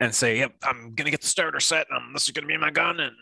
and 0.00 0.14
say, 0.14 0.38
"Yep, 0.38 0.56
I'm 0.62 0.94
gonna 0.94 1.10
get 1.10 1.20
the 1.20 1.26
starter 1.26 1.60
set, 1.60 1.86
and 1.90 2.14
this 2.14 2.24
is 2.24 2.30
gonna 2.30 2.46
be 2.46 2.56
my 2.56 2.70
gun." 2.70 3.00
And 3.00 3.14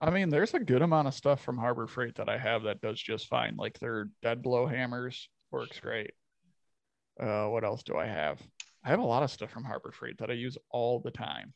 I 0.00 0.10
mean, 0.10 0.28
there's 0.28 0.54
a 0.54 0.60
good 0.60 0.82
amount 0.82 1.08
of 1.08 1.14
stuff 1.14 1.42
from 1.42 1.58
Harbor 1.58 1.86
Freight 1.86 2.16
that 2.16 2.28
I 2.28 2.38
have 2.38 2.62
that 2.64 2.80
does 2.80 3.00
just 3.00 3.26
fine. 3.26 3.56
Like 3.56 3.78
their 3.78 4.08
dead 4.22 4.42
blow 4.42 4.66
hammers 4.66 5.28
works 5.50 5.80
great. 5.80 6.12
Uh, 7.18 7.46
what 7.46 7.64
else 7.64 7.82
do 7.82 7.96
I 7.96 8.06
have? 8.06 8.40
I 8.84 8.90
have 8.90 9.00
a 9.00 9.04
lot 9.04 9.24
of 9.24 9.30
stuff 9.30 9.50
from 9.50 9.64
Harbor 9.64 9.90
Freight 9.90 10.18
that 10.18 10.30
I 10.30 10.34
use 10.34 10.56
all 10.70 11.00
the 11.00 11.10
time. 11.10 11.52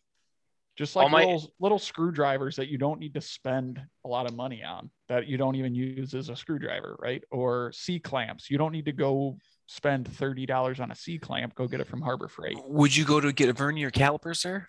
Just 0.77 0.97
like 0.97 1.11
my- 1.11 1.21
little, 1.21 1.53
little 1.61 1.79
screwdrivers 1.79 2.57
that 2.57 2.69
you 2.69 2.79
don't 2.79 2.99
need 2.99 3.15
to 3.15 3.21
spend 3.21 3.81
a 4.05 4.09
lot 4.09 4.27
of 4.27 4.35
money 4.35 4.65
on, 4.65 4.91
that 5.09 5.29
you 5.29 5.37
don't 5.37 5.55
even 5.55 5.75
use 5.75 6.15
as 6.15 6.29
a 6.29 6.35
screwdriver, 6.35 6.97
right? 6.99 7.23
Or 7.31 7.71
C 7.73 8.01
clamps. 8.01 8.51
You 8.51 8.59
don't 8.59 8.73
need 8.73 8.87
to 8.87 8.93
go 8.93 9.39
spend 9.67 10.09
$30 10.09 10.81
on 10.81 10.91
a 10.91 10.95
C 10.95 11.19
clamp. 11.19 11.55
Go 11.55 11.67
get 11.67 11.81
it 11.81 11.87
from 11.87 12.03
Harbor 12.03 12.29
Freight. 12.29 12.57
would 12.67 12.95
you 12.95 13.05
go 13.05 13.21
to 13.21 13.33
get 13.33 13.49
a 13.49 13.53
vernier 13.53 13.91
caliper, 13.91 14.37
sir? 14.37 14.67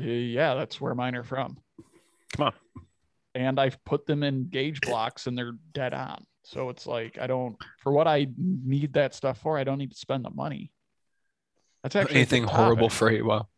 Uh, 0.00 0.02
Yeah, 0.04 0.54
that's 0.54 0.80
where 0.80 0.94
mine 0.94 1.14
are 1.14 1.22
from. 1.24 1.56
Come 2.36 2.46
on. 2.46 2.52
and 3.34 3.60
I've 3.60 3.82
put 3.84 4.06
them 4.06 4.22
in 4.22 4.48
gauge 4.48 4.80
blocks 4.80 5.26
and 5.26 5.36
they're 5.38 5.54
dead 5.72 5.94
on. 5.94 6.24
So 6.44 6.68
it's 6.68 6.86
like 6.86 7.16
I 7.18 7.26
don't 7.26 7.56
for 7.78 7.92
what 7.92 8.06
I 8.06 8.26
need 8.36 8.92
that 8.94 9.14
stuff 9.14 9.38
for, 9.38 9.56
I 9.58 9.64
don't 9.64 9.78
need 9.78 9.92
to 9.92 9.96
spend 9.96 10.24
the 10.24 10.30
money. 10.30 10.72
That's 11.82 11.96
actually 11.96 12.16
Anything 12.16 12.44
horrible 12.44 12.88
for 12.88 13.10
you? 13.12 13.24
Well, 13.24 13.48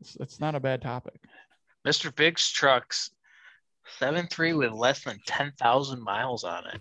It's, 0.00 0.16
it's 0.16 0.40
not 0.40 0.54
a 0.54 0.60
bad 0.60 0.80
topic. 0.82 1.20
Mr. 1.86 2.14
Big's 2.14 2.50
trucks, 2.50 3.10
seven 3.98 4.26
three 4.28 4.52
with 4.52 4.72
less 4.72 5.02
than 5.04 5.18
ten 5.26 5.52
thousand 5.58 6.02
miles 6.02 6.44
on 6.44 6.66
it. 6.66 6.80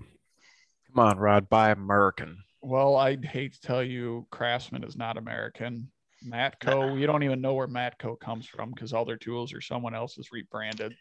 come 0.87 0.99
on, 1.05 1.17
Rod, 1.17 1.49
buy 1.49 1.71
American. 1.71 2.37
Well, 2.61 2.95
I'd 2.95 3.23
hate 3.23 3.53
to 3.53 3.61
tell 3.61 3.83
you, 3.83 4.27
Craftsman 4.31 4.83
is 4.83 4.95
not 4.95 5.17
American. 5.17 5.91
Matco, 6.27 6.99
you 6.99 7.05
don't 7.05 7.23
even 7.23 7.41
know 7.41 7.53
where 7.53 7.67
Matco 7.67 8.19
comes 8.19 8.47
from 8.47 8.71
because 8.71 8.91
all 8.91 9.05
their 9.05 9.17
tools 9.17 9.53
are 9.53 9.61
someone 9.61 9.93
else's 9.93 10.31
rebranded. 10.31 10.95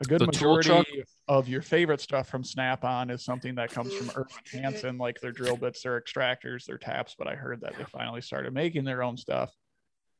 A 0.00 0.04
good 0.04 0.20
The 0.20 0.26
majority 0.26 1.04
of 1.26 1.48
your 1.48 1.62
favorite 1.62 2.00
stuff 2.00 2.28
from 2.28 2.44
Snap-on 2.44 3.10
is 3.10 3.24
something 3.24 3.56
that 3.56 3.70
comes 3.70 3.92
from 3.94 4.10
Irwin 4.10 4.28
Hanson, 4.52 4.98
like 4.98 5.20
their 5.20 5.32
drill 5.32 5.56
bits, 5.56 5.82
their 5.82 6.00
extractors, 6.00 6.66
their 6.66 6.78
taps. 6.78 7.16
But 7.18 7.26
I 7.26 7.34
heard 7.34 7.62
that 7.62 7.76
they 7.76 7.84
finally 7.84 8.20
started 8.20 8.52
making 8.52 8.84
their 8.84 9.02
own 9.02 9.16
stuff. 9.16 9.50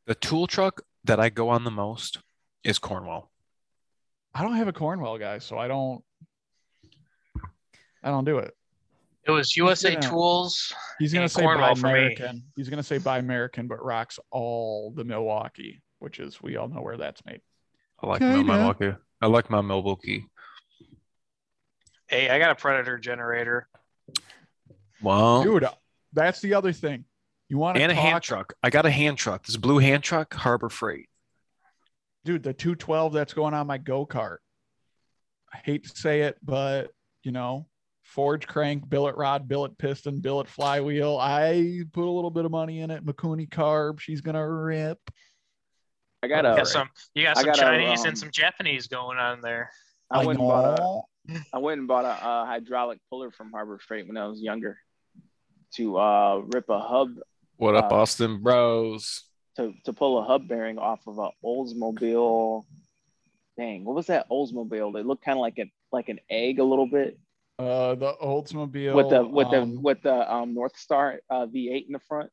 The 0.07 0.17
tool 0.17 0.49
truck 0.49 0.83
that 1.05 1.21
I 1.21 1.29
go 1.29 1.51
on 1.51 1.63
the 1.63 1.71
most 1.71 2.19
is 2.65 2.81
Cornwell. 2.81 3.31
I 4.35 4.43
don't 4.43 4.57
have 4.57 4.69
a 4.69 4.73
Cornwell 4.73 5.19
guy, 5.19 5.39
so 5.39 5.59
I 5.59 5.69
don't. 5.69 6.03
I 8.03 8.11
don't 8.11 8.25
do 8.25 8.39
it. 8.39 8.57
It 9.29 9.33
was 9.33 9.55
USA 9.57 9.95
gonna- 9.95 10.09
Tools. 10.09 10.73
He's 10.99 11.13
gonna 11.13 11.25
and 11.25 11.31
say 11.31 11.43
buy 11.43 11.47
Cornwell 11.47 11.75
for 11.75 11.87
me. 11.89 11.93
American. 11.93 12.45
He's 12.57 12.69
gonna 12.71 12.83
say 12.83 12.97
buy 12.99 13.19
American, 13.19 13.69
but 13.69 13.85
rocks 13.85 14.19
all 14.31 14.91
the 14.93 15.05
Milwaukee, 15.05 15.83
which 15.99 16.19
is 16.19 16.41
we 16.43 16.57
all 16.57 16.69
know 16.69 16.81
where 16.81 16.97
that's 16.97 17.23
made. 17.27 17.43
I 18.03 18.07
like 18.07 18.21
my 18.23 18.33
Kinda. 18.35 18.45
Milwaukee. 18.53 18.95
I 19.21 19.27
like 19.27 19.51
my 19.51 19.61
Milwaukee. 19.61 20.25
Hey, 22.07 22.31
I 22.31 22.39
got 22.39 22.51
a 22.51 22.55
Predator 22.55 22.97
generator. 22.99 23.69
Well, 25.03 25.43
Dude, 25.43 25.67
that's 26.13 26.41
the 26.41 26.55
other 26.55 26.73
thing. 26.73 27.05
You 27.49 27.59
want 27.59 27.77
to 27.77 27.83
and 27.83 27.93
a 27.93 27.95
hand 27.95 28.23
truck. 28.23 28.55
I 28.63 28.71
got 28.71 28.87
a 28.87 28.91
hand 28.91 29.19
truck. 29.19 29.45
This 29.45 29.57
blue 29.57 29.79
hand 29.79 30.03
truck, 30.03 30.33
Harbor 30.35 30.69
Freight. 30.69 31.09
dude? 32.25 32.43
The 32.43 32.53
212 32.55 33.13
that's 33.13 33.33
going 33.35 33.55
on 33.55 33.67
my 33.67 33.79
go 33.79 34.07
kart. 34.07 34.39
I 35.53 35.59
hate 35.59 35.85
to 35.85 35.91
say 35.97 36.23
it, 36.23 36.37
but 36.43 36.91
you 37.23 37.33
know, 37.33 37.67
forge 38.09 38.47
crank, 38.47 38.89
billet 38.89 39.17
rod, 39.17 39.47
billet 39.47 39.77
piston, 39.77 40.21
billet 40.21 40.49
flywheel. 40.49 41.19
I 41.21 41.83
put 41.93 42.05
a 42.05 42.11
little 42.11 42.31
bit 42.31 42.45
of 42.45 42.51
money 42.51 42.81
in 42.81 42.91
it. 42.91 43.05
Mikuni 43.05 43.49
carb. 43.49 44.01
She's 44.01 44.21
gonna 44.21 44.49
rip. 44.49 44.99
I 46.23 46.29
got 46.29 46.41
a 46.41 46.57
got 46.57 46.67
some. 46.67 46.89
You 47.15 47.25
got 47.25 47.37
some 47.37 47.47
got 47.47 47.59
a, 47.59 47.61
Chinese 47.61 48.01
um, 48.01 48.09
and 48.09 48.19
some 48.19 48.31
Japanese 48.31 48.89
going 48.89 49.19
on 49.19 49.41
there. 49.41 49.71
I 50.11 50.25
went 50.25 50.39
and 50.41 50.49
bought 50.49 51.05
a 51.53 51.61
went 51.61 51.79
and 51.81 51.87
bought 51.87 52.07
a, 52.07 52.09
uh 52.09 52.47
hydraulic 52.47 52.99
puller 53.11 53.31
from 53.31 53.53
Harbor 53.53 53.79
Freight 53.79 54.09
when 54.09 54.17
I 54.17 54.27
was 54.27 54.41
younger 54.41 54.79
to 55.75 55.99
uh, 55.99 56.43
rip 56.47 56.69
a 56.71 56.81
hub 56.81 57.11
What 57.59 57.77
up, 57.77 57.93
Uh, 57.93 57.97
Austin 57.97 58.43
Bros? 58.43 59.25
to 59.57 59.75
to 59.85 59.93
pull 59.93 60.19
a 60.19 60.25
hub 60.25 60.49
bearing 60.49 60.79
off 60.79 61.07
of 61.07 61.19
a 61.19 61.31
Oldsmobile. 61.45 62.65
Dang, 63.59 63.85
what 63.85 63.97
was 63.97 64.07
that 64.07 64.29
Oldsmobile? 64.31 64.95
They 64.95 65.03
looked 65.03 65.25
kind 65.25 65.37
of 65.37 65.43
like 65.43 65.59
a 65.59 65.71
like 65.93 66.09
an 66.09 66.21
egg 66.31 66.59
a 66.59 66.65
little 66.65 66.87
bit 66.87 67.19
Uh, 67.59 67.97
the 67.97 68.15
Oldsmobile 68.23 68.95
with 68.95 69.11
the 69.11 69.27
with 69.27 69.49
um, 69.49 69.75
the 69.75 69.81
with 69.81 70.03
the 70.03 70.33
um 70.33 70.55
Northstar 70.55 71.19
uh, 71.29 71.47
V8 71.47 71.87
in 71.87 71.93
the 71.93 71.99
front. 72.07 72.31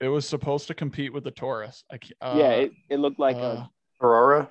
it 0.00 0.08
was 0.08 0.28
supposed 0.28 0.66
to 0.66 0.74
compete 0.74 1.12
with 1.12 1.22
the 1.22 1.30
Taurus. 1.30 1.84
I, 1.92 1.98
uh, 2.20 2.34
yeah, 2.36 2.50
it, 2.50 2.72
it 2.90 2.98
looked 2.98 3.20
like 3.20 3.36
uh, 3.36 3.66
Aurora. 4.00 4.50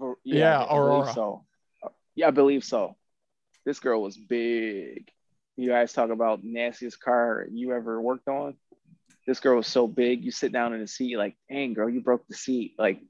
a 0.00 0.12
yeah, 0.24 0.62
I 0.62 0.76
Aurora. 0.76 1.12
So, 1.12 1.44
yeah, 2.16 2.26
I 2.26 2.30
believe 2.32 2.64
so. 2.64 2.96
This 3.64 3.78
girl 3.78 4.02
was 4.02 4.16
big. 4.16 5.08
You 5.56 5.68
guys 5.70 5.92
talk 5.92 6.10
about 6.10 6.42
nastiest 6.42 7.00
car 7.00 7.46
you 7.50 7.72
ever 7.72 8.00
worked 8.00 8.28
on. 8.28 8.54
This 9.24 9.38
girl 9.38 9.56
was 9.56 9.66
so 9.68 9.86
big. 9.86 10.24
You 10.24 10.32
sit 10.32 10.52
down 10.52 10.72
in 10.72 10.80
the 10.80 10.88
seat, 10.88 11.16
like, 11.16 11.36
dang, 11.48 11.74
girl, 11.74 11.88
you 11.88 12.00
broke 12.00 12.26
the 12.26 12.34
seat. 12.34 12.74
Like, 12.78 13.00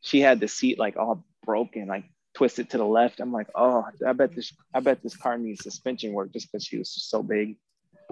she 0.00 0.20
had 0.20 0.40
the 0.40 0.48
seat 0.48 0.78
like 0.78 0.96
all 0.96 1.24
broken, 1.44 1.86
like 1.86 2.04
twisted 2.38 2.70
to 2.70 2.78
the 2.78 2.84
left. 2.86 3.18
I'm 3.20 3.32
like, 3.32 3.48
oh, 3.56 3.84
I 4.06 4.12
bet 4.12 4.32
this, 4.34 4.52
I 4.72 4.78
bet 4.80 5.02
this 5.02 5.16
car 5.16 5.36
needs 5.36 5.62
suspension 5.64 6.12
work 6.12 6.32
just 6.32 6.50
because 6.50 6.64
she 6.64 6.78
was 6.78 6.88
so 6.90 7.20
big. 7.22 7.56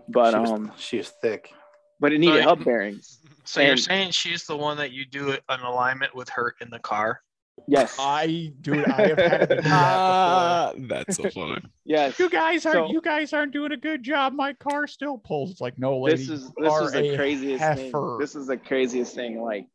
But 0.09 0.33
she 0.33 0.39
was, 0.39 0.51
um, 0.51 0.73
she 0.77 0.97
was 0.99 1.09
thick. 1.23 1.53
but 2.01 2.13
it 2.13 2.19
needed 2.19 2.37
Right. 2.39 2.45
hub 2.45 2.65
bearings. 2.65 3.21
So 3.45 3.61
you're 3.63 3.77
saying 3.77 4.11
she's 4.11 4.45
the 4.45 4.57
one 4.57 4.77
that 4.79 4.91
you 4.91 5.05
do 5.07 5.31
an 5.49 5.61
alignment 5.61 6.15
with 6.15 6.29
her 6.31 6.55
in 6.61 6.69
the 6.71 6.81
car? 6.81 7.21
Yes, 7.69 7.97
I 7.99 8.53
dude, 8.61 8.85
I 8.85 9.09
have 9.09 9.19
had 9.19 9.49
to 9.49 9.57
do 9.57 9.63
that 9.63 9.67
Ah, 9.73 10.73
that's 10.77 11.17
so 11.17 11.31
funny. 11.31 11.63
yes. 11.85 12.19
You 12.19 12.29
guys 12.29 12.67
aren't 12.67 12.89
So- 12.89 12.93
you 12.93 13.01
guys 13.01 13.33
aren't 13.33 13.53
doing 13.53 13.73
a 13.73 13.77
good 13.79 14.03
job. 14.03 14.33
My 14.35 14.53
car 14.55 14.87
still 14.89 15.17
pulls. 15.19 15.53
It's 15.53 15.61
like 15.61 15.79
no 15.79 15.99
lady. 16.01 16.17
this 16.19 16.29
is 16.29 16.51
this 16.59 16.75
is 16.83 16.93
the 16.93 17.17
craziest 17.17 17.63
heifer. 17.63 17.91
thing. 17.93 18.19
This 18.19 18.35
is 18.35 18.47
the 18.49 18.57
craziest 18.59 19.15
thing. 19.15 19.41
Like, 19.41 19.67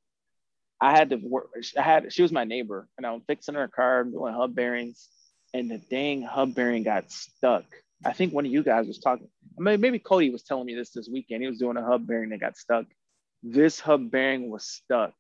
I 0.82 0.92
had 0.92 1.12
to 1.12 1.18
work. 1.18 1.52
I 1.78 1.82
had 1.82 2.12
she 2.12 2.24
was 2.24 2.32
my 2.32 2.44
neighbor, 2.44 2.88
and 2.98 3.06
I'm 3.06 3.22
fixing 3.22 3.56
her 3.56 3.68
car, 3.68 4.04
doing 4.04 4.34
hub 4.34 4.56
bearings, 4.56 5.08
and 5.54 5.70
the 5.70 5.78
dang 5.78 6.24
hub 6.24 6.56
bearing 6.56 6.84
got 6.84 7.12
stuck. 7.12 7.66
I 8.04 8.14
think 8.14 8.34
one 8.34 8.46
of 8.46 8.52
you 8.52 8.64
guys 8.64 8.88
was 8.88 8.98
talking. 8.98 9.28
Maybe, 9.58 9.80
maybe 9.80 10.00
Cody 10.00 10.32
was 10.32 10.44
telling 10.44 10.66
me 10.66 10.76
this 10.76 10.90
this 10.92 11.08
weekend. 11.08 11.44
He 11.44 11.50
was 11.50 11.60
doing 11.60 11.78
a 11.78 11.86
hub 11.86 12.08
bearing 12.08 12.30
that 12.30 12.40
got 12.40 12.58
stuck. 12.58 12.86
This 13.44 13.80
hub 13.80 14.10
bearing 14.10 14.50
was 14.50 14.66
stuck. 14.66 15.14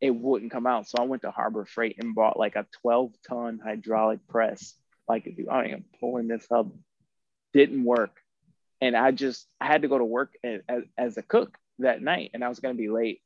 It 0.00 0.10
wouldn't 0.10 0.50
come 0.50 0.66
out, 0.66 0.88
so 0.88 0.98
I 0.98 1.04
went 1.04 1.22
to 1.22 1.30
Harbor 1.30 1.64
Freight 1.64 1.96
and 2.02 2.14
bought 2.14 2.38
like 2.38 2.56
a 2.56 2.66
12 2.82 3.12
ton 3.28 3.60
hydraulic 3.62 4.26
press. 4.28 4.74
Like, 5.08 5.28
I 5.50 5.66
am 5.66 5.84
pulling 6.00 6.26
this 6.26 6.46
hub. 6.50 6.72
Didn't 7.52 7.84
work 7.84 8.20
and 8.80 8.96
I 8.96 9.10
just 9.10 9.46
I 9.60 9.66
had 9.66 9.82
to 9.82 9.88
go 9.88 9.98
to 9.98 10.04
work 10.04 10.34
as, 10.42 10.84
as, 10.96 11.16
a 11.16 11.22
cook 11.22 11.56
that 11.78 12.02
night, 12.02 12.30
and 12.34 12.42
I 12.42 12.48
was 12.48 12.60
gonna 12.60 12.74
be 12.74 12.88
late. 12.88 13.20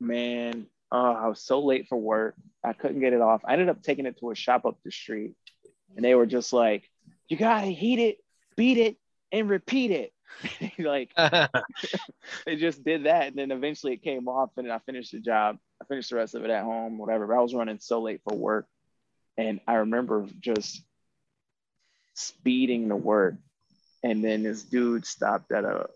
Man, 0.00 0.66
oh, 0.94 1.12
I 1.12 1.28
was 1.28 1.40
so 1.40 1.60
late 1.60 1.88
for 1.88 1.98
work. 1.98 2.34
I 2.64 2.72
couldn't 2.72 3.00
get 3.00 3.12
it 3.12 3.20
off. 3.20 3.42
I 3.44 3.52
ended 3.52 3.68
up 3.68 3.82
taking 3.82 4.06
it 4.06 4.18
to 4.20 4.30
a 4.30 4.34
shop 4.34 4.64
up 4.64 4.78
the 4.84 4.90
street, 4.90 5.34
and 5.96 6.04
they 6.04 6.14
were 6.14 6.26
just 6.26 6.52
like, 6.52 6.88
"You 7.28 7.36
gotta 7.36 7.66
heat 7.66 7.98
it, 7.98 8.18
beat 8.56 8.78
it, 8.78 8.96
and 9.32 9.48
repeat 9.48 9.90
it." 9.90 10.12
like 10.78 11.12
they 12.46 12.56
just 12.56 12.84
did 12.84 13.04
that, 13.04 13.28
and 13.28 13.36
then 13.36 13.50
eventually 13.50 13.94
it 13.94 14.02
came 14.02 14.28
off, 14.28 14.50
and 14.56 14.70
I 14.70 14.78
finished 14.78 15.12
the 15.12 15.20
job. 15.20 15.58
I 15.82 15.84
finished 15.86 16.10
the 16.10 16.16
rest 16.16 16.34
of 16.34 16.44
it 16.44 16.50
at 16.50 16.64
home, 16.64 16.98
whatever. 16.98 17.26
But 17.26 17.36
I 17.36 17.40
was 17.40 17.54
running 17.54 17.80
so 17.80 18.00
late 18.00 18.20
for 18.28 18.36
work, 18.36 18.66
and 19.36 19.60
I 19.66 19.74
remember 19.74 20.26
just 20.40 20.82
speeding 22.14 22.88
to 22.88 22.96
work 22.96 23.34
and 24.04 24.22
then 24.22 24.42
this 24.42 24.62
dude 24.62 25.06
stopped 25.06 25.50
at 25.50 25.64
a 25.64 25.88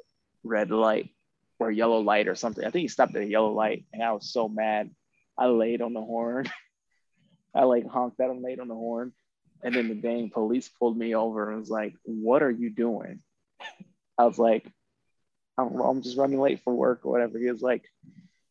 red 0.43 0.71
light 0.71 1.11
or 1.59 1.71
yellow 1.71 2.01
light 2.01 2.29
or 2.29 2.35
something. 2.35 2.65
I 2.65 2.71
think 2.71 2.83
he 2.83 2.89
stopped 2.89 3.17
at 3.17 3.23
a 3.23 3.27
yellow 3.27 3.53
light, 3.53 3.85
and 3.93 4.03
I 4.03 4.13
was 4.13 4.33
so 4.33 4.49
mad. 4.49 4.91
I 5.37 5.47
laid 5.47 5.83
on 5.83 5.93
the 5.93 6.01
horn. 6.01 6.51
I 7.55 7.65
like 7.65 7.87
honked 7.87 8.21
at 8.21 8.31
him, 8.31 8.43
laid 8.43 8.61
on 8.61 8.69
the 8.69 8.75
horn, 8.75 9.13
and 9.63 9.75
then 9.75 9.89
the 9.89 9.95
dang 9.95 10.31
police 10.31 10.69
pulled 10.69 10.97
me 10.97 11.15
over 11.15 11.51
and 11.51 11.59
was 11.61 11.71
like, 11.71 11.95
"What 12.05 12.43
are 12.43 12.51
you 12.51 12.71
doing?" 12.71 13.21
I 14.19 14.25
was 14.25 14.39
like, 14.39 14.67
"I'm, 15.57 15.81
I'm 15.81 16.03
just 16.03 16.19
running 16.19 16.41
late 16.41 16.61
for 16.63 16.75
work 16.75 17.01
or 17.05 17.11
whatever." 17.13 17.39
He 17.39 17.51
was 17.51 17.63
like, 17.63 17.85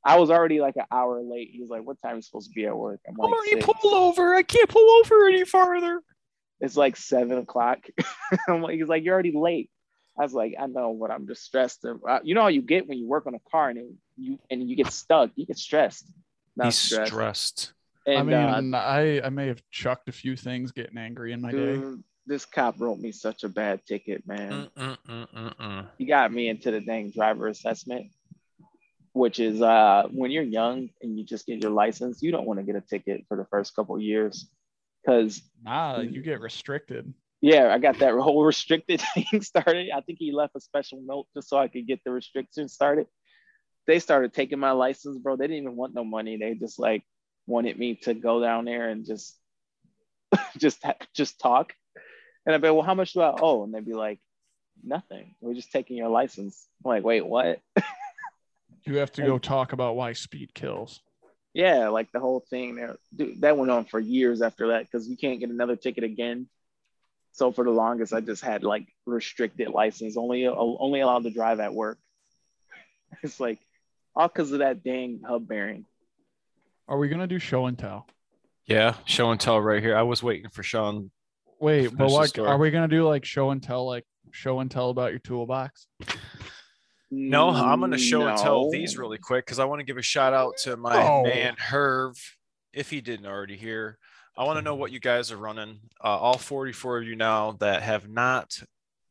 "I 0.03 0.17
was 0.19 0.29
already 0.29 0.59
like 0.59 0.75
an 0.77 0.85
hour 0.91 1.21
late." 1.21 1.49
He 1.51 1.61
was 1.61 1.69
like, 1.69 1.83
"What 1.83 2.01
time 2.01 2.13
are 2.13 2.15
you 2.15 2.21
supposed 2.21 2.49
to 2.49 2.55
be 2.55 2.65
at 2.65 2.75
work?" 2.77 2.99
I'm 3.07 3.13
I'm 3.21 3.29
like, 3.29 3.39
already 3.39 3.61
pulled 3.61 3.93
over. 3.93 4.35
I 4.35 4.43
can't 4.43 4.69
pull 4.69 4.89
over 4.99 5.27
any 5.27 5.45
farther. 5.45 6.01
it's 6.59 6.75
like 6.75 6.97
seven 6.97 7.37
o'clock. 7.37 7.79
I'm 8.49 8.61
like, 8.61 8.75
he's 8.75 8.87
like, 8.89 9.03
you're 9.03 9.13
already 9.13 9.37
late. 9.37 9.69
I 10.20 10.24
was 10.24 10.34
like, 10.34 10.55
I 10.59 10.65
know, 10.65 10.97
but 10.99 11.11
I'm 11.11 11.28
just 11.28 11.43
stressed. 11.43 11.86
Uh, 11.86 12.20
You 12.24 12.34
know 12.36 12.41
how 12.41 12.47
you 12.47 12.61
get 12.61 12.88
when 12.88 12.97
you 12.97 13.07
work 13.07 13.28
on 13.28 13.36
a 13.36 13.39
car 13.51 13.70
and 13.70 13.78
it, 13.78 13.86
you 14.18 14.39
and 14.49 14.68
you 14.68 14.76
get 14.76 14.91
stuck, 14.91 15.32
you 15.36 15.45
get 15.45 15.57
stressed. 15.57 16.11
Not 16.55 16.65
He's 16.65 16.78
stressed. 16.78 17.11
stressed. 17.13 17.74
I 18.07 18.24
mean, 18.24 18.74
uh, 18.74 18.78
I 18.78 19.22
I 19.24 19.30
may 19.30 19.47
have 19.47 19.61
chucked 19.70 20.09
a 20.09 20.11
few 20.11 20.36
things 20.36 20.72
getting 20.72 20.97
angry 20.97 21.34
in 21.34 21.41
my 21.41 21.51
day. 21.51 21.82
this 22.26 22.45
cop 22.45 22.80
wrote 22.80 22.99
me 22.99 23.11
such 23.11 23.43
a 23.43 23.49
bad 23.49 23.86
ticket, 23.86 24.26
man. 24.28 24.70
Mm, 24.78 24.97
Mm-mm-mm-mm-mm. 25.07 25.88
He 25.97 26.05
got 26.05 26.32
me 26.32 26.49
into 26.49 26.72
the 26.72 26.82
dang 26.82 27.11
driver 27.11 27.47
assessment, 27.47 28.07
which 29.13 29.39
is 29.39 29.61
uh 29.61 30.07
when 30.11 30.32
you're 30.32 30.43
young 30.43 30.89
and 31.01 31.18
you 31.18 31.26
just 31.26 31.45
get 31.45 31.61
your 31.61 31.72
license, 31.72 32.24
you 32.24 32.32
don't 32.32 32.45
want 32.47 32.59
to 32.59 32.65
get 32.65 32.76
a 32.76 32.82
ticket 32.82 33.26
for 33.28 33.38
the 33.38 33.45
first 33.45 33.76
couple 33.76 33.95
of 33.95 34.01
years. 34.01 34.47
Cause 35.05 35.41
Nah, 35.63 35.99
you 35.99 36.22
get 36.22 36.41
restricted. 36.41 37.13
Yeah, 37.41 37.73
I 37.73 37.77
got 37.77 37.99
that 37.99 38.13
whole 38.19 38.43
restricted 38.43 39.01
thing 39.13 39.41
started. 39.41 39.89
I 39.95 40.01
think 40.01 40.19
he 40.19 40.31
left 40.31 40.55
a 40.55 40.61
special 40.61 41.01
note 41.05 41.27
just 41.33 41.49
so 41.49 41.57
I 41.57 41.67
could 41.67 41.88
get 41.88 42.03
the 42.03 42.11
restrictions 42.11 42.73
started. 42.73 43.07
They 43.85 43.99
started 43.99 44.33
taking 44.33 44.59
my 44.59 44.71
license, 44.71 45.17
bro. 45.17 45.38
They 45.38 45.47
didn't 45.47 45.63
even 45.63 45.75
want 45.75 45.93
no 45.93 46.03
money. 46.03 46.38
They 46.38 46.55
just 46.55 46.77
like 46.77 47.03
wanted 47.45 47.79
me 47.79 47.95
to 48.03 48.13
go 48.13 48.41
down 48.41 48.65
there 48.65 48.89
and 48.89 49.05
just 49.05 49.38
just 50.57 50.83
just 51.13 51.39
talk. 51.39 51.73
And 52.45 52.55
I'd 52.55 52.61
be, 52.61 52.67
like, 52.67 52.75
well, 52.75 52.85
how 52.85 52.93
much 52.93 53.13
do 53.13 53.21
I 53.21 53.35
owe? 53.41 53.63
And 53.63 53.73
they'd 53.73 53.85
be 53.85 53.93
like, 53.93 54.19
nothing. 54.83 55.35
We're 55.41 55.53
just 55.53 55.71
taking 55.71 55.97
your 55.97 56.07
license. 56.07 56.65
I'm 56.83 56.89
like, 56.89 57.03
wait, 57.03 57.25
what? 57.25 57.59
You 58.85 58.97
have 58.97 59.11
to 59.13 59.21
go 59.23 59.38
talk 59.38 59.73
about 59.73 59.97
why 59.97 60.13
speed 60.13 60.53
kills. 60.53 61.01
yeah, 61.53 61.89
like 61.89 62.09
the 62.13 62.21
whole 62.21 62.45
thing 62.49 62.75
there. 62.75 62.95
Dude, 63.13 63.41
that 63.41 63.57
went 63.57 63.69
on 63.69 63.83
for 63.83 63.99
years 63.99 64.41
after 64.41 64.67
that 64.69 64.83
because 64.83 65.09
you 65.09 65.17
can't 65.17 65.41
get 65.41 65.49
another 65.49 65.75
ticket 65.75 66.05
again. 66.05 66.47
So 67.38 67.51
for 67.51 67.63
the 67.63 67.69
longest, 67.71 68.13
I 68.13 68.19
just 68.21 68.43
had 68.43 68.63
like 68.63 68.88
restricted 69.05 69.69
license, 69.69 70.17
only 70.17 70.47
uh, 70.47 70.53
only 70.55 71.01
allowed 71.01 71.23
to 71.23 71.29
drive 71.29 71.59
at 71.59 71.73
work. 71.73 71.99
It's 73.23 73.39
like 73.39 73.59
all 74.15 74.27
because 74.27 74.51
of 74.51 74.59
that 74.59 74.83
dang 74.83 75.21
hub 75.25 75.47
bearing. 75.47 75.85
Are 76.88 76.97
we 76.97 77.09
gonna 77.09 77.27
do 77.27 77.38
show 77.38 77.67
and 77.67 77.77
tell? 77.77 78.07
Yeah, 78.65 78.95
show 79.05 79.29
and 79.29 79.39
tell 79.39 79.61
right 79.61 79.81
here. 79.83 79.95
I 79.95 80.01
was 80.01 80.23
waiting 80.23 80.49
for 80.49 80.63
Sean. 80.63 81.11
Wait, 81.59 81.89
but 81.89 81.97
Finish 81.97 82.11
the 82.11 82.17
like, 82.17 82.29
story. 82.29 82.47
are 82.49 82.57
we 82.57 82.71
gonna 82.71 82.88
do 82.88 83.07
like 83.07 83.23
show 83.23 83.51
and 83.51 83.61
tell, 83.61 83.85
like 83.85 84.03
show 84.31 84.59
and 84.59 84.69
tell 84.71 84.89
about 84.89 85.11
your 85.11 85.19
toolbox? 85.19 85.85
No, 87.11 87.49
I'm 87.49 87.79
going 87.79 87.91
to 87.91 87.97
show 87.97 88.27
and 88.27 88.38
tell 88.38 88.65
mm, 88.65 88.71
these 88.71 88.97
really 88.97 89.17
quick 89.17 89.45
because 89.45 89.59
I 89.59 89.65
want 89.65 89.79
to 89.79 89.85
give 89.85 89.97
a 89.97 90.01
shout 90.01 90.33
out 90.33 90.57
to 90.63 90.75
my 90.75 91.07
Oh. 91.07 91.23
man 91.23 91.55
Herv. 91.55 92.17
If 92.73 92.89
he 92.89 92.99
didn't 92.99 93.25
already 93.27 93.55
hear, 93.55 93.97
I 94.38 94.43
want 94.43 94.57
to 94.57 94.61
know 94.61 94.75
what 94.75 94.91
you 94.91 94.99
guys 94.99 95.31
are 95.31 95.38
running. 95.38 95.79
Uh, 96.03 96.17
all 96.17 96.38
44 96.38 96.99
of 96.99 97.03
you 97.05 97.15
now 97.15 97.53
that 97.59 97.81
have 97.81 98.07
not 98.07 98.57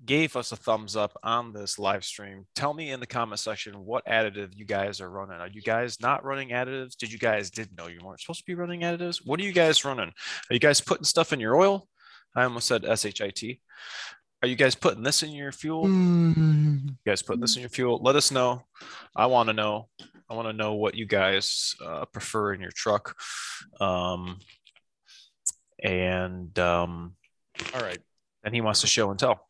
gave 0.05 0.37
us 0.37 0.53
a 0.53 0.57
thumbs 0.57 0.95
up 0.95 1.17
on 1.23 1.53
this 1.53 1.79
live 1.79 2.05
stream. 2.05 2.47
Tell 2.55 2.73
me 2.73 2.91
in 2.93 3.01
the 3.01 3.07
comment 3.07 3.41
section 3.41 3.85
what 3.85 4.07
additive 4.07 4.57
you 4.57 4.65
guys 4.65 5.01
are 5.01 5.11
running. 5.11 5.41
Are 5.41 5.49
you 5.49 5.63
guys 5.63 6.01
not 6.01 6.25
running 6.25 6.51
additives? 6.51 6.97
Did 6.97 7.13
you 7.13 7.19
guys 7.19 7.51
didn't 7.51 7.77
know 7.77 7.89
you 7.89 7.99
weren't 8.05 8.21
supposed 8.21 8.41
to 8.41 8.47
be 8.47 8.55
running 8.55 8.83
additives? 8.83 9.21
What 9.25 9.41
are 9.41 9.45
you 9.45 9.53
guys 9.53 9.85
running? 9.85 10.09
Are 10.09 10.55
you 10.55 10.61
guys 10.61 10.81
putting 10.81 11.05
stuff 11.05 11.33
in 11.33 11.41
your 11.41 11.57
oil? 11.57 11.89
I 12.35 12.45
almost 12.45 12.69
said 12.69 12.85
shit. 13.17 13.59
Are 14.43 14.49
you 14.49 14.57
guys 14.57 14.75
putting 14.75 15.03
this 15.03 15.23
in 15.23 15.31
your 15.31 15.51
fuel? 15.51 15.89
you 16.87 16.95
guys 17.07 17.23
put 17.23 17.41
this 17.41 17.57
in 17.57 17.61
your 17.61 17.69
fuel 17.69 18.01
let 18.03 18.17
us 18.17 18.31
know 18.31 18.63
i 19.15 19.27
want 19.27 19.49
to 19.49 19.53
know 19.53 19.89
i 20.31 20.35
want 20.35 20.49
to 20.49 20.53
know 20.53 20.75
what 20.75 20.95
you 20.95 21.07
guys 21.07 21.75
uh, 21.85 22.05
prefer 22.07 22.53
in 22.53 22.61
your 22.61 22.71
truck 22.71 23.17
um 23.81 24.39
and 25.83 26.59
um 26.59 27.15
All 27.75 27.81
right, 27.81 27.99
and 28.45 28.55
he 28.55 28.61
wants 28.61 28.81
to 28.83 28.87
show 28.87 29.11
and 29.11 29.19
tell 29.19 29.47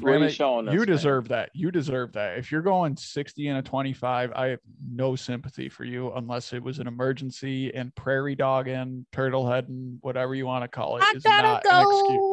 What 0.00 0.14
are 0.14 0.18
you 0.18 0.30
showing 0.30 0.68
us, 0.68 0.72
you 0.74 0.80
man? 0.80 0.88
deserve 0.88 1.28
that. 1.28 1.50
You 1.54 1.70
deserve 1.70 2.12
that. 2.14 2.38
If 2.38 2.50
you're 2.50 2.62
going 2.62 2.96
60 2.96 3.48
and 3.48 3.58
a 3.58 3.62
25, 3.62 4.32
I 4.34 4.46
have 4.48 4.60
no 4.90 5.14
sympathy 5.16 5.68
for 5.68 5.84
you 5.84 6.12
unless 6.12 6.52
it 6.52 6.62
was 6.62 6.78
an 6.80 6.86
emergency 6.86 7.72
and 7.74 7.94
prairie 7.94 8.34
dog 8.34 8.66
and 8.68 9.06
turtle 9.12 9.48
head 9.48 9.68
and 9.68 9.98
whatever 10.00 10.34
you 10.34 10.46
want 10.46 10.64
to 10.64 10.68
call 10.68 10.96
it 10.96 11.04
is 11.14 11.24
not 11.24 11.44
an 11.44 11.56
excuse. 11.56 12.32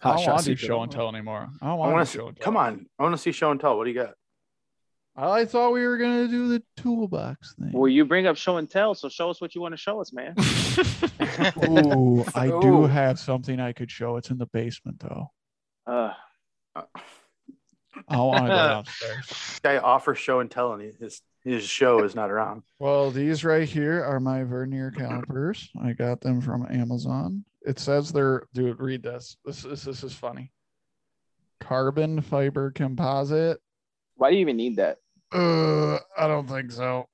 I 0.00 0.14
don't 0.16 0.26
want 0.26 0.44
to 0.44 0.50
do 0.50 0.56
show 0.56 0.82
and 0.82 0.92
tell 0.92 1.08
anymore. 1.08 1.48
I 1.60 1.66
don't 1.66 1.78
want 1.78 1.92
want 1.92 2.06
to 2.06 2.12
to 2.12 2.18
show 2.18 2.28
and 2.28 2.36
tell. 2.36 2.44
come 2.44 2.56
on. 2.56 2.86
I 2.98 3.02
want 3.02 3.14
to 3.14 3.18
see 3.18 3.32
show 3.32 3.50
and 3.50 3.60
tell. 3.60 3.76
What 3.76 3.84
do 3.84 3.90
you 3.90 3.96
got? 4.00 4.14
I 5.20 5.44
thought 5.46 5.72
we 5.72 5.84
were 5.84 5.98
gonna 5.98 6.28
do 6.28 6.46
the 6.48 6.62
toolbox 6.76 7.54
thing. 7.54 7.72
Well, 7.72 7.88
you 7.88 8.04
bring 8.04 8.28
up 8.28 8.36
show 8.36 8.58
and 8.58 8.70
tell, 8.70 8.94
so 8.94 9.08
show 9.08 9.30
us 9.30 9.40
what 9.40 9.52
you 9.52 9.60
want 9.60 9.72
to 9.72 9.76
show 9.76 10.00
us, 10.00 10.12
man. 10.12 10.34
Ooh, 11.68 12.24
I 12.36 12.46
Ooh. 12.46 12.62
do 12.62 12.82
have 12.84 13.18
something 13.18 13.58
I 13.58 13.72
could 13.72 13.90
show. 13.90 14.16
It's 14.16 14.30
in 14.30 14.38
the 14.38 14.46
basement 14.46 15.00
though. 15.00 15.32
Uh, 15.86 16.12
I 18.06 18.16
want 18.16 18.44
to 18.44 18.48
go 18.50 18.56
downstairs. 18.56 19.60
Guy 19.60 19.78
offers 19.78 20.18
show 20.18 20.38
and 20.38 20.48
tell, 20.48 20.72
and 20.74 20.82
he- 20.82 20.92
his 21.00 21.20
his 21.42 21.64
show 21.64 22.04
is 22.04 22.14
not 22.14 22.30
around. 22.30 22.62
Well, 22.78 23.10
these 23.10 23.44
right 23.44 23.68
here 23.68 24.04
are 24.04 24.20
my 24.20 24.44
vernier 24.44 24.92
calipers. 24.92 25.68
I 25.82 25.94
got 25.94 26.20
them 26.20 26.40
from 26.40 26.64
Amazon. 26.70 27.44
It 27.62 27.80
says 27.80 28.12
they're 28.12 28.44
dude, 28.54 28.78
read 28.78 29.02
this. 29.02 29.36
This 29.44 29.64
is 29.64 29.82
this 29.82 30.04
is 30.04 30.14
funny. 30.14 30.52
Carbon 31.58 32.20
fiber 32.20 32.70
composite. 32.70 33.58
Why 34.14 34.30
do 34.30 34.36
you 34.36 34.42
even 34.42 34.56
need 34.56 34.76
that? 34.76 34.98
Uh, 35.32 35.98
I 36.16 36.26
don't 36.26 36.48
think 36.48 36.72
so. 36.72 37.08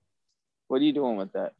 What 0.68 0.80
are 0.80 0.84
you 0.84 0.92
doing 0.92 1.16
with 1.16 1.32
that? 1.32 1.52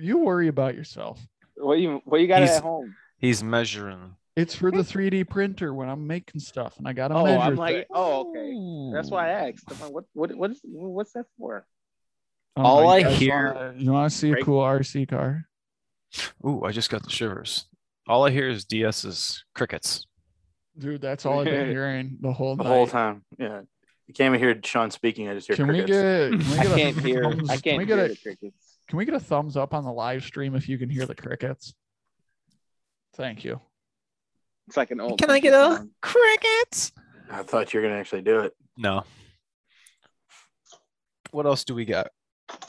You 0.00 0.18
worry 0.18 0.48
about 0.48 0.74
yourself. 0.74 1.20
What 1.56 1.76
do 1.76 1.82
you 1.82 2.00
what 2.04 2.20
you 2.20 2.26
got 2.28 2.40
He's- 2.42 2.56
at 2.58 2.62
home? 2.62 2.94
He's 3.18 3.42
measuring. 3.42 4.16
It's 4.34 4.54
for 4.54 4.70
the 4.70 4.78
3D 4.82 5.28
printer 5.28 5.74
when 5.74 5.88
I'm 5.90 6.06
making 6.06 6.40
stuff 6.40 6.78
and 6.78 6.88
I 6.88 6.92
gotta 6.94 7.14
Oh, 7.14 7.24
measure. 7.24 7.38
I'm 7.40 7.56
like, 7.56 7.74
things. 7.76 7.86
oh, 7.90 8.30
okay. 8.30 8.94
That's 8.96 9.10
why 9.10 9.28
I 9.28 9.48
asked. 9.50 9.64
I'm 9.70 9.78
like, 9.80 9.92
what 9.92 10.04
what 10.14 10.34
what 10.34 10.50
is 10.52 10.60
what's 10.64 11.12
that 11.12 11.26
for? 11.38 11.66
Oh, 12.56 12.62
All 12.62 12.82
you 12.82 12.88
I 12.88 13.02
guys 13.02 13.18
hear- 13.18 13.54
wanna- 13.54 13.74
you 13.76 13.92
want 13.92 14.10
to 14.10 14.16
see 14.18 14.30
a 14.30 14.32
Great. 14.32 14.44
cool 14.44 14.60
RC 14.62 15.06
car? 15.08 15.46
Ooh, 16.46 16.64
I 16.64 16.72
just 16.72 16.90
got 16.90 17.02
the 17.02 17.10
shivers. 17.10 17.66
All 18.08 18.24
I 18.26 18.30
hear 18.30 18.48
is 18.48 18.64
DS's 18.64 19.44
crickets. 19.54 20.06
Dude, 20.78 21.00
that's 21.02 21.24
all 21.26 21.40
I've 21.40 21.44
been 21.46 21.68
hearing 21.70 22.16
the 22.20 22.32
whole 22.32 22.56
The 22.56 22.64
night. 22.64 22.68
whole 22.70 22.86
time. 22.86 23.24
Yeah. 23.38 23.62
You 24.06 24.14
can't 24.14 24.34
even 24.34 24.40
hear 24.46 24.60
Sean 24.64 24.90
speaking. 24.90 25.28
I 25.28 25.34
just 25.34 25.46
hear 25.46 25.56
Can 25.56 25.68
we 25.68 25.82
crickets. 25.84 25.90
get? 25.90 26.30
Can 26.30 26.50
we 26.50 26.56
get 26.56 26.66
a 26.66 26.76
can't 26.76 27.00
hear 27.00 27.22
thumbs- 27.22 27.50
I 27.50 27.54
can 27.54 27.62
can't 27.62 27.78
we 27.78 27.84
get 27.86 27.96
hear 27.96 28.04
a 28.04 28.08
the 28.08 28.16
crickets. 28.16 28.78
Can 28.88 28.98
we 28.98 29.04
get 29.04 29.14
a 29.14 29.20
thumbs 29.20 29.56
up 29.56 29.72
on 29.74 29.84
the 29.84 29.92
live 29.92 30.24
stream 30.24 30.54
if 30.54 30.68
you 30.68 30.76
can 30.78 30.90
hear 30.90 31.06
the 31.06 31.14
crickets? 31.14 31.74
Thank 33.14 33.44
you. 33.44 33.60
It's 34.68 34.76
like 34.76 34.90
an 34.90 35.00
old 35.00 35.18
Can 35.20 35.30
I 35.30 35.38
get 35.38 35.54
a 35.54 35.76
song. 35.76 35.90
crickets? 36.02 36.92
I 37.30 37.42
thought 37.42 37.72
you 37.72 37.80
were 37.80 37.86
gonna 37.86 37.98
actually 38.00 38.22
do 38.22 38.40
it. 38.40 38.52
No. 38.76 39.04
What 41.30 41.46
else 41.46 41.64
do 41.64 41.74
we 41.74 41.84
got? 41.84 42.08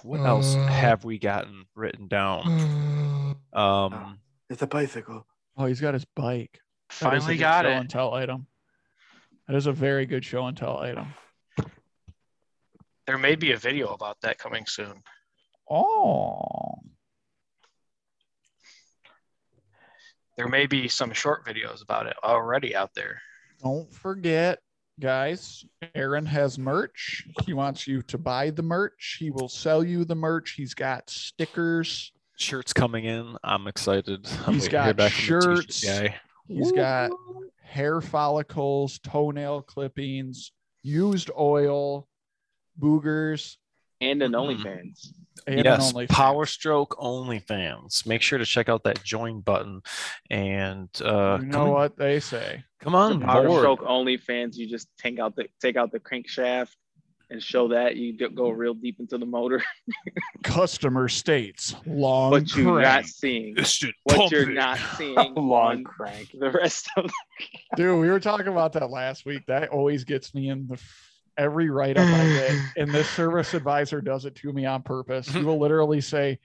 What 0.04 0.22
else 0.22 0.56
Uh, 0.56 0.66
have 0.68 1.04
we 1.04 1.18
gotten 1.20 1.66
written 1.76 2.08
down? 2.08 3.36
Um, 3.52 4.20
It's 4.50 4.62
a 4.62 4.68
bicycle. 4.68 5.26
Oh, 5.58 5.66
he's 5.66 5.82
got 5.82 5.94
his 5.94 6.06
bike. 6.06 6.60
That 6.90 6.96
is 6.96 7.00
Finally 7.24 7.36
good 7.36 7.40
got 7.42 7.66
show 7.66 7.72
it. 7.72 7.76
and 7.78 7.90
tell 7.90 8.14
item. 8.14 8.48
That 9.48 9.56
is 9.58 9.66
a 9.68 9.74
very 9.74 10.06
good 10.06 10.24
show 10.24 10.46
and 10.46 10.56
tell 10.56 10.78
item. 10.80 11.14
There 13.06 13.18
may 13.18 13.36
be 13.36 13.52
a 13.52 13.58
video 13.58 13.94
about 13.94 14.18
that 14.22 14.38
coming 14.38 14.66
soon. 14.66 15.02
Oh, 15.70 16.76
There 20.38 20.48
may 20.48 20.66
be 20.66 20.88
some 20.88 21.14
short 21.14 21.46
videos 21.46 21.84
about 21.84 22.08
it 22.08 22.16
already 22.24 22.76
out 22.76 22.90
there. 22.96 23.22
don't 23.62 23.92
forget, 23.94 24.60
guys. 25.00 25.64
Aaron 25.94 26.26
has 26.26 26.58
merch. 26.58 27.24
He 27.46 27.54
wants 27.54 27.88
you 27.88 28.02
to 28.04 28.18
buy 28.18 28.50
the 28.50 28.64
merch. 28.64 29.18
He 29.20 29.30
will 29.30 29.48
sell 29.48 29.84
you 29.84 30.06
the 30.06 30.16
merch. 30.16 30.52
He's 30.58 30.74
got 30.74 31.08
stickers. 31.10 32.12
shirts 32.38 32.74
coming 32.74 33.06
in. 33.06 33.38
I'm 33.44 33.68
excited. 33.68 34.28
I'm 34.48 34.56
He's 34.56 34.64
waiting 34.64 34.70
to 34.72 34.84
hear 34.84 34.94
got 34.94 34.96
back 34.98 35.12
from 35.12 35.22
the 35.22 35.40
t-shirt 35.40 35.72
shirts. 35.74 35.84
guy. 35.86 36.16
He's 36.48 36.72
got 36.72 37.12
hair 37.62 38.02
follicles, 38.02 39.00
toenail 39.00 39.62
clippings, 39.62 40.52
used 40.82 41.30
oil, 41.38 42.08
boogers, 42.80 43.58
and 44.02 44.22
an 44.22 44.32
Mm. 44.34 44.58
OnlyFans. 44.64 45.14
and 45.48 45.60
an 45.60 45.66
yes, 45.66 45.92
OnlyFans. 45.94 46.10
Power 46.10 46.46
Stroke 46.46 46.96
OnlyFans. 47.00 48.06
Make 48.06 48.22
sure 48.22 48.38
to 48.40 48.46
check 48.46 48.70
out 48.70 48.84
that 48.84 49.04
join 49.04 49.42
button 49.42 49.82
and 50.30 50.90
uh, 51.02 51.40
You 51.42 51.48
know 51.48 51.70
what 51.72 51.98
they 51.98 52.20
say. 52.20 52.64
come 52.80 52.96
on 52.96 53.22
Power 53.22 53.48
board. 53.48 53.62
stroke 53.62 53.82
OnlyFans. 53.82 54.56
You 54.56 54.68
just 54.70 54.88
take 54.98 55.20
out 55.20 55.36
the 55.36 55.48
take 55.62 55.76
out 55.78 55.92
the 55.92 56.00
crankshaft 56.00 56.72
and 57.30 57.42
show 57.42 57.70
that 57.70 57.96
you 57.96 58.16
go 58.36 58.50
real 58.50 58.74
deep 58.76 59.00
into 59.00 59.18
the 59.18 59.26
motor, 59.26 59.64
Customer 60.44 61.08
states 61.08 61.74
long 61.86 62.32
What 62.32 62.56
you're 62.56 62.82
not 62.82 62.92
crank. 63.04 63.08
seeing 63.08 63.58
Instant 63.58 63.96
what 64.04 64.30
you're 64.32 64.42
pumping. 64.42 64.56
not 64.56 64.78
seeing 64.98 65.34
Long 65.36 65.84
crank. 65.84 66.30
the 66.38 66.52
rest 66.52 66.90
of 66.98 67.10
Dude, 67.76 68.00
we 68.00 68.10
were 68.10 68.20
talking 68.20 68.48
about 68.48 68.74
that 68.74 68.90
last 68.92 69.26
week. 69.26 69.46
That 69.48 69.70
always 69.70 70.04
gets 70.04 70.36
me 70.36 70.50
in 70.50 70.68
the 70.68 70.74
f- 70.76 71.10
every 71.38 71.70
write 71.70 71.98
up 71.98 72.08
I 72.08 72.26
get. 72.28 72.52
And 72.78 72.92
this 72.92 73.10
service 73.10 73.54
advisor 73.54 74.02
does 74.02 74.26
it 74.26 74.36
to 74.36 74.52
me 74.54 74.66
on 74.66 74.82
purpose. 74.84 75.28
He 75.30 75.44
will 75.44 75.60
literally 75.60 76.02
say, 76.02 76.40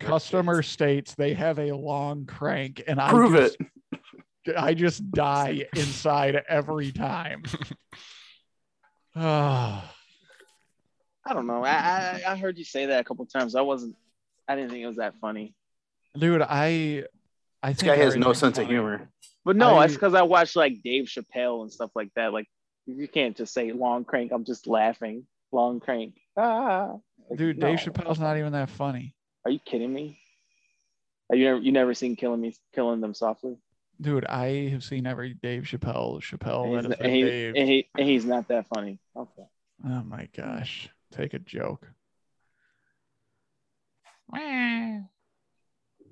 customer 0.00 0.62
states 0.62 1.14
they 1.14 1.34
have 1.34 1.58
a 1.58 1.72
long 1.72 2.26
crank. 2.26 2.82
And 2.86 3.00
I 3.00 3.10
Prove 3.10 3.32
just, 3.34 3.56
it. 4.46 4.56
I 4.56 4.74
just 4.74 5.10
die 5.12 5.64
inside 5.76 6.42
every 6.48 6.92
time. 6.92 7.42
Ah. 9.16 9.90
I 11.26 11.32
don't 11.32 11.46
know. 11.46 11.64
I, 11.64 11.70
I 12.26 12.32
I 12.32 12.36
heard 12.36 12.58
you 12.58 12.64
say 12.64 12.84
that 12.86 13.00
a 13.00 13.04
couple 13.04 13.24
times. 13.24 13.54
I 13.54 13.62
wasn't. 13.62 13.96
I 14.46 14.56
didn't 14.56 14.70
think 14.70 14.82
it 14.82 14.86
was 14.86 14.96
that 14.98 15.14
funny. 15.22 15.54
dude, 16.18 16.42
I 16.42 17.04
I 17.62 17.70
This 17.72 17.80
think 17.80 17.92
guy 17.92 17.96
has 17.96 18.14
no 18.14 18.28
everything's 18.28 18.38
sense 18.40 18.58
of 18.58 18.66
humor. 18.66 19.08
But 19.42 19.56
no, 19.56 19.76
I- 19.76 19.86
it's 19.86 19.94
because 19.94 20.12
I 20.12 20.20
watch 20.20 20.54
like 20.54 20.82
Dave 20.82 21.04
Chappelle 21.06 21.62
and 21.62 21.72
stuff 21.72 21.90
like 21.94 22.10
that. 22.16 22.34
Like 22.34 22.46
you 22.86 23.08
can't 23.08 23.36
just 23.36 23.52
say 23.54 23.72
long 23.72 24.04
crank. 24.04 24.32
I'm 24.32 24.44
just 24.44 24.66
laughing. 24.66 25.26
Long 25.52 25.80
crank. 25.80 26.14
Ah. 26.36 26.96
Like, 27.30 27.38
Dude, 27.38 27.58
no. 27.58 27.68
Dave 27.68 27.78
Chappelle's 27.78 28.18
not 28.20 28.36
even 28.36 28.52
that 28.52 28.70
funny. 28.70 29.14
Are 29.44 29.50
you 29.50 29.58
kidding 29.58 29.92
me? 29.92 30.18
Have 31.30 31.38
you 31.38 31.46
never 31.46 31.60
you 31.60 31.72
never 31.72 31.94
seen 31.94 32.16
killing 32.16 32.40
me 32.40 32.54
killing 32.74 33.00
them 33.00 33.14
softly? 33.14 33.56
Dude, 34.00 34.26
I 34.26 34.68
have 34.70 34.82
seen 34.82 35.06
every 35.06 35.34
Dave 35.34 35.62
Chappelle, 35.62 36.20
Chappelle 36.20 36.76
and, 36.78 36.86
he's, 36.88 36.96
and, 37.00 37.12
he, 37.12 37.22
Dave. 37.22 37.54
and, 37.56 37.68
he, 37.68 37.88
and 37.96 38.08
he's 38.08 38.24
not 38.24 38.48
that 38.48 38.66
funny. 38.66 38.98
Okay. 39.16 39.44
Oh 39.86 40.02
my 40.02 40.28
gosh. 40.36 40.88
Take 41.12 41.32
a 41.34 41.38
joke. 41.38 41.86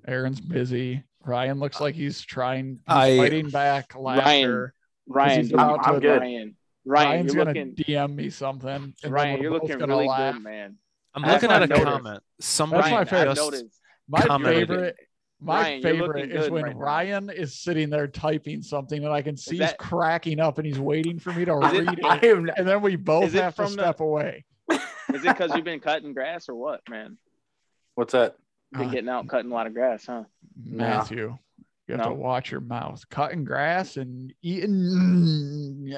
Aaron's 0.07 0.39
busy. 0.41 1.03
Ryan 1.25 1.59
looks 1.59 1.79
like 1.81 1.95
he's 1.95 2.21
trying 2.21 2.79
he's 2.87 2.95
I- 2.95 3.17
fighting 3.17 3.49
back 3.49 3.95
laughter. 3.95 4.73
Ryan, 5.07 5.39
he's 5.39 5.49
dude, 5.49 5.55
about 5.55 5.83
to- 5.83 5.89
I'm 5.89 5.99
good. 5.99 6.21
Ryan, 6.21 6.55
Ryan, 6.85 7.07
Ryan's 7.09 7.33
you're 7.33 7.45
gonna 7.45 7.59
looking. 7.59 7.75
DM 7.75 8.15
me 8.15 8.29
something. 8.29 8.93
and 9.03 9.13
Ryan, 9.13 9.41
you're 9.41 9.51
looking 9.51 9.69
gonna 9.77 9.87
really 9.87 10.07
laugh. 10.07 10.33
good, 10.35 10.43
man. 10.43 10.77
I'm 11.15 11.21
That's 11.21 11.43
looking 11.43 11.55
at 11.55 11.61
a 11.61 11.63
I've 11.63 11.69
noticed. 11.69 11.85
comment. 11.91 12.23
Somebody 12.39 12.81
That's 12.89 12.91
my 12.91 13.05
favorite. 13.05 13.29
I've 13.29 13.35
just 13.37 13.51
noticed. 13.51 13.79
My 14.09 14.21
commented. 14.21 14.67
favorite 14.69 14.95
my 15.39 15.61
Ryan, 15.61 15.81
favorite 15.83 16.31
is 16.31 16.49
when 16.49 16.63
right 16.63 16.73
now. 16.75 16.79
Ryan 16.81 17.29
is 17.29 17.59
sitting 17.59 17.89
there 17.89 18.07
typing 18.07 18.61
something 18.61 19.03
and 19.03 19.13
I 19.13 19.21
can 19.21 19.35
see 19.35 19.57
he's 19.57 19.73
cracking 19.77 20.39
up 20.39 20.57
and 20.57 20.65
he's 20.65 20.79
waiting 20.79 21.19
for 21.19 21.33
me 21.33 21.43
to 21.45 21.57
Is 21.59 21.73
it- 21.73 21.85
read 21.87 21.99
I 22.05 22.15
it. 22.17 22.23
am 22.37 22.49
And 22.55 22.65
then 22.67 22.81
we 22.81 22.95
both 22.95 23.25
Is 23.25 23.35
it 23.35 23.43
have 23.43 23.55
to 23.55 23.63
from 23.63 23.75
the- 23.75 23.81
step 23.83 23.99
away. 23.99 24.45
Is 24.69 24.79
it 25.09 25.21
because 25.23 25.53
you've 25.53 25.65
been 25.65 25.81
cutting 25.81 26.13
grass 26.13 26.47
or 26.47 26.55
what, 26.55 26.81
man? 26.89 27.17
What's 27.95 28.13
that? 28.13 28.37
Been 28.71 28.83
Uh, 28.87 28.91
getting 28.91 29.09
out 29.09 29.27
cutting 29.27 29.51
a 29.51 29.53
lot 29.53 29.67
of 29.67 29.73
grass, 29.73 30.05
huh? 30.05 30.23
Matthew. 30.63 31.37
You 31.87 31.95
have 31.95 32.05
No? 32.05 32.09
to 32.11 32.15
watch 32.15 32.49
your 32.49 32.61
mouth. 32.61 33.07
Cutting 33.09 33.43
grass 33.43 33.97
and 33.97 34.33
eating. 34.41 35.93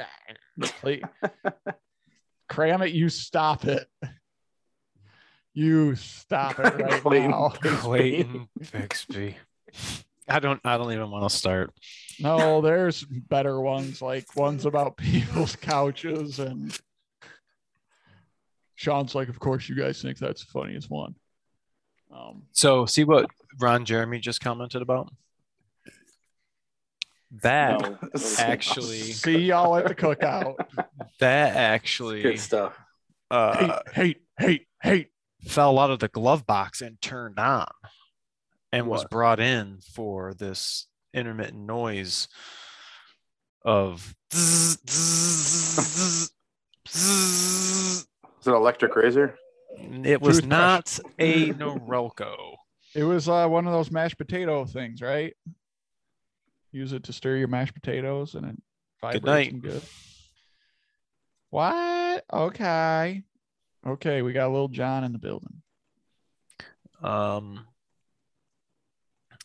Please. 0.62 1.04
Cram 2.50 2.82
it, 2.82 2.92
you 2.94 3.10
stop 3.10 3.66
it. 3.66 3.88
You 5.54 5.96
stop 5.96 6.60
it 6.60 6.64
right 6.76 7.02
Clayton. 7.02 7.32
now. 7.32 7.50
Clayton 7.50 8.48
Bigsby. 8.60 9.36
I 10.28 10.40
don't. 10.40 10.60
I 10.66 10.78
don't 10.78 10.92
even 10.92 11.12
want 11.12 11.30
to 11.30 11.36
start. 11.36 11.72
No, 12.20 12.62
there's 12.62 13.04
better 13.04 13.60
ones, 13.60 14.02
like 14.02 14.36
ones 14.36 14.66
about 14.66 14.98
people's 14.98 15.56
couches 15.56 16.40
and 16.40 16.78
Sean's 18.76 19.16
like, 19.16 19.30
of 19.30 19.40
course 19.40 19.70
you 19.70 19.76
guys 19.76 20.02
think 20.02 20.18
that's 20.18 20.44
the 20.46 20.52
funniest 20.52 20.90
one. 20.90 21.16
Um, 22.14 22.44
So, 22.52 22.86
see 22.86 23.04
what 23.04 23.30
Ron 23.60 23.86
Jeremy 23.86 24.20
just 24.20 24.42
commented 24.42 24.82
about. 24.82 25.12
That 27.42 27.82
No. 27.82 27.98
actually, 28.40 29.00
see 29.14 29.38
y'all 29.40 29.76
at 29.76 29.88
the 29.88 29.96
cookout. 29.96 30.56
that 31.20 31.56
actually 31.56 32.22
Good 32.22 32.40
stuff. 32.40 32.78
uh, 33.32 33.80
hate, 33.94 34.18
hate, 34.38 34.38
hate, 34.38 34.68
hate. 34.82 35.10
fell 35.48 35.78
out 35.80 35.92
of 35.92 36.00
the 36.00 36.08
glove 36.08 36.46
box 36.46 36.82
and 36.82 37.02
turned 37.02 37.40
on, 37.40 37.68
and 38.72 38.88
was 38.88 39.06
brought 39.06 39.40
in 39.40 39.80
for 39.94 40.34
this 40.34 40.88
intermittent 41.14 41.58
noise 41.66 42.28
of. 43.64 44.16
Is 46.96 48.08
it 48.46 48.52
electric 48.52 48.96
razor? 48.96 49.36
It 49.78 50.22
was 50.22 50.38
Toothbrush. 50.40 50.50
not 50.50 51.00
a 51.20 51.52
Norelco. 51.54 52.56
It 52.94 53.04
was 53.04 53.28
uh, 53.28 53.48
one 53.48 53.68
of 53.68 53.74
those 53.74 53.92
mashed 53.92 54.18
potato 54.18 54.66
things, 54.66 55.02
right? 55.02 55.34
use 56.76 56.92
it 56.94 57.04
to 57.06 57.14
stir 57.14 57.38
your 57.38 57.48
mashed 57.48 57.74
potatoes 57.74 58.36
and 58.36 58.46
it 58.46 58.56
vibrates 59.02 59.24
good 59.24 59.32
night. 59.32 59.52
and 59.54 59.62
good. 59.62 59.82
What? 61.50 62.26
Okay. 62.32 63.24
Okay, 63.88 64.22
we 64.22 64.34
got 64.34 64.48
a 64.48 64.52
little 64.52 64.68
John 64.68 65.04
in 65.04 65.14
the 65.14 65.20
building. 65.20 65.62
Um 67.02 67.66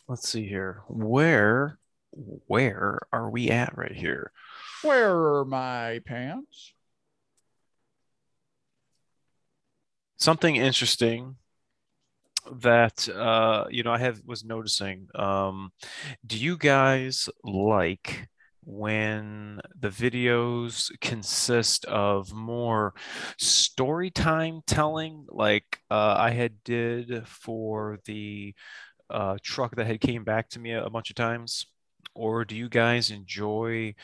let's 0.09 0.28
see 0.28 0.47
here. 0.47 0.83
Where 0.89 1.78
where 2.11 2.99
are 3.12 3.31
we 3.31 3.51
at 3.51 3.76
right 3.78 3.95
here? 3.95 4.33
Where 4.83 5.16
are 5.16 5.45
my 5.45 6.01
pants? 6.05 6.72
Something 10.16 10.57
interesting 10.57 11.37
that 12.61 13.09
uh, 13.09 13.64
you 13.70 13.82
know 13.82 13.92
I 13.92 13.98
have 13.98 14.20
was 14.24 14.44
noticing. 14.44 15.09
Um, 15.14 15.72
do 16.26 16.36
you 16.38 16.57
guys 16.57 17.28
like 17.44 18.28
when 18.64 19.61
the 19.78 19.88
videos 19.88 20.90
consist 21.01 21.84
of 21.86 22.32
more 22.32 22.94
story 23.38 24.11
time 24.11 24.61
telling, 24.66 25.26
like 25.28 25.80
uh, 25.90 26.14
I 26.18 26.30
had 26.30 26.62
did 26.64 27.26
for 27.26 27.98
the 28.05 28.55
uh, 29.09 29.36
truck 29.42 29.76
that 29.76 29.86
had 29.86 30.01
came 30.01 30.24
back 30.24 30.48
to 30.51 30.59
me 30.61 30.72
a, 30.72 30.84
a 30.84 30.90
bunch 30.90 31.11
of 31.11 31.16
times? 31.16 31.66
Or 32.14 32.44
do 32.44 32.57
you 32.57 32.68
guys 32.68 33.11
enjoy 33.11 33.94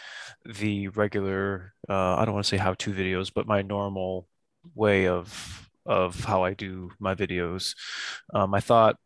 the 0.44 0.88
regular, 0.88 1.74
uh, 1.88 2.16
I 2.16 2.24
don't 2.24 2.34
want 2.34 2.44
to 2.44 2.48
say 2.48 2.56
how-to 2.56 2.92
videos, 2.92 3.32
but 3.34 3.46
my 3.46 3.62
normal 3.62 4.28
way 4.74 5.08
of 5.08 5.65
of 5.86 6.24
how 6.24 6.44
I 6.44 6.54
do 6.54 6.90
my 6.98 7.14
videos. 7.14 7.74
Um, 8.34 8.54
I 8.54 8.60
thought 8.60 8.96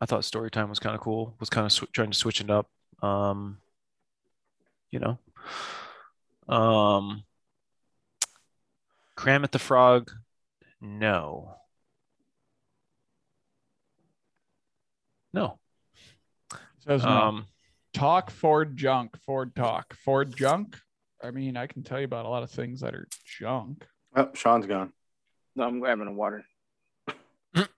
I 0.00 0.06
thought 0.06 0.24
story 0.24 0.50
time 0.50 0.68
was 0.68 0.78
kind 0.78 0.94
of 0.94 1.00
cool. 1.00 1.34
Was 1.40 1.50
kind 1.50 1.64
of 1.66 1.72
sw- 1.72 1.90
trying 1.92 2.10
to 2.10 2.18
switch 2.18 2.40
it 2.40 2.50
up. 2.50 2.68
Um, 3.02 3.58
you 4.90 5.00
know, 5.00 5.18
um, 6.54 7.24
Cram 9.16 9.44
at 9.44 9.52
the 9.52 9.58
Frog, 9.58 10.10
no, 10.80 11.56
no. 15.32 15.58
Says 16.86 17.02
no. 17.02 17.08
Um, 17.08 17.46
talk 17.94 18.30
Ford 18.30 18.76
junk. 18.76 19.16
Ford 19.24 19.56
talk. 19.56 19.94
Ford 20.04 20.36
junk. 20.36 20.78
I 21.22 21.30
mean, 21.30 21.56
I 21.56 21.66
can 21.66 21.82
tell 21.82 21.98
you 21.98 22.04
about 22.04 22.26
a 22.26 22.28
lot 22.28 22.42
of 22.42 22.50
things 22.50 22.80
that 22.80 22.94
are 22.94 23.08
junk. 23.24 23.86
Oh, 24.16 24.30
Sean's 24.34 24.66
gone. 24.66 24.92
No, 25.56 25.64
I'm 25.64 25.80
grabbing 25.80 26.08
a 26.08 26.12
water. 26.12 26.44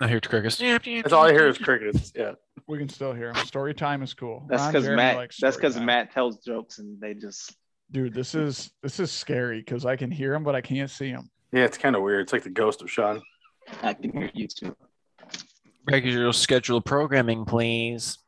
I 0.01 0.09
hear 0.09 0.21
crickets. 0.21 0.57
That's 0.57 1.13
all 1.13 1.25
I 1.25 1.33
hear 1.33 1.49
is 1.49 1.59
crickets. 1.59 2.13
Yeah. 2.15 2.33
We 2.67 2.79
can 2.79 2.89
still 2.89 3.13
hear 3.13 3.31
him. 3.31 3.37
Story 3.47 3.75
time 3.75 4.03
is 4.03 4.15
cool. 4.15 4.47
That's 4.49 4.67
because 4.67 4.89
Matt. 4.89 5.31
That's 5.41 5.57
because. 5.57 5.79
Matt 5.79 6.13
tells 6.13 6.39
jokes 6.39 6.79
and 6.79 7.01
they 7.01 7.15
just. 7.15 7.55
Dude, 7.93 8.15
this 8.15 8.35
is 8.35 8.71
this 8.83 8.99
is 8.99 9.13
scary 9.13 9.61
because 9.61 9.85
I 9.85 9.97
can 9.97 10.11
hear 10.11 10.35
him, 10.35 10.43
but 10.43 10.55
I 10.55 10.61
can't 10.61 10.91
see 10.91 11.09
him. 11.09 11.31
Yeah, 11.53 11.65
it's 11.65 11.79
kind 11.79 11.95
of 11.95 12.03
weird. 12.03 12.23
It's 12.23 12.33
like 12.33 12.43
the 12.43 12.51
ghost 12.51 12.83
of 12.83 12.91
Sean. 12.91 13.23
I 13.83 13.95
can 13.95 14.13
hear 14.13 14.31
you 14.35 14.49
too. 14.49 14.75
Regular 15.89 16.33
schedule 16.33 16.81
programming, 16.81 17.45
please. 17.45 18.19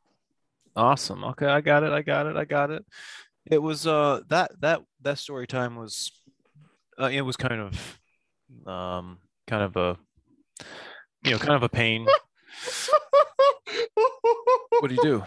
Awesome. 0.77 1.25
Okay, 1.25 1.47
I 1.47 1.61
got 1.61 1.83
it. 1.83 1.93
I 1.93 2.03
got 2.03 2.27
it. 2.27 2.37
I 2.37 2.45
got 2.45 2.71
it. 2.71 2.85
It 3.51 3.61
was 3.61 3.87
uh 3.87 4.21
that 4.29 4.53
that 4.61 4.83
that 5.03 5.19
story 5.19 5.47
time 5.47 5.75
was 5.75 6.13
uh, 7.01 7.11
it 7.13 7.23
was 7.23 7.37
kind 7.37 7.61
of 7.61 7.99
um 8.67 9.19
kind 9.47 9.63
of 9.63 9.77
a 9.77 9.97
you 11.25 11.33
know 11.33 11.39
kind 11.39 11.55
of 11.55 11.63
a 11.63 11.69
pain. 11.69 12.07
What 14.81 14.89
do 14.89 14.95
you 14.95 15.03
do? 15.03 15.25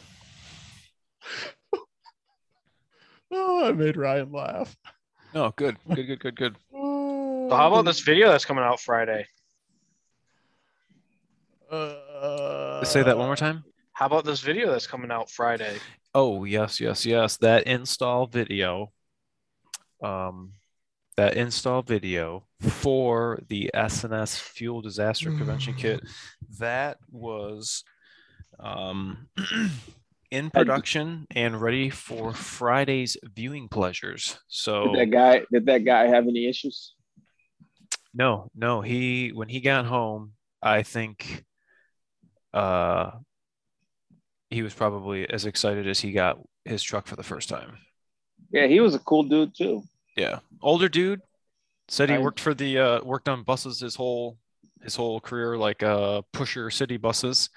Oh, 3.34 3.68
I 3.68 3.72
made 3.72 3.96
Ryan 3.98 4.32
laugh. 4.32 4.76
Oh, 5.34 5.54
good, 5.56 5.78
good, 5.88 6.08
good, 6.08 6.20
good, 6.20 6.36
good. 6.36 6.56
So 6.72 7.48
how 7.52 7.68
about 7.68 7.86
this 7.86 8.02
video 8.02 8.30
that's 8.30 8.46
coming 8.46 8.64
out 8.64 8.80
Friday? 8.80 9.26
Uh, 11.72 12.84
Say 12.84 13.04
that 13.04 13.18
one 13.18 13.28
more 13.28 13.36
time. 13.38 13.64
How 13.94 14.08
about 14.08 14.26
this 14.26 14.42
video 14.42 14.72
that's 14.72 14.88
coming 14.88 15.12
out 15.12 15.30
Friday? 15.30 15.78
Oh, 16.14 16.44
yes, 16.44 16.82
yes, 16.82 17.06
yes. 17.06 17.38
That 17.38 17.68
install 17.68 18.28
video. 18.28 18.92
Um, 20.04 20.54
that 21.22 21.38
install 21.38 21.84
video 21.84 22.44
for 22.60 23.40
the 23.48 23.70
S&S 23.76 24.40
fuel 24.40 24.82
disaster 24.82 25.32
prevention 25.32 25.76
kit. 25.76 26.02
That 26.58 26.98
was 27.12 27.84
um 28.60 29.30
in 30.32 30.50
production 30.50 31.28
and 31.32 31.62
ready 31.62 31.92
for 31.92 32.34
Friday's 32.34 33.18
viewing 33.36 33.68
pleasures. 33.70 34.40
So 34.48 34.94
Did 34.94 35.00
that 35.00 35.12
guy? 35.12 35.42
Did 35.52 35.66
that 35.68 35.86
guy 35.86 36.08
have 36.08 36.28
any 36.28 36.48
issues? 36.48 36.96
no, 38.14 38.50
no, 38.56 38.82
he 38.82 39.30
when 39.30 39.48
he 39.48 39.62
got 39.62 39.86
home, 39.86 40.34
I 40.62 40.82
think 40.82 41.46
uh 42.52 43.12
he 44.50 44.64
was 44.64 44.74
probably 44.74 45.30
as 45.30 45.46
excited 45.46 45.88
as 45.88 46.00
he 46.00 46.12
got 46.12 46.40
his 46.66 46.82
truck 46.82 47.06
for 47.06 47.16
the 47.16 47.24
first 47.24 47.48
time. 47.48 47.78
Yeah, 48.52 48.66
he 48.66 48.80
was 48.80 48.96
a 48.96 49.00
cool 49.00 49.24
dude 49.24 49.56
too. 49.56 49.84
Yeah, 50.22 50.40
older 50.62 50.90
dude 50.90 51.22
said 51.88 52.10
he 52.10 52.16
I- 52.16 52.20
worked 52.20 52.40
for 52.40 52.54
the 52.54 52.78
uh, 52.78 53.04
worked 53.04 53.28
on 53.30 53.44
buses 53.44 53.80
his 53.80 53.96
whole 53.96 54.38
his 54.82 54.96
whole 54.96 55.20
career, 55.20 55.58
like 55.58 55.84
uh, 55.84 56.22
pusher 56.34 56.70
city 56.70 56.98
buses. 56.98 57.50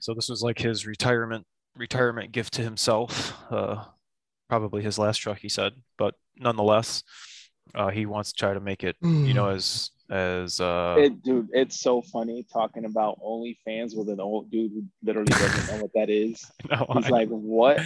So 0.00 0.14
this 0.14 0.28
was 0.28 0.42
like 0.42 0.58
his 0.58 0.86
retirement 0.86 1.46
retirement 1.76 2.32
gift 2.32 2.54
to 2.54 2.62
himself. 2.62 3.34
Uh, 3.50 3.84
probably 4.48 4.82
his 4.82 4.98
last 4.98 5.18
truck, 5.18 5.38
he 5.38 5.48
said, 5.48 5.72
but 5.96 6.14
nonetheless, 6.36 7.04
uh, 7.74 7.90
he 7.90 8.06
wants 8.06 8.32
to 8.32 8.38
try 8.38 8.52
to 8.54 8.60
make 8.60 8.82
it, 8.82 8.96
you 9.26 9.34
know, 9.34 9.48
as 9.48 9.90
as 10.10 10.60
uh, 10.60 10.96
It, 10.98 11.22
dude, 11.22 11.48
it's 11.52 11.80
so 11.80 12.02
funny 12.02 12.44
talking 12.52 12.84
about 12.84 13.18
OnlyFans 13.20 13.96
with 13.96 14.08
an 14.08 14.20
old 14.20 14.50
dude 14.50 14.72
who 14.72 14.84
literally 15.02 15.30
doesn't 15.30 15.74
know 15.76 15.82
what 15.82 15.92
that 15.94 16.10
is. 16.10 16.44
no, 16.70 16.86
He's 16.94 17.06
I- 17.06 17.08
like, 17.10 17.28
what? 17.28 17.80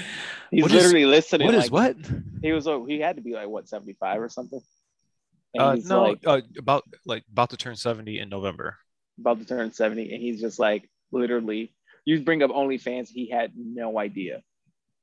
He's 0.51 0.63
What 0.63 0.73
is- 0.73 0.83
literally 0.85 1.07
listening. 1.07 1.47
what 1.47 1.55
is 1.55 1.71
like, 1.71 1.97
what? 1.97 1.97
He 2.43 2.53
was. 2.53 2.67
uh, 2.67 2.83
He 2.85 2.99
had 3.01 3.17
to 3.17 3.23
be 3.23 3.33
like 3.35 3.49
what 3.49 3.69
seventy 3.69 3.95
five 4.01 4.21
or 4.21 4.29
something. 4.29 4.61
And 5.55 5.63
Uh, 5.63 5.77
no, 5.87 6.03
like 6.03 6.19
uh, 6.27 6.41
about 6.59 6.83
like 7.07 7.25
about 7.31 7.51
to 7.51 7.57
turn 7.57 7.77
seventy 7.77 8.19
in 8.19 8.29
November. 8.29 8.77
about 9.21 9.39
to 9.39 9.45
turn 9.45 9.73
seventy, 9.73 10.13
and 10.13 10.21
he's 10.23 10.41
just 10.41 10.59
like 10.59 10.89
literally. 11.13 11.75
You 12.07 12.21
bring 12.23 12.43
up 12.43 12.51
OnlyFans, 12.51 13.09
he 13.09 13.31
had 13.31 13.53
no 13.57 13.99
idea. 13.99 14.43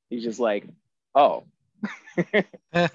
He's 0.10 0.24
just 0.24 0.40
like, 0.40 0.66
oh. 1.16 1.46
and 2.74 2.90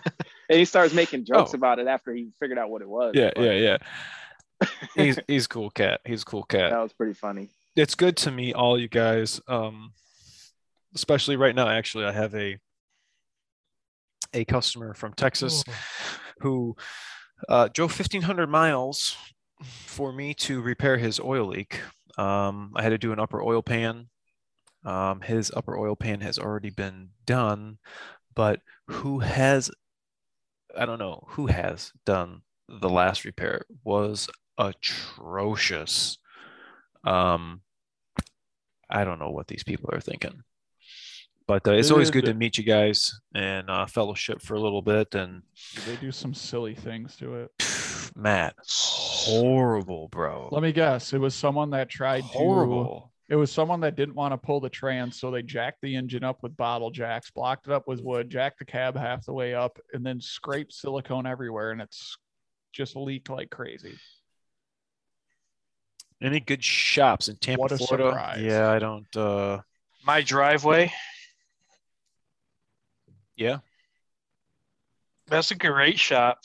he 0.49 0.64
starts 0.64 0.95
making 0.95 1.24
jokes 1.24 1.53
Oh. 1.55 1.57
about 1.57 1.78
it 1.78 1.87
after 1.87 2.12
he 2.14 2.28
figured 2.39 2.59
out 2.59 2.70
what 2.70 2.82
it 2.82 2.89
was. 2.89 3.12
Yeah, 3.14 3.30
but 3.34 3.43
yeah, 3.43 3.53
yeah. 3.53 3.76
He's 4.95 5.18
he's 5.26 5.45
a 5.45 5.49
cool 5.49 5.68
cat. 5.70 6.01
He's 6.07 6.22
a 6.22 6.24
cool 6.24 6.43
cat. 6.45 6.70
That 6.70 6.80
was 6.82 6.93
pretty 6.95 7.12
funny. 7.12 7.51
it's 7.76 7.95
good 7.95 8.16
to 8.18 8.30
meet 8.30 8.55
all 8.55 8.78
you 8.78 8.89
guys 8.89 9.39
um 9.49 9.93
especially 10.95 11.37
right 11.37 11.55
now 11.55 11.68
actually 11.68 12.07
i 12.07 12.12
have 12.12 12.34
a 12.34 12.57
a 14.32 14.47
customer 14.47 14.95
from 14.95 15.12
texas 15.12 15.62
who 16.41 16.74
uh, 17.51 17.68
drove 17.74 17.91
1500 17.91 18.47
miles 18.49 19.14
for 19.62 20.11
me 20.11 20.32
to 20.32 20.62
repair 20.62 20.97
his 20.97 21.20
oil 21.20 21.45
leak 21.49 21.80
um, 22.16 22.72
i 22.76 22.82
had 22.82 22.89
to 22.91 22.99
do 22.99 23.12
an 23.12 23.20
upper 23.20 23.43
oil 23.43 23.61
pan 23.62 24.09
um, 24.87 25.20
his 25.20 25.53
upper 25.55 25.76
oil 25.78 25.97
pan 25.97 26.22
has 26.22 26.39
already 26.39 26.70
been 26.70 27.11
done 27.26 27.76
but 28.34 28.61
who 28.89 29.18
has 29.20 29.70
i 30.76 30.84
don't 30.87 30.99
know 30.99 31.24
who 31.30 31.47
has 31.47 31.93
done 32.05 32.43
the 32.68 32.89
last 32.89 33.24
repair 33.24 33.64
was 33.84 34.28
atrocious 34.59 36.18
um 37.05 37.61
I 38.89 39.05
don't 39.05 39.18
know 39.18 39.30
what 39.30 39.49
these 39.49 39.64
people 39.64 39.91
are 39.93 40.01
thinking. 40.01 40.43
But 41.47 41.66
uh, 41.66 41.72
it's 41.72 41.91
always 41.91 42.11
good 42.11 42.24
to 42.24 42.34
meet 42.34 42.59
you 42.59 42.64
guys 42.64 43.20
and 43.34 43.70
uh, 43.70 43.87
fellowship 43.87 44.43
for 44.43 44.55
a 44.55 44.61
little 44.61 44.82
bit. 44.82 45.14
And 45.14 45.43
They 45.87 45.97
do 45.97 46.11
some 46.11 46.34
silly 46.34 46.74
things 46.74 47.16
to 47.16 47.34
it. 47.34 47.51
Matt, 48.16 48.57
horrible, 48.68 50.09
bro. 50.09 50.49
Let 50.51 50.62
me 50.62 50.72
guess. 50.72 51.12
It 51.12 51.18
was 51.18 51.34
someone 51.34 51.70
that 51.70 51.89
tried 51.89 52.22
to. 52.22 52.26
horrible. 52.26 53.12
It 53.29 53.35
was 53.35 53.51
someone 53.51 53.81
that 53.81 53.97
didn't 53.97 54.14
want 54.14 54.33
to 54.33 54.39
pull 54.39 54.61
the 54.61 54.70
trans, 54.70 55.18
so 55.18 55.31
they 55.33 55.43
jacked 55.43 55.81
the 55.83 55.97
engine 55.97 56.22
up 56.22 56.43
with 56.43 56.57
bottle 56.57 56.91
jacks, 56.93 57.31
blocked 57.31 57.66
it 57.66 57.72
up 57.72 57.89
with 57.89 58.01
wood, 58.01 58.31
jacked 58.31 58.61
the 58.61 58.64
cab 58.64 58.97
half 58.97 59.27
the 59.27 59.33
way 59.33 59.53
up, 59.53 59.79
and 59.93 60.07
then 60.07 60.20
scraped 60.20 60.72
silicone 60.72 61.27
everywhere, 61.27 61.72
and 61.72 61.81
it's 61.81 62.16
just 62.72 62.95
leaked 62.95 63.29
like 63.29 63.51
crazy. 63.51 63.97
Any 66.22 66.39
good 66.41 66.62
shops 66.62 67.29
in 67.29 67.37
Tampa, 67.37 67.61
What 67.62 67.72
a 67.72 67.79
Florida? 67.79 68.11
surprise. 68.11 68.41
Yeah, 68.43 68.70
I 68.70 68.79
don't. 68.79 69.16
Uh, 69.16 69.61
My 70.07 70.22
driveway. 70.22 70.93
yeah, 73.37 73.59
That's 75.27 75.51
a 75.51 75.57
great 75.57 75.99
shop. 75.99 76.45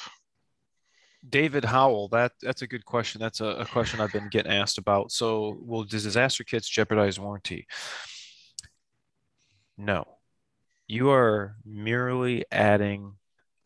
David 1.27 1.65
Howell. 1.65 2.09
That 2.09 2.33
that's 2.41 2.61
a 2.61 2.67
good 2.67 2.85
question. 2.85 3.19
That's 3.19 3.41
a, 3.41 3.45
a 3.45 3.65
question 3.65 3.99
I've 4.01 4.11
been 4.11 4.29
getting 4.29 4.51
asked 4.51 4.77
about. 4.77 5.11
So, 5.11 5.57
will 5.61 5.83
disaster 5.83 6.43
kits 6.43 6.67
jeopardize 6.67 7.19
warranty? 7.19 7.67
No. 9.77 10.05
You 10.87 11.11
are 11.11 11.55
merely 11.65 12.45
adding 12.51 13.13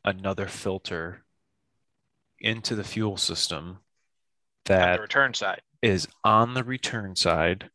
another 0.04 0.48
filter 0.48 1.26
into 2.40 2.76
the 2.76 2.84
fuel 2.84 3.18
system 3.18 3.68
on 3.68 3.78
that 4.66 4.96
the 4.98 5.02
return 5.02 5.34
side. 5.34 5.62
is 5.82 6.08
on 6.24 6.54
the 6.54 6.64
return 6.64 7.16
side. 7.16 7.70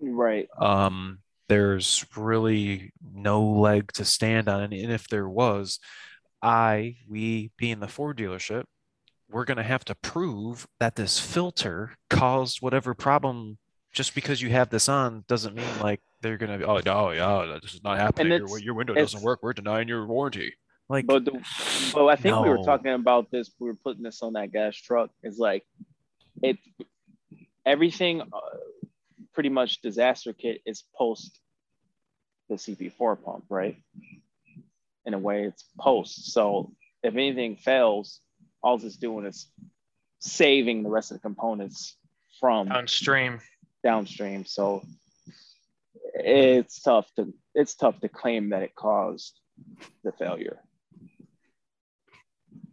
Right. 0.00 0.48
Um, 0.58 1.18
there's 1.48 2.04
really 2.16 2.92
no 3.00 3.44
leg 3.44 3.92
to 3.92 4.04
stand 4.04 4.48
on. 4.48 4.72
And 4.72 4.92
if 4.92 5.08
there 5.08 5.28
was, 5.28 5.78
I, 6.42 6.96
we 7.08 7.52
being 7.56 7.80
the 7.80 7.88
Ford 7.88 8.18
dealership, 8.18 8.64
we're 9.36 9.44
going 9.44 9.58
to 9.58 9.62
have 9.62 9.84
to 9.84 9.94
prove 9.96 10.66
that 10.80 10.96
this 10.96 11.20
filter 11.20 11.92
caused 12.08 12.62
whatever 12.62 12.94
problem 12.94 13.58
just 13.92 14.14
because 14.14 14.40
you 14.40 14.48
have 14.48 14.70
this 14.70 14.88
on 14.88 15.24
doesn't 15.28 15.54
mean 15.54 15.66
like 15.82 16.00
they're 16.22 16.38
going 16.38 16.58
to 16.58 16.66
oh 16.66 16.80
no 16.86 17.10
yeah 17.10 17.58
this 17.62 17.74
is 17.74 17.84
not 17.84 17.98
happening 17.98 18.38
your, 18.48 18.58
your 18.58 18.72
window 18.72 18.94
doesn't 18.94 19.22
work 19.22 19.40
we're 19.42 19.52
denying 19.52 19.88
your 19.88 20.06
warranty 20.06 20.54
like 20.88 21.06
But 21.06 21.26
the, 21.26 21.32
but 21.92 22.06
I 22.06 22.16
think 22.16 22.40
we 22.40 22.48
were 22.48 22.62
talking 22.62 22.92
about 22.92 23.30
this. 23.30 23.50
We 23.58 23.68
were 23.68 23.74
putting 23.74 24.04
this 24.04 24.22
on 24.22 24.34
that 24.34 24.52
gas 24.52 24.76
truck. 24.76 25.10
Is 25.22 25.38
like 25.38 25.64
it. 26.42 26.58
Everything, 27.64 28.20
uh, 28.20 28.40
pretty 29.34 29.48
much 29.48 29.82
disaster 29.82 30.32
kit 30.32 30.60
is 30.64 30.84
post 30.96 31.40
the 32.48 32.54
CP4 32.54 33.20
pump, 33.24 33.44
right? 33.48 33.76
In 35.04 35.14
a 35.14 35.18
way, 35.18 35.42
it's 35.42 35.64
post. 35.76 36.32
So 36.32 36.72
if 37.02 37.14
anything 37.14 37.56
fails, 37.56 38.20
all 38.66 38.84
it's 38.84 38.96
doing 38.96 39.24
is 39.26 39.48
saving 40.18 40.82
the 40.82 40.90
rest 40.90 41.12
of 41.12 41.16
the 41.18 41.20
components 41.22 41.96
from 42.40 42.68
Downstream. 42.68 43.38
downstream. 43.84 44.44
So 44.44 44.82
it's 46.14 46.80
tough 46.82 47.06
to 47.14 47.32
it's 47.54 47.74
tough 47.76 48.00
to 48.00 48.08
claim 48.08 48.50
that 48.50 48.62
it 48.62 48.74
caused 48.74 49.38
the 50.02 50.12
failure. 50.12 50.58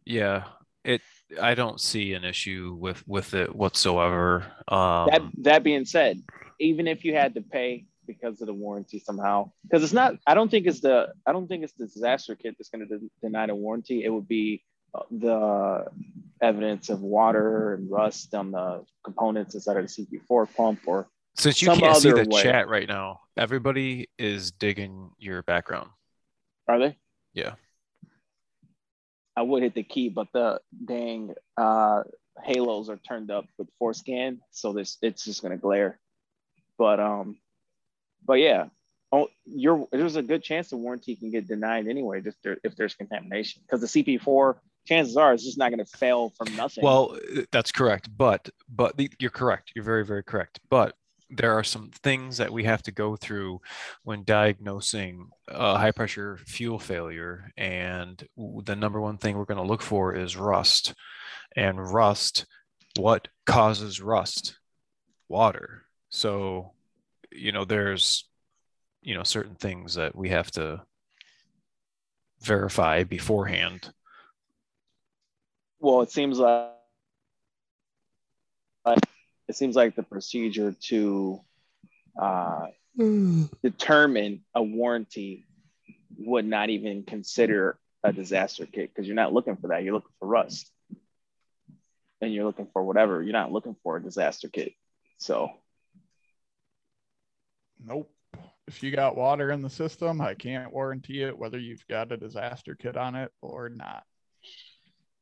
yeah 0.06 0.44
it 0.84 1.02
i 1.42 1.54
don't 1.56 1.80
see 1.80 2.14
an 2.14 2.26
issue 2.26 2.76
with 2.78 3.08
with 3.08 3.34
it 3.34 3.56
whatsoever 3.56 4.46
um 4.68 5.08
that 5.12 5.22
that 5.38 5.64
being 5.64 5.86
said, 5.86 6.20
even 6.60 6.88
if 6.88 7.06
you 7.06 7.14
had 7.16 7.36
to 7.36 7.42
pay 7.42 7.86
because 8.06 8.42
of 8.42 8.48
the 8.48 8.54
warranty 8.54 9.00
somehow, 9.00 9.50
because 9.64 9.82
it's 9.84 9.94
not, 9.94 10.16
I 10.28 10.34
don't 10.34 10.52
think 10.52 10.68
it's 10.68 10.82
the, 10.82 11.14
I 11.26 11.32
don't 11.32 11.48
think 11.48 11.64
it's 11.64 11.74
the 11.74 11.86
disaster 11.86 12.36
kit 12.36 12.56
that's 12.58 12.70
going 12.70 12.86
to 12.86 12.98
de- 12.98 13.10
deny 13.22 13.46
the 13.48 13.56
warranty. 13.56 14.04
It 14.04 14.10
would 14.10 14.28
be 14.28 14.62
the 15.12 15.86
evidence 16.42 16.90
of 16.90 17.02
water 17.02 17.76
and 17.76 17.90
rust 17.90 18.34
on 18.34 18.52
the 18.52 18.84
components 19.04 19.56
inside 19.56 19.78
of 19.78 19.88
the 19.88 20.06
CP4 20.30 20.56
pump, 20.56 20.80
or 20.86 21.08
since 21.36 21.62
you 21.62 21.70
can't 21.70 21.98
see 21.98 22.12
the 22.12 22.28
way. 22.30 22.42
chat 22.44 22.68
right 22.68 22.88
now 22.88 23.22
everybody 23.38 24.08
is 24.20 24.52
digging 24.52 25.10
your 25.18 25.42
background 25.44 25.90
are 26.68 26.80
they? 26.80 26.98
Yeah. 27.34 27.54
I 29.36 29.42
would 29.42 29.64
hit 29.64 29.74
the 29.74 29.84
key, 29.84 30.10
but 30.10 30.28
the 30.32 30.62
dang 30.86 31.34
uh, 31.58 32.04
halos 32.44 32.90
are 32.90 32.98
turned 32.98 33.32
up 33.32 33.46
with 33.58 33.68
FORScan, 33.82 34.40
so 34.52 34.74
this 34.74 34.98
it's 35.02 35.26
just 35.26 35.42
going 35.42 35.52
to 35.52 35.58
glare. 35.58 36.00
But 36.78 37.00
um, 37.00 37.38
but 38.24 38.36
yeah, 38.36 38.68
oh, 39.12 39.30
you're 39.46 39.88
there's 39.92 40.18
a 40.18 40.22
good 40.22 40.44
chance 40.44 40.70
the 40.70 40.78
warranty 40.78 41.16
can 41.16 41.32
get 41.32 41.48
denied 41.48 41.88
anyway, 41.88 42.22
just 42.22 42.38
there, 42.44 42.58
if 42.64 42.76
there's 42.76 42.94
contamination, 42.94 43.64
because 43.66 43.82
the 43.82 44.04
CP4 44.04 44.56
chances 44.86 45.18
are 45.18 45.34
it's 45.34 45.44
just 45.44 45.58
not 45.58 45.70
going 45.70 45.84
to 45.84 45.98
fail 45.98 46.32
from 46.38 46.56
nothing. 46.56 46.84
Well, 46.84 47.18
that's 47.52 47.72
correct, 47.72 48.10
but 48.16 48.50
but 48.70 48.98
the, 48.98 49.10
you're 49.20 49.32
correct. 49.32 49.72
You're 49.76 49.86
very 49.86 50.06
very 50.06 50.24
correct. 50.24 50.60
But 50.70 50.96
there 51.30 51.58
are 51.58 51.64
some 51.64 51.90
things 52.04 52.38
that 52.38 52.52
we 52.52 52.64
have 52.64 52.84
to 52.84 52.92
go 52.92 53.16
through 53.16 53.60
when 54.04 54.24
diagnosing 54.24 55.30
a 55.48 55.78
high 55.78 55.92
pressure 55.92 56.38
fuel 56.46 56.80
failure, 56.80 57.52
and 57.58 58.28
the 58.38 58.76
number 58.76 59.02
one 59.02 59.18
thing 59.18 59.38
we're 59.38 59.46
going 59.46 59.58
to 59.58 59.64
look 59.64 59.82
for 59.82 60.16
is 60.16 60.38
rust. 60.38 60.94
And 61.56 61.94
rust, 61.94 62.46
what 62.98 63.28
causes 63.46 64.02
rust? 64.02 64.58
Water. 65.30 65.84
So, 66.10 66.74
you 67.32 67.52
know, 67.52 67.66
there's 67.66 68.26
you 69.02 69.16
know 69.16 69.24
certain 69.24 69.56
things 69.56 69.96
that 69.96 70.16
we 70.16 70.30
have 70.30 70.50
to 70.52 70.82
verify 72.42 73.04
beforehand. 73.04 73.92
Well, 75.84 76.02
it 76.02 76.10
seems 76.10 76.40
like 76.40 76.70
it 79.50 79.56
seems 79.56 79.76
like 79.76 79.96
the 79.96 80.04
procedure 80.04 80.74
to 80.84 81.42
uh, 82.20 82.68
determine 83.62 84.46
a 84.56 84.64
warranty 84.64 85.46
would 86.18 86.46
not 86.46 86.70
even 86.70 87.04
consider 87.04 87.78
a 88.02 88.14
disaster 88.14 88.66
kit 88.66 88.92
because 88.94 89.06
you're 89.06 89.16
not 89.16 89.34
looking 89.34 89.58
for 89.58 89.68
that. 89.68 89.84
You're 89.84 89.96
looking 89.96 90.14
for 90.20 90.28
rust, 90.30 90.72
and 92.22 92.34
you're 92.34 92.46
looking 92.46 92.70
for 92.72 92.82
whatever. 92.84 93.22
You're 93.22 93.34
not 93.34 93.52
looking 93.52 93.76
for 93.84 93.98
a 93.98 94.02
disaster 94.02 94.48
kit. 94.48 94.72
So 95.18 95.52
Nope. 97.86 98.10
If 98.70 98.82
you 98.82 98.92
got 98.92 99.18
water 99.18 99.52
in 99.52 99.62
the 99.62 99.70
system, 99.70 100.22
I 100.22 100.34
can't 100.34 100.72
warranty 100.72 101.24
it 101.24 101.38
whether 101.38 101.60
you've 101.60 101.86
got 101.90 102.14
a 102.14 102.18
disaster 102.18 102.74
kit 102.74 102.96
on 102.96 103.16
it 103.16 103.34
or 103.42 103.68
not. 103.68 104.04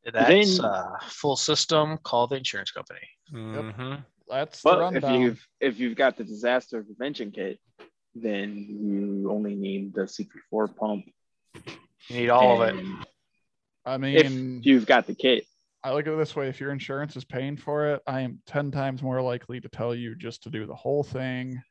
That's 0.03 0.57
Then- 0.57 0.65
uh, 0.65 0.97
full 1.03 1.35
system. 1.35 1.97
Call 1.99 2.27
the 2.27 2.37
insurance 2.37 2.71
company. 2.71 3.07
Mhm. 3.31 4.05
That's 4.27 4.61
the 4.61 4.69
But 4.69 4.95
if 4.95 5.03
you've 5.19 5.47
if 5.59 5.79
you've 5.79 5.95
got 5.95 6.17
the 6.17 6.23
disaster 6.23 6.83
prevention 6.83 7.31
kit, 7.31 7.59
then 8.15 8.55
you 8.57 9.29
only 9.31 9.55
need 9.55 9.93
the 9.93 10.07
CP4 10.07 10.67
pump. 10.75 11.05
You 12.07 12.15
need 12.15 12.29
all 12.29 12.61
of 12.61 12.75
it. 12.75 12.85
I 13.85 13.97
mean, 13.97 14.15
If 14.15 14.65
you've 14.65 14.85
got 14.85 15.05
the 15.07 15.15
kit, 15.15 15.45
I 15.83 15.93
look 15.93 16.07
at 16.07 16.13
it 16.13 16.17
this 16.17 16.35
way: 16.35 16.47
if 16.47 16.59
your 16.59 16.71
insurance 16.71 17.15
is 17.15 17.25
paying 17.25 17.57
for 17.57 17.87
it, 17.93 18.01
I 18.07 18.21
am 18.21 18.41
ten 18.45 18.71
times 18.71 19.01
more 19.01 19.21
likely 19.21 19.59
to 19.61 19.69
tell 19.69 19.93
you 19.93 20.15
just 20.15 20.43
to 20.43 20.49
do 20.49 20.65
the 20.65 20.75
whole 20.75 21.03
thing 21.03 21.61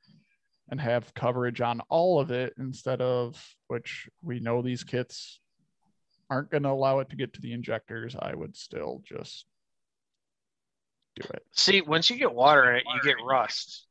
and 0.68 0.80
have 0.80 1.12
coverage 1.14 1.60
on 1.60 1.80
all 1.88 2.20
of 2.20 2.30
it 2.30 2.54
instead 2.58 3.00
of 3.00 3.42
which 3.68 4.08
we 4.22 4.38
know 4.40 4.62
these 4.62 4.84
kits 4.84 5.40
aren't 6.30 6.50
going 6.50 6.62
to 6.62 6.70
allow 6.70 7.00
it 7.00 7.10
to 7.10 7.16
get 7.16 7.32
to 7.34 7.40
the 7.40 7.52
injectors. 7.52 8.14
I 8.18 8.34
would 8.34 8.56
still 8.56 9.02
just 9.04 9.44
do 11.16 11.26
it. 11.34 11.44
See, 11.52 11.80
once 11.80 12.08
you 12.08 12.16
get 12.16 12.32
water 12.32 12.70
in 12.70 12.76
it, 12.76 12.84
you 12.94 13.02
get 13.02 13.16
rust. 13.24 13.86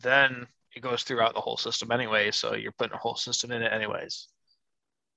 Then 0.00 0.46
it 0.74 0.80
goes 0.80 1.02
throughout 1.02 1.34
the 1.34 1.40
whole 1.40 1.56
system 1.56 1.90
anyway. 1.90 2.30
So 2.30 2.54
you're 2.54 2.72
putting 2.72 2.94
a 2.94 2.98
whole 2.98 3.16
system 3.16 3.50
in 3.50 3.62
it 3.62 3.72
anyways. 3.72 4.28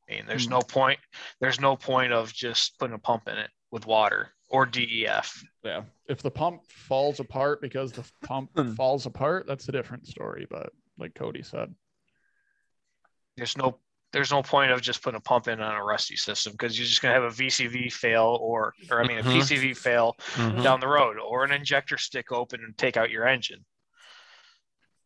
I 0.09 0.15
mean, 0.15 0.25
there's 0.27 0.45
Hmm. 0.45 0.51
no 0.51 0.61
point. 0.61 0.99
There's 1.39 1.59
no 1.59 1.77
point 1.77 2.11
of 2.11 2.33
just 2.33 2.77
putting 2.79 2.95
a 2.95 2.99
pump 2.99 3.27
in 3.27 3.37
it 3.37 3.51
with 3.69 3.85
water 3.85 4.33
or 4.49 4.65
DEF. 4.65 5.43
Yeah. 5.63 5.83
If 6.07 6.21
the 6.21 6.31
pump 6.31 6.63
falls 6.69 7.19
apart 7.19 7.61
because 7.61 7.91
the 7.91 8.03
pump 8.23 8.49
Hmm. 8.55 8.73
falls 8.73 9.05
apart, 9.05 9.45
that's 9.47 9.69
a 9.69 9.71
different 9.71 10.07
story. 10.07 10.47
But 10.49 10.73
like 10.97 11.13
Cody 11.13 11.43
said, 11.43 11.73
There's 13.37 13.55
no 13.55 13.79
there's 14.11 14.31
no 14.31 14.43
point 14.43 14.71
of 14.71 14.81
just 14.81 15.01
putting 15.01 15.17
a 15.17 15.21
pump 15.21 15.47
in 15.47 15.61
on 15.61 15.75
a 15.75 15.83
rusty 15.83 16.15
system 16.15 16.51
because 16.51 16.77
you're 16.77 16.87
just 16.87 17.01
gonna 17.01 17.13
have 17.13 17.23
a 17.23 17.29
VCV 17.29 17.91
fail 17.91 18.37
or 18.41 18.73
or 18.89 19.01
I 19.01 19.07
mean 19.07 19.19
a 19.19 19.23
Mhm. 19.23 19.31
PCV 19.31 19.73
fail 19.77 20.15
Mhm. 20.35 20.63
down 20.63 20.79
the 20.79 20.87
road 20.87 21.17
or 21.17 21.43
an 21.43 21.51
injector 21.51 21.97
stick 21.97 22.31
open 22.31 22.63
and 22.63 22.77
take 22.77 22.97
out 22.97 23.09
your 23.09 23.25
engine. 23.27 23.65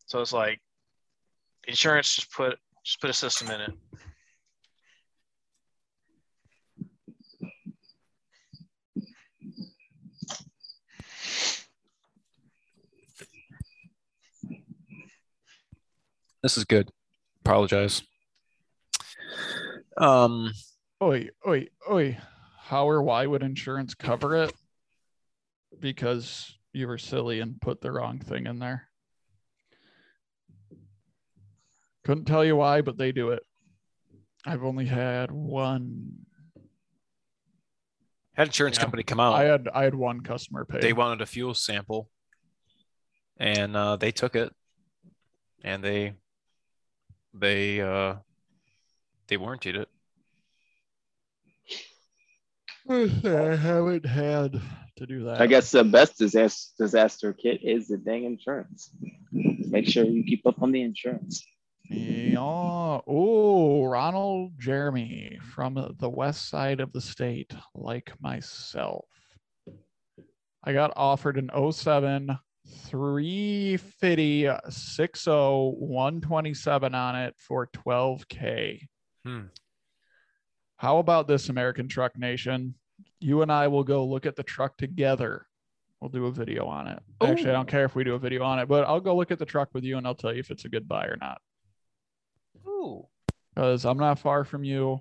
So 0.08 0.22
it's 0.22 0.34
like 0.34 0.60
insurance 1.68 2.16
just 2.16 2.32
put 2.32 2.60
just 2.84 3.00
put 3.02 3.10
a 3.10 3.14
system 3.14 3.50
in 3.52 3.62
it. 3.62 3.74
This 16.42 16.58
is 16.58 16.64
good. 16.64 16.92
Apologize. 17.44 18.04
Um, 19.98 20.52
oi, 21.02 21.30
oi, 21.48 21.68
oi. 21.90 22.18
How 22.60 22.90
or 22.90 23.02
why 23.02 23.26
would 23.26 23.44
insurance 23.44 23.94
cover 23.94 24.36
it? 24.36 24.54
Because 25.80 26.58
you 26.74 26.88
were 26.88 26.98
silly 26.98 27.40
and 27.40 27.60
put 27.62 27.82
the 27.82 27.92
wrong 27.92 28.20
thing 28.20 28.48
in 28.48 28.60
there. 28.60 28.90
Couldn't 32.04 32.26
tell 32.26 32.44
you 32.46 32.56
why, 32.56 32.82
but 32.82 32.98
they 32.98 33.12
do 33.12 33.30
it. 33.30 33.44
I've 34.46 34.64
only 34.64 34.86
had 34.86 35.32
one. 35.32 36.26
had 38.34 38.48
insurance 38.48 38.78
Yeah. 38.78 38.82
company 38.82 39.04
come 39.04 39.20
out. 39.20 39.34
I 39.34 39.44
had 39.44 39.68
I 39.74 39.84
had 39.84 39.96
one 39.96 40.22
customer 40.22 40.66
pay. 40.66 40.80
they 40.82 40.94
wanted 40.94 41.22
a 41.22 41.26
fuel 41.26 41.54
sample, 41.54 42.10
and 43.38 43.76
uh, 43.76 43.96
they 43.96 44.12
took 44.12 44.36
it, 44.36 44.54
and 45.64 45.84
they 45.84 46.14
they 47.34 47.82
uh, 47.82 48.16
they 49.28 49.38
warranted 49.38 49.78
it. 49.78 49.85
I 52.88 53.56
haven't 53.56 54.06
had 54.06 54.62
to 54.98 55.06
do 55.06 55.24
that. 55.24 55.42
I 55.42 55.48
guess 55.48 55.72
the 55.72 55.84
best 55.84 56.18
disaster 56.18 56.72
disaster 56.78 57.34
kit 57.34 57.62
is 57.64 57.88
the 57.88 57.98
dang 57.98 58.26
insurance. 58.26 58.92
Make 59.32 59.88
sure 59.88 60.06
you 60.06 60.24
keep 60.24 60.46
up 60.46 60.62
on 60.62 60.72
the 60.72 60.82
insurance. 60.82 61.46
Yeah. 61.90 62.38
Oh, 62.40 63.86
Ronald 63.86 64.54
Jeremy 64.58 65.40
from 65.54 65.96
the 66.00 66.10
west 66.10 66.50
side 66.50 66.80
of 66.80 66.92
the 66.94 67.02
state, 67.02 67.54
like 67.74 68.14
myself. 68.22 69.06
I 70.64 70.74
got 70.74 70.94
offered 70.96 71.38
an 71.38 71.50
07 71.72 72.38
350 72.66 74.50
60 74.70 75.32
127 75.32 76.96
on 76.96 77.16
it 77.16 77.36
for 77.38 77.68
12K. 77.68 78.80
Hmm. 79.24 79.42
How 80.78 80.98
about 80.98 81.28
this, 81.28 81.50
American 81.50 81.88
Truck 81.88 82.18
Nation? 82.18 82.76
You 83.20 83.42
and 83.42 83.52
I 83.52 83.68
will 83.68 83.84
go 83.84 84.06
look 84.06 84.26
at 84.26 84.36
the 84.36 84.44
truck 84.44 84.78
together. 84.78 85.48
We'll 86.00 86.10
do 86.10 86.26
a 86.26 86.32
video 86.32 86.68
on 86.68 86.88
it. 86.88 87.02
Oh. 87.22 87.28
Actually, 87.28 87.52
I 87.52 87.54
don't 87.54 87.68
care 87.68 87.86
if 87.86 87.96
we 87.96 88.04
do 88.04 88.16
a 88.16 88.20
video 88.20 88.44
on 88.44 88.60
it, 88.60 88.68
but 88.68 88.86
I'll 88.86 89.00
go 89.00 89.16
look 89.16 89.32
at 89.32 89.40
the 89.40 89.46
truck 89.46 89.70
with 89.74 89.84
you 89.84 89.98
and 89.98 90.06
I'll 90.06 90.16
tell 90.16 90.34
you 90.34 90.40
if 90.40 90.52
it's 90.52 90.66
a 90.66 90.70
good 90.70 90.88
buy 90.88 91.06
or 91.06 91.18
not. 91.20 91.42
Ooh. 92.68 93.08
Because 93.54 93.86
I'm 93.86 93.98
not 93.98 94.20
far 94.20 94.44
from 94.44 94.64
you. 94.64 95.00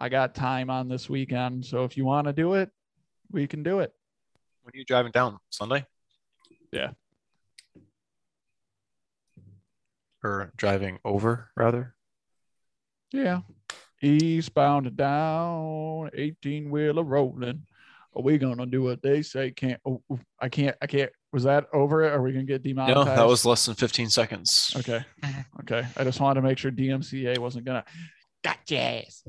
I 0.00 0.08
got 0.08 0.34
time 0.34 0.70
on 0.70 0.88
this 0.88 1.10
weekend. 1.10 1.66
So 1.66 1.84
if 1.84 1.96
you 1.96 2.06
want 2.06 2.26
to 2.26 2.32
do 2.32 2.54
it, 2.54 2.70
we 3.30 3.46
can 3.46 3.62
do 3.62 3.80
it. 3.80 3.92
When 4.62 4.72
are 4.74 4.78
you 4.78 4.84
driving 4.84 5.12
down? 5.12 5.38
Sunday? 5.50 5.84
Yeah. 6.72 6.92
Or 10.24 10.52
driving 10.56 10.98
over, 11.04 11.50
rather? 11.54 11.94
Yeah. 13.12 13.40
Eastbound 14.02 14.96
down, 14.96 16.10
18 16.14 16.70
wheeler 16.70 17.02
rolling. 17.02 17.66
Are 18.16 18.22
we 18.22 18.38
gonna 18.38 18.66
do 18.66 18.82
what 18.82 19.02
they 19.02 19.22
say? 19.22 19.50
Can't 19.52 19.80
oh, 19.86 20.02
oh, 20.10 20.18
I 20.40 20.48
can't 20.48 20.76
I 20.82 20.86
can't 20.86 21.12
was 21.32 21.44
that 21.44 21.66
over 21.72 22.02
it? 22.02 22.12
Are 22.12 22.22
we 22.22 22.32
gonna 22.32 22.44
get 22.44 22.64
No, 22.64 23.04
that 23.04 23.26
was 23.26 23.44
less 23.44 23.66
than 23.66 23.76
15 23.76 24.10
seconds. 24.10 24.72
okay. 24.76 25.04
Mm-hmm. 25.22 25.60
Okay. 25.60 25.86
I 25.96 26.04
just 26.04 26.18
wanted 26.18 26.40
to 26.40 26.46
make 26.46 26.58
sure 26.58 26.72
DMCA 26.72 27.38
wasn't 27.38 27.66
gonna 27.66 27.84
got 28.42 28.58
jazz. 28.66 29.22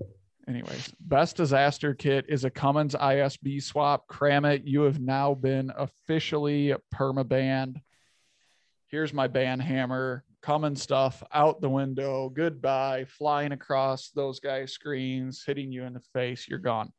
Anyways, 0.48 0.92
best 1.00 1.38
disaster 1.38 1.94
kit 1.94 2.26
is 2.28 2.44
a 2.44 2.50
Cummins 2.50 2.96
ISB 2.96 3.62
swap. 3.62 4.08
Cram 4.08 4.46
it. 4.46 4.64
You 4.66 4.82
have 4.82 5.00
now 5.00 5.36
been 5.36 5.72
officially 5.78 6.74
perma 6.94 7.28
banned. 7.28 7.80
Here's 8.88 9.14
my 9.14 9.28
ban 9.28 9.60
hammer. 9.60 10.24
Cummins 10.42 10.82
stuff 10.82 11.22
out 11.34 11.62
the 11.62 11.70
window. 11.70 12.30
Goodbye. 12.30 13.06
Flying 13.06 13.52
across 13.52 14.10
those 14.10 14.40
guys' 14.40 14.74
screens, 14.74 15.44
hitting 15.46 15.72
you 15.72 15.84
in 15.84 15.94
the 15.94 16.02
face. 16.14 16.48
You're 16.48 16.60
gone. 16.60 16.92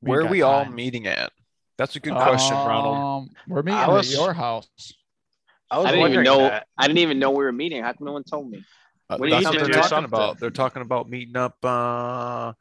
We 0.00 0.10
Where 0.10 0.20
are 0.20 0.22
got 0.24 0.30
we 0.30 0.42
all 0.42 0.64
meeting 0.64 1.06
at? 1.06 1.30
That's 1.78 1.96
a 1.96 2.00
good 2.00 2.14
question, 2.14 2.56
Ronald. 2.56 2.96
Um, 3.28 3.30
we're 3.48 3.62
meeting 3.62 3.78
I 3.78 3.88
was- 3.88 4.12
at 4.12 4.18
your 4.20 4.32
house. 4.32 4.68
I 5.70 5.78
was 5.78 5.86
I 5.86 5.92
didn't 5.92 6.10
even 6.12 6.24
know. 6.24 6.38
that. 6.38 6.66
I 6.76 6.86
didn't 6.86 6.98
even 6.98 7.18
know 7.18 7.30
we 7.30 7.44
were 7.44 7.52
meeting. 7.52 7.82
How 7.82 7.92
come 7.94 8.04
no 8.06 8.12
one 8.12 8.24
told 8.24 8.50
me? 8.50 8.62
Uh, 9.08 9.16
What 9.16 9.26
do 9.26 9.30
that's 9.30 9.46
what 9.46 9.54
they're 9.54 9.66
do? 9.68 9.72
talking 9.72 10.04
about. 10.04 10.38
They're 10.38 10.50
talking 10.50 10.82
about 10.82 11.08
meeting 11.08 11.34
up 11.36 11.56
uh, 11.64 12.52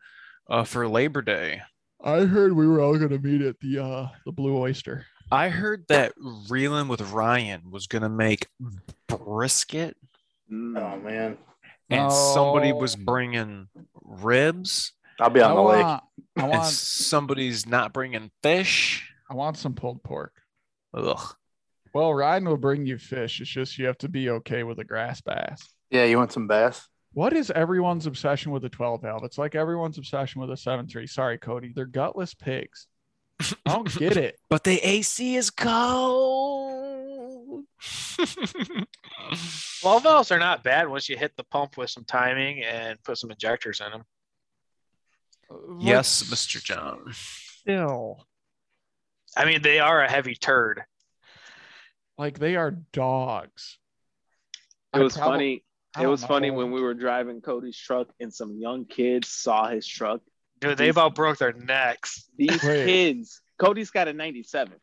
uh, 0.50 0.64
for 0.64 0.88
Labor 0.88 1.22
Day. 1.22 1.62
I 2.02 2.20
heard 2.22 2.54
we 2.54 2.66
were 2.66 2.80
all 2.80 2.98
gonna 2.98 3.20
meet 3.20 3.42
at 3.42 3.60
the 3.60 3.80
uh 3.84 4.08
the 4.26 4.32
Blue 4.32 4.58
Oyster. 4.58 5.06
I 5.32 5.50
heard 5.50 5.86
that 5.88 6.14
reeling 6.50 6.88
with 6.88 7.02
Ryan 7.12 7.72
was 7.72 7.88
gonna 7.88 8.10
make 8.10 8.48
brisket, 9.08 9.98
Mm. 10.52 10.78
Oh 10.78 11.00
man, 11.00 11.38
and 11.90 12.12
somebody 12.12 12.74
was 12.74 12.96
bringing 12.98 13.68
ribs, 14.04 14.92
I'll 15.20 15.30
be 15.30 15.42
on 15.42 15.52
I 15.52 15.56
the 15.56 15.62
lake. 15.62 15.84
want, 15.84 16.04
I 16.36 16.42
and 16.42 16.50
want, 16.52 16.66
somebody's 16.66 17.66
not 17.66 17.94
bringing 17.94 18.32
fish. 18.44 19.10
I 19.30 19.36
want 19.36 19.58
some 19.58 19.74
pulled 19.76 20.04
pork. 20.04 20.34
Ugh. 20.94 21.36
Well, 21.94 22.14
Ryan 22.14 22.46
will 22.50 22.58
bring 22.58 22.86
you 22.86 22.98
fish. 22.98 23.40
It's 23.40 23.50
just 23.50 23.78
you 23.78 23.86
have 23.86 23.98
to 24.00 24.10
be 24.10 24.30
okay 24.30 24.64
with 24.64 24.80
a 24.80 24.84
grass 24.84 25.22
bass. 25.22 25.62
Yeah, 25.90 26.04
you 26.06 26.18
want 26.18 26.32
some 26.34 26.48
bass? 26.48 26.86
What 27.14 27.34
is 27.34 27.52
everyone's 27.52 28.06
obsession 28.06 28.52
with 28.52 28.64
a 28.66 28.70
12 28.70 29.02
valve? 29.02 29.24
It's 29.24 29.38
like 29.38 29.56
everyone's 29.56 29.98
obsession 29.98 30.42
with 30.42 30.50
a 30.50 30.56
7.3. 30.56 31.10
Sorry, 31.10 31.38
Cody. 31.38 31.72
They're 31.76 31.86
gutless 31.86 32.34
pigs. 32.34 32.88
I 33.66 33.74
don't 33.74 33.98
get 33.98 34.18
it. 34.18 34.38
But 34.50 34.64
the 34.64 34.80
AC 34.86 35.36
is 35.36 35.50
cold. 35.50 37.66
12 39.82 40.04
valves 40.04 40.32
are 40.32 40.40
not 40.40 40.64
bad 40.64 40.88
once 40.90 41.10
you 41.10 41.18
hit 41.18 41.36
the 41.38 41.44
pump 41.46 41.78
with 41.78 41.90
some 41.90 42.04
timing 42.06 42.64
and 42.64 43.02
put 43.04 43.18
some 43.18 43.32
injectors 43.32 43.82
in 43.82 43.92
them. 43.92 44.04
yes, 45.80 46.22
Like, 46.30 46.38
Mr. 46.38 46.64
John. 46.64 47.06
Still, 47.14 48.26
I 49.38 49.46
mean, 49.46 49.62
they 49.62 49.80
are 49.80 50.04
a 50.04 50.10
heavy 50.12 50.36
turd. 50.36 50.84
like 52.18 52.40
they 52.40 52.56
are 52.56 52.72
dogs. 52.72 53.78
It 54.94 55.00
I 55.00 55.04
was 55.04 55.16
prob- 55.16 55.30
funny. 55.32 55.54
It 55.98 56.02
don't 56.02 56.12
was 56.12 56.24
funny 56.26 56.50
know. 56.52 56.58
when 56.58 56.72
we 56.72 56.82
were 56.82 56.94
driving 56.94 57.42
Cody's 57.42 57.78
truck 57.78 58.08
and 58.20 58.34
some 58.34 58.58
young 58.60 58.86
kids 58.86 59.28
saw 59.30 59.68
his 59.68 59.86
truck. 59.88 60.22
Dude, 60.62 60.78
they 60.78 60.86
These- 60.86 60.92
about 60.92 61.16
broke 61.16 61.38
their 61.40 61.54
necks. 61.54 62.30
These 62.38 62.64
Wait. 62.64 62.86
kids, 62.86 63.42
Cody's 63.58 63.90
got 63.92 64.08
a 64.08 64.14
97. 64.14 64.74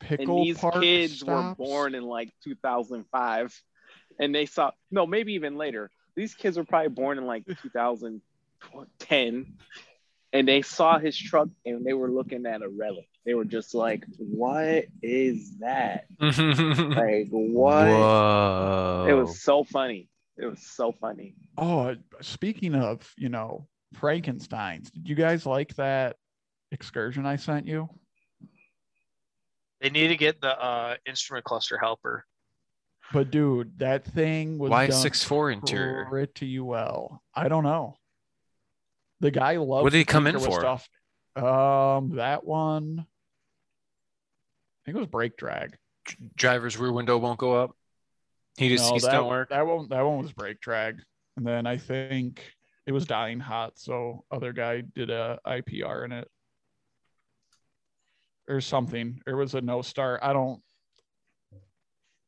pickle 0.00 0.38
and 0.38 0.46
these 0.46 0.58
park 0.58 0.82
kids 0.82 1.20
stops? 1.20 1.58
were 1.58 1.64
born 1.66 1.94
in 1.94 2.02
like 2.04 2.30
2005 2.44 3.62
and 4.18 4.34
they 4.34 4.44
saw 4.44 4.70
no 4.90 5.06
maybe 5.06 5.32
even 5.32 5.56
later 5.56 5.90
these 6.14 6.34
kids 6.34 6.58
were 6.58 6.64
probably 6.64 6.88
born 6.90 7.16
in 7.16 7.24
like 7.24 7.44
2010 7.62 9.54
and 10.34 10.46
they 10.48 10.60
saw 10.60 10.98
his 10.98 11.16
truck 11.16 11.48
and 11.64 11.84
they 11.86 11.94
were 11.94 12.10
looking 12.10 12.44
at 12.44 12.60
a 12.60 12.68
relic 12.68 13.08
they 13.24 13.32
were 13.32 13.46
just 13.46 13.74
like 13.74 14.04
what 14.18 14.84
is 15.02 15.56
that 15.60 16.04
like 16.20 17.28
what 17.30 17.86
Whoa. 17.88 19.06
it 19.08 19.12
was 19.14 19.40
so 19.42 19.64
funny 19.64 20.10
it 20.36 20.44
was 20.44 20.60
so 20.62 20.92
funny 20.92 21.34
Oh, 21.58 21.96
speaking 22.20 22.74
of, 22.74 23.10
you 23.16 23.30
know, 23.30 23.66
Frankenstein's, 23.96 24.90
did 24.90 25.08
you 25.08 25.14
guys 25.14 25.46
like 25.46 25.74
that 25.76 26.16
excursion 26.72 27.26
I 27.26 27.36
sent 27.36 27.66
you? 27.66 27.88
They 29.80 29.90
need 29.90 30.08
to 30.08 30.16
get 30.16 30.40
the 30.40 30.58
uh, 30.58 30.96
instrument 31.06 31.44
cluster 31.44 31.78
helper. 31.78 32.24
But 33.12 33.30
dude, 33.30 33.78
that 33.78 34.04
thing 34.04 34.58
was 34.58 34.70
Why 34.70 34.88
done 34.88 35.00
six 35.00 35.22
four 35.22 35.50
interior? 35.50 36.06
pretty 36.06 36.58
well. 36.58 37.22
I 37.34 37.48
don't 37.48 37.62
know. 37.62 37.96
The 39.20 39.30
guy 39.30 39.56
loved. 39.56 39.84
What 39.84 39.92
did 39.92 39.98
he 39.98 40.04
come 40.04 40.26
in 40.26 40.38
for? 40.38 40.60
Stuff. 40.60 40.88
Um, 41.36 42.16
that 42.16 42.44
one. 42.44 43.00
I 43.00 44.82
think 44.84 44.96
it 44.96 45.00
was 45.00 45.08
brake 45.08 45.36
drag. 45.36 45.76
Driver's 46.36 46.76
rear 46.76 46.92
window 46.92 47.18
won't 47.18 47.38
go 47.38 47.54
up. 47.54 47.76
Heated 48.56 48.78
No, 48.78 48.90
seats 48.90 49.04
that, 49.04 49.12
don't 49.12 49.28
work. 49.28 49.50
That 49.50 49.66
one, 49.66 49.88
that 49.88 50.02
one 50.02 50.18
was 50.22 50.32
brake 50.32 50.60
drag, 50.60 51.00
and 51.36 51.46
then 51.46 51.66
I 51.66 51.76
think 51.76 52.42
it 52.86 52.92
was 52.92 53.04
dying 53.06 53.40
hot. 53.40 53.78
So 53.78 54.24
other 54.30 54.52
guy 54.52 54.82
did 54.94 55.10
a 55.10 55.38
IPR 55.46 56.04
in 56.04 56.12
it, 56.12 56.28
or 58.48 58.60
something. 58.60 59.20
It 59.26 59.34
was 59.34 59.54
a 59.54 59.60
no 59.60 59.82
start. 59.82 60.20
I 60.22 60.32
don't. 60.32 60.60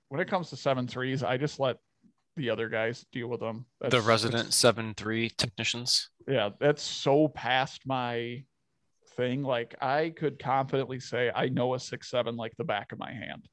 When 0.08 0.20
it 0.20 0.28
comes 0.28 0.50
to 0.50 0.56
seven 0.56 0.88
threes, 0.88 1.22
I 1.22 1.36
just 1.36 1.60
let 1.60 1.76
the 2.36 2.50
other 2.50 2.68
guys 2.68 3.04
deal 3.12 3.28
with 3.28 3.40
them. 3.40 3.66
the 3.80 4.00
resident 4.00 4.54
seven 4.54 4.94
three 4.94 5.30
technicians. 5.30 6.10
yeah, 6.28 6.50
that's 6.58 6.82
so 6.82 7.28
past 7.28 7.82
my 7.86 8.44
thing. 9.16 9.42
Like 9.42 9.74
I 9.80 10.12
could 10.16 10.38
confidently 10.38 11.00
say 11.00 11.30
I 11.34 11.48
know 11.48 11.74
a 11.74 11.80
six 11.80 12.10
seven 12.10 12.36
like 12.36 12.52
the 12.56 12.64
back 12.64 12.92
of 12.92 12.98
my 12.98 13.12
hand. 13.12 13.48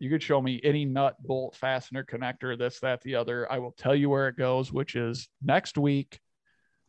You 0.00 0.08
could 0.08 0.22
show 0.22 0.40
me 0.40 0.58
any 0.64 0.86
nut, 0.86 1.16
bolt, 1.20 1.54
fastener, 1.54 2.04
connector, 2.04 2.58
this, 2.58 2.80
that, 2.80 3.02
the 3.02 3.16
other. 3.16 3.50
I 3.52 3.58
will 3.58 3.72
tell 3.72 3.94
you 3.94 4.08
where 4.08 4.28
it 4.28 4.36
goes, 4.36 4.72
which 4.72 4.96
is 4.96 5.28
next 5.42 5.76
week. 5.76 6.18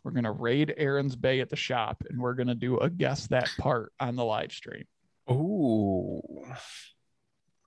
We're 0.03 0.11
gonna 0.11 0.31
raid 0.31 0.73
Aaron's 0.77 1.17
Bay 1.17 1.41
at 1.41 1.49
the 1.49 1.57
shop, 1.57 2.03
and 2.09 2.19
we're 2.19 2.33
gonna 2.35 2.55
do 2.55 2.77
a 2.77 2.89
guess 2.89 3.27
that 3.27 3.49
part 3.59 3.91
on 3.99 4.15
the 4.15 4.23
live 4.23 4.53
stream. 4.53 4.85
Ooh. 5.29 6.21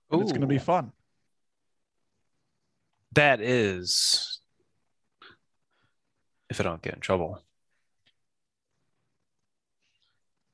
And 0.09 0.21
It's 0.21 0.31
gonna 0.31 0.47
be 0.47 0.57
fun. 0.57 0.91
That 3.13 3.39
is. 3.39 4.41
If 6.49 6.59
I 6.59 6.63
don't 6.63 6.81
get 6.81 6.95
in 6.95 6.99
trouble. 7.01 7.39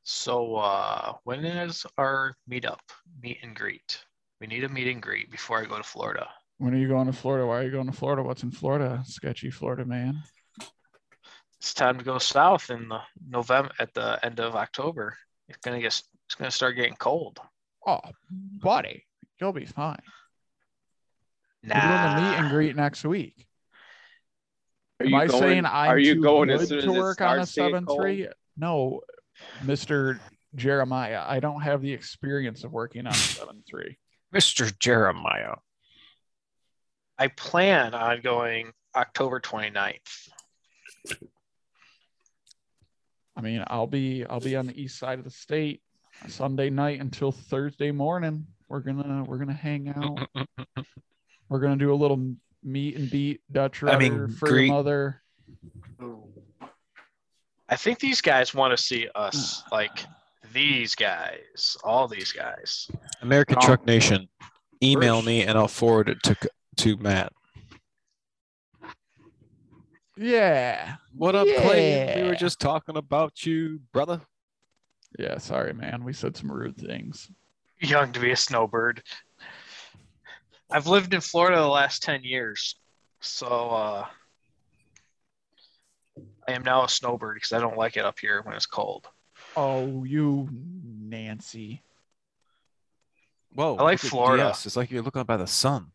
So 0.04 0.58
uh, 0.58 1.14
when 1.24 1.46
is 1.46 1.86
our 1.98 2.36
meetup? 2.50 2.80
Meet 3.22 3.38
and 3.42 3.56
greet. 3.56 4.04
We 4.42 4.48
need 4.48 4.64
a 4.64 4.70
meet 4.70 4.88
and 4.88 5.00
greet 5.00 5.30
before 5.30 5.60
I 5.60 5.66
go 5.66 5.78
to 5.78 5.84
Florida. 5.84 6.28
When 6.58 6.74
are 6.74 6.78
you 6.78 6.88
going 6.88 7.06
to 7.06 7.14
Florida? 7.14 7.46
Why 7.46 7.60
are 7.60 7.64
you 7.64 7.70
going 7.70 7.86
to 7.86 7.94
Florida? 7.94 8.24
What's 8.24 8.42
in 8.42 8.50
Florida? 8.50 9.04
Sketchy 9.06 9.52
Florida 9.52 9.86
man. 9.86 10.24
It's 11.60 11.76
time 11.76 12.00
to 12.00 12.04
go 12.04 12.18
south 12.18 12.72
in 12.72 12.90
the 12.90 13.02
November 13.30 13.70
at 13.78 13.94
the 13.94 14.20
end 14.26 14.40
of 14.40 14.56
October. 14.56 15.16
It's 15.48 15.60
gonna 15.60 15.80
get 15.80 16.02
it's 16.26 16.36
gonna 16.36 16.50
start 16.50 16.76
getting 16.76 16.96
cold. 16.96 17.40
Oh, 17.86 18.00
buddy, 18.32 19.06
you'll 19.40 19.54
be 19.54 19.66
fine. 19.66 20.02
Nah. 21.62 21.76
We're 21.76 21.82
doing 21.82 22.16
the 22.16 22.32
meet 22.32 22.40
and 22.40 22.50
greet 22.50 22.76
next 22.76 23.06
week. 23.06 23.46
are 25.00 25.06
Am 25.06 25.12
you 25.12 25.18
I 25.18 25.28
going, 25.28 25.40
saying 25.40 25.66
I'm 25.68 25.92
are 25.92 26.00
you 26.00 26.16
too 26.16 26.22
going 26.24 26.48
good 26.50 26.62
as 26.62 26.70
soon 26.70 26.82
to 26.86 26.96
it 26.96 27.00
work 27.00 27.22
on 27.22 27.40
a 27.42 27.46
seven 27.46 27.86
three? 27.86 28.28
No, 28.58 29.02
Mister 29.64 30.20
Jeremiah, 30.56 31.24
I 31.28 31.40
don't 31.40 31.62
have 31.62 31.84
the 31.84 31.94
experience 31.94 32.64
of 32.64 32.72
working 32.72 33.06
on 33.06 33.14
a 33.14 33.16
seven 33.16 33.62
three. 33.70 34.00
Mr. 34.34 34.78
Jeremiah. 34.80 35.56
I 37.18 37.28
plan 37.28 37.94
on 37.94 38.22
going 38.22 38.72
October 38.96 39.40
29th. 39.40 40.30
I 43.36 43.42
mean, 43.42 43.64
I'll 43.68 43.88
be 43.88 44.26
I'll 44.26 44.40
be 44.40 44.56
on 44.56 44.68
the 44.68 44.80
east 44.80 45.00
side 45.00 45.20
of 45.20 45.26
the 45.26 45.32
state 45.32 45.82
Sunday 46.28 46.70
night 46.70 47.00
until 47.00 47.32
Thursday 47.32 47.92
morning. 47.92 48.46
We're 48.68 48.82
gonna 48.82 49.24
we're 49.24 49.38
gonna 49.38 49.54
hang 49.54 49.90
out. 49.90 50.28
we're 51.50 51.60
gonna 51.60 51.78
do 51.78 51.94
a 51.94 51.96
little 51.96 52.36
meet 52.64 52.98
and 52.98 53.10
beat 53.10 53.42
Dutch 53.52 53.84
I 53.84 53.98
mean, 53.98 54.30
for 54.30 54.50
your 54.50 54.68
mother. 54.74 55.22
I 57.70 57.76
think 57.78 58.00
these 58.00 58.22
guys 58.22 58.54
want 58.54 58.76
to 58.78 58.84
see 58.84 59.08
us 59.16 59.64
uh, 59.66 59.76
like 59.76 60.06
these 60.54 60.96
guys, 60.96 61.78
all 61.84 62.08
these 62.08 62.32
guys. 62.32 62.90
American 63.22 63.58
Oh. 63.62 63.66
Truck 63.66 63.86
Nation, 63.86 64.28
email 64.84 65.16
Bruce. 65.18 65.26
me 65.26 65.44
and 65.44 65.58
I'll 65.58 65.68
forward 65.68 66.10
it 66.10 66.22
to 66.24 66.36
to 66.78 66.98
Matt. 66.98 67.34
Yeah. 70.18 70.96
What 71.16 71.36
up, 71.36 71.48
Clay? 71.48 72.22
We 72.22 72.28
were 72.28 72.36
just 72.36 72.60
talking 72.60 72.98
about 72.98 73.46
you, 73.46 73.80
brother. 73.92 74.22
Yeah. 75.18 75.38
Sorry, 75.38 75.74
man. 75.74 76.04
We 76.04 76.14
said 76.14 76.38
some 76.38 76.52
rude 76.52 76.78
things. 76.78 77.30
Young 77.80 78.12
to 78.14 78.20
be 78.20 78.32
a 78.32 78.36
snowbird. 78.36 79.02
I've 80.70 80.88
lived 80.88 81.14
in 81.14 81.22
Florida 81.22 81.58
the 81.58 81.68
last 81.68 82.04
10 82.04 82.24
years. 82.24 82.76
So 83.20 83.48
uh 83.48 84.06
I 86.48 86.54
am 86.54 86.64
now 86.64 86.84
a 86.84 86.90
snowbird 86.90 87.36
because 87.36 87.52
I 87.54 87.60
don't 87.60 87.78
like 87.78 87.98
it 87.98 88.06
up 88.06 88.20
here 88.20 88.42
when 88.44 88.56
it's 88.56 88.66
cold. 88.66 89.08
Oh, 89.56 90.04
you 90.04 90.48
Nancy. 90.52 91.82
Whoa, 93.54 93.76
I 93.76 93.84
like 93.84 94.04
look 94.04 94.06
at 94.06 94.10
Florida. 94.10 94.44
DS. 94.50 94.66
It's 94.66 94.76
like 94.78 94.92
you're 94.92 95.02
looking 95.02 95.20
up 95.22 95.28
by 95.28 95.38
the 95.38 95.48
sun. 95.48 95.92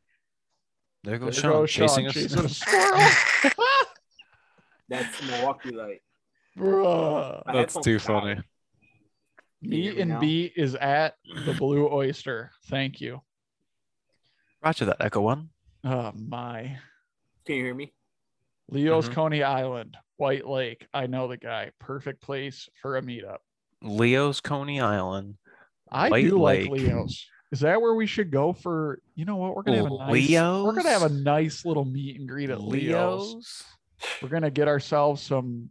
There 1.05 1.19
goes 1.19 1.37
There 1.41 1.43
Sean 1.51 1.53
goes 1.53 1.71
Sean 1.71 1.89
chasing 1.89 2.07
us. 2.09 2.15
chasing 2.15 2.45
a 2.45 2.49
squirrel. 2.49 3.11
That's 4.89 5.23
Milwaukee 5.23 5.71
light. 5.71 6.03
Bruh. 6.57 7.43
That's 7.53 7.77
too 7.81 7.99
funny. 7.99 8.35
Can 8.35 8.43
you 9.63 9.71
Meet 9.71 9.83
hear 9.83 9.95
me 9.95 10.01
and 10.03 10.11
now? 10.11 10.21
beat 10.21 10.53
is 10.57 10.75
at 10.75 11.17
the 11.47 11.55
Blue 11.55 11.89
Oyster. 11.91 12.51
Thank 12.67 13.01
you. 13.01 13.23
Roger 14.63 14.85
that, 14.87 14.97
Echo 15.01 15.21
One. 15.23 15.49
Oh 15.85 16.13
my. 16.15 16.79
Can 17.47 17.57
you 17.57 17.65
hear 17.65 17.75
me? 17.75 17.93
Leo's 18.71 19.09
Mhm. 19.09 19.15
Coney 19.15 19.43
Island, 19.43 19.97
White 20.17 20.47
Lake. 20.47 20.87
I 20.93 21.07
know 21.07 21.29
the 21.29 21.37
guy. 21.37 21.71
Perfect 21.79 22.21
place 22.21 22.69
for 22.83 22.97
a 22.97 23.03
meetup. 23.03 23.39
Leo's 23.83 24.41
Coney 24.41 24.81
Island. 24.81 25.37
I 25.91 26.09
White 26.09 26.25
do 26.25 26.41
Lake. 26.43 26.71
like 26.71 26.81
Leo's. 26.81 27.27
Is 27.53 27.61
that 27.61 27.81
where 27.81 27.95
we 27.95 28.07
should 28.07 28.31
go 28.31 28.53
for? 28.53 29.01
You 29.15 29.25
know 29.25 29.37
what? 29.37 29.55
We're 29.55 29.63
gonna 29.63 29.79
have 29.79 29.93
a 29.93 29.99
nice. 30.11 30.31
We're 30.31 30.73
gonna 30.73 30.91
have 30.91 31.03
a 31.03 31.09
nice 31.09 31.65
little 31.65 31.85
meet 31.85 32.19
and 32.19 32.29
greet 32.29 32.51
at 32.51 32.61
Leo's. 32.61 33.63
We're 34.21 34.29
gonna 34.29 34.51
get 34.51 34.69
ourselves 34.69 35.23
some 35.23 35.69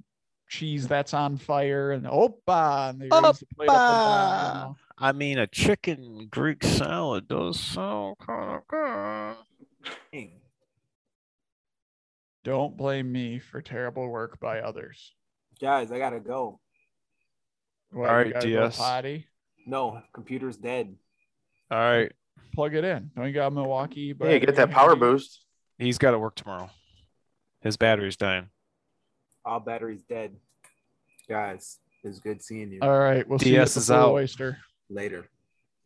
cheese 0.48 0.88
that's 0.88 1.14
on 1.14 1.38
fire 1.38 1.92
and 1.92 2.06
opa, 2.06 2.92
and 2.92 3.02
they 3.02 3.10
raise 3.12 3.40
the 3.40 3.46
plate 3.56 3.70
up 3.70 3.76
and 3.76 4.62
down. 4.64 4.76
I 4.98 5.12
mean, 5.12 5.38
a 5.38 5.48
chicken 5.48 6.28
Greek 6.32 6.64
salad 6.64 7.28
does 7.28 7.60
sound 7.60 8.18
kind 8.20 8.56
of 8.56 8.68
good. 8.68 9.36
Don't 12.46 12.78
blame 12.78 13.12
me 13.12 13.40
for 13.40 13.62
terrible 13.62 14.08
work 14.08 14.40
by 14.40 14.60
others. 14.62 15.14
Guys, 15.60 15.92
I 15.92 15.98
gotta 15.98 16.20
go. 16.20 16.60
What, 17.96 18.10
All 18.10 18.18
you 18.18 18.24
right, 18.26 18.34
gotta 18.34 18.50
go 18.52 18.64
DS. 18.66 18.78
Potty. 18.78 19.28
No, 19.66 20.02
computer's 20.14 20.58
dead. 20.58 20.94
All 21.72 21.78
right. 21.80 22.12
Plug 22.54 22.76
it 22.76 22.84
in. 22.84 23.10
Don't 23.16 23.26
you 23.26 23.32
got 23.34 23.54
Milwaukee? 23.54 24.14
Hey, 24.20 24.40
get 24.40 24.56
that 24.58 24.70
power 24.70 24.98
boost. 24.98 25.46
He's 25.78 25.98
got 25.98 26.12
to 26.12 26.20
work 26.20 26.36
tomorrow. 26.36 26.70
His 27.62 27.78
battery's 27.78 28.18
dying. 28.18 28.50
All 29.46 29.62
battery's 29.62 30.04
dead. 30.04 30.36
Guys, 31.30 31.80
it's 32.04 32.20
good 32.20 32.44
seeing 32.44 32.72
you. 32.72 32.80
All 32.82 33.00
right, 33.00 33.28
we'll 33.28 33.40
see 33.40 33.52
you 33.54 33.56
at 33.56 33.62
DS 33.62 33.76
the 33.76 33.80
is 33.80 33.92
out. 33.92 34.12
Oyster. 34.12 34.58
Later. 34.90 35.30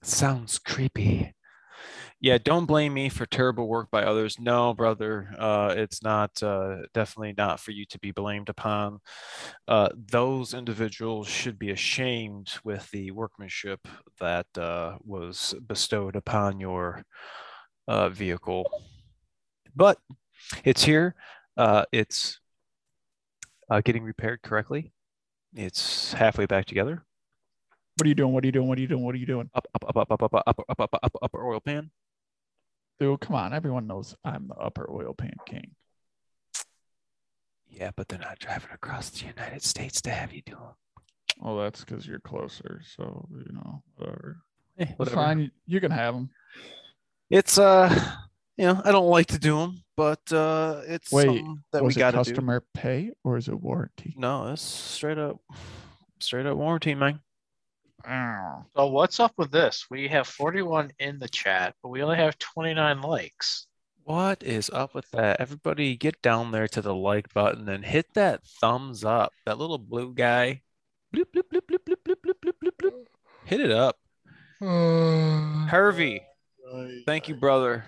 Sounds 0.02 0.58
creepy. 0.58 1.34
Yeah, 2.22 2.38
don't 2.38 2.66
blame 2.66 2.94
me 2.94 3.08
for 3.08 3.26
terrible 3.26 3.70
work 3.70 3.90
by 3.92 4.04
others. 4.04 4.38
No, 4.40 4.74
brother, 4.74 5.34
uh, 5.40 5.74
it's 5.78 6.04
not 6.04 6.44
uh, 6.44 6.80
definitely 6.94 7.34
not 7.38 7.62
for 7.62 7.72
you 7.72 7.86
to 7.86 8.00
be 8.00 8.12
blamed 8.12 8.50
upon. 8.50 9.00
Uh, 9.70 9.88
those 9.96 10.54
individuals 10.54 11.30
should 11.30 11.58
be 11.58 11.70
ashamed 11.70 12.52
with 12.66 12.92
the 12.92 13.12
workmanship 13.12 13.88
that 14.20 14.48
uh, 14.58 14.98
was 15.06 15.56
bestowed 15.66 16.18
upon 16.18 16.60
your 16.60 17.06
uh, 17.88 18.10
vehicle. 18.10 18.70
But 19.74 19.98
it's 20.66 20.84
here. 20.84 21.16
Uh, 21.56 21.86
it's 21.94 22.42
uh, 23.70 23.80
getting 23.80 24.04
repaired 24.04 24.42
correctly. 24.42 24.92
It's 25.56 26.12
halfway 26.12 26.48
back 26.48 26.66
together. 26.66 27.06
What 27.96 28.06
are 28.06 28.10
you 28.10 28.16
doing? 28.16 28.34
What 28.34 28.44
are 28.44 28.48
you 28.48 28.52
doing? 28.52 28.68
What 28.68 28.78
are 28.78 28.82
you 28.82 28.88
doing? 28.88 29.04
What 29.06 29.16
are 29.16 29.20
you 29.20 29.26
doing? 29.26 29.50
Up, 29.56 29.66
up, 29.74 29.86
up, 29.88 29.98
up, 29.98 30.12
up, 30.12 30.22
up, 30.22 30.34
up, 30.34 30.60
up, 30.60 30.66
up, 30.70 30.80
up, 30.80 31.00
up, 31.02 31.12
upper 31.22 31.46
oil 31.46 31.62
pan. 31.62 31.90
Dude, 33.00 33.20
come 33.22 33.36
on. 33.36 33.54
Everyone 33.54 33.88
knows 33.88 34.16
I'm 34.26 34.48
the 34.48 34.56
upper 34.56 34.90
oil 34.92 35.14
pan 35.14 35.34
king. 35.46 35.72
Yeah, 37.70 37.92
but 37.96 38.08
they're 38.08 38.20
not 38.20 38.40
driving 38.40 38.72
across 38.74 39.10
the 39.12 39.28
United 39.28 39.64
States 39.64 40.02
to 40.02 40.10
have 40.10 40.34
you 40.34 40.42
do 40.46 40.54
them. 40.54 40.74
Well, 41.40 41.58
that's 41.58 41.84
because 41.86 42.06
you're 42.06 42.20
closer. 42.20 42.82
So, 42.96 43.28
you 43.32 43.54
know, 43.54 43.84
whatever. 43.96 44.38
Eh, 44.78 44.86
It's 44.90 45.00
whatever. 45.00 45.16
fine. 45.16 45.52
You 45.66 45.80
can 45.80 45.92
have 45.92 46.14
them. 46.14 46.30
It's 47.30 47.58
uh, 47.58 47.94
you 48.58 48.66
know, 48.66 48.82
I 48.84 48.92
don't 48.92 49.08
like 49.08 49.28
to 49.28 49.40
do 49.40 49.58
them, 49.60 49.84
but 49.96 50.20
uh, 50.34 50.82
it's 50.88 51.12
Wait, 51.12 51.26
something 51.28 51.64
that 51.72 51.84
Was 51.84 51.96
we 51.96 52.00
got 52.00 52.12
to 52.12 52.18
do. 52.18 52.24
customer 52.32 52.64
pay 52.74 53.12
or 53.24 53.38
is 53.38 53.48
it 53.48 53.62
warranty? 53.62 54.16
No, 54.18 54.48
it's 54.52 54.62
straight 54.64 55.20
up, 55.20 55.40
straight 56.20 56.48
up 56.48 56.58
warranty, 56.58 56.96
man. 56.96 57.20
Ow. 58.08 58.66
So 58.76 58.88
what's 58.88 59.20
up 59.20 59.34
with 59.38 59.52
this? 59.52 59.86
We 59.90 60.08
have 60.08 60.28
41 60.28 60.92
in 61.00 61.20
the 61.20 61.30
chat, 61.30 61.76
but 61.84 61.90
we 61.90 62.02
only 62.02 62.18
have 62.18 62.38
29 62.40 63.02
likes. 63.02 63.68
What 64.04 64.42
is 64.42 64.70
up 64.74 64.96
with 64.96 65.10
that? 65.12 65.40
Everybody, 65.40 65.96
get 65.96 66.22
down 66.22 66.52
there 66.52 66.68
to 66.70 66.82
the 66.82 66.96
like 66.96 67.32
button 67.34 67.70
and 67.70 67.86
hit 67.86 68.08
that 68.16 68.44
thumbs 68.60 69.04
up. 69.04 69.34
That 69.46 69.60
little 69.60 69.78
blue 69.78 70.14
guy. 70.14 70.62
Bloop, 71.16 71.26
bloop, 71.36 71.44
bloop, 71.52 71.62
bloop, 71.70 71.80
bloop, 71.88 71.98
bloop, 72.08 72.16
bloop, 72.26 72.34
bloop, 72.44 72.54
bloop, 72.64 72.72
bloop. 72.82 73.06
Hit 73.46 73.62
it 73.62 73.72
up. 73.72 73.98
Hmm. 74.60 75.68
Hervey, 75.68 76.26
thank 77.06 77.28
you, 77.30 77.36
brother. 77.36 77.86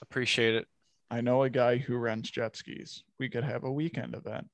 Appreciate 0.00 0.54
it. 0.54 0.66
I 1.10 1.20
know 1.20 1.42
a 1.42 1.50
guy 1.50 1.78
who 1.78 1.96
rents 1.96 2.30
jet 2.30 2.56
skis. 2.56 3.02
We 3.18 3.28
could 3.28 3.44
have 3.44 3.64
a 3.64 3.72
weekend 3.72 4.14
event. 4.14 4.48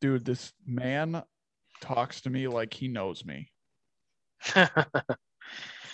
Dude, 0.00 0.24
this 0.24 0.52
man 0.66 1.22
talks 1.80 2.20
to 2.22 2.30
me 2.30 2.48
like 2.48 2.72
he 2.74 2.88
knows 2.88 3.24
me. 3.24 3.50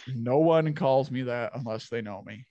No 0.06 0.38
one 0.38 0.74
calls 0.74 1.10
me 1.10 1.22
that 1.22 1.52
unless 1.54 1.88
they 1.88 2.02
know 2.02 2.22
me. 2.22 2.44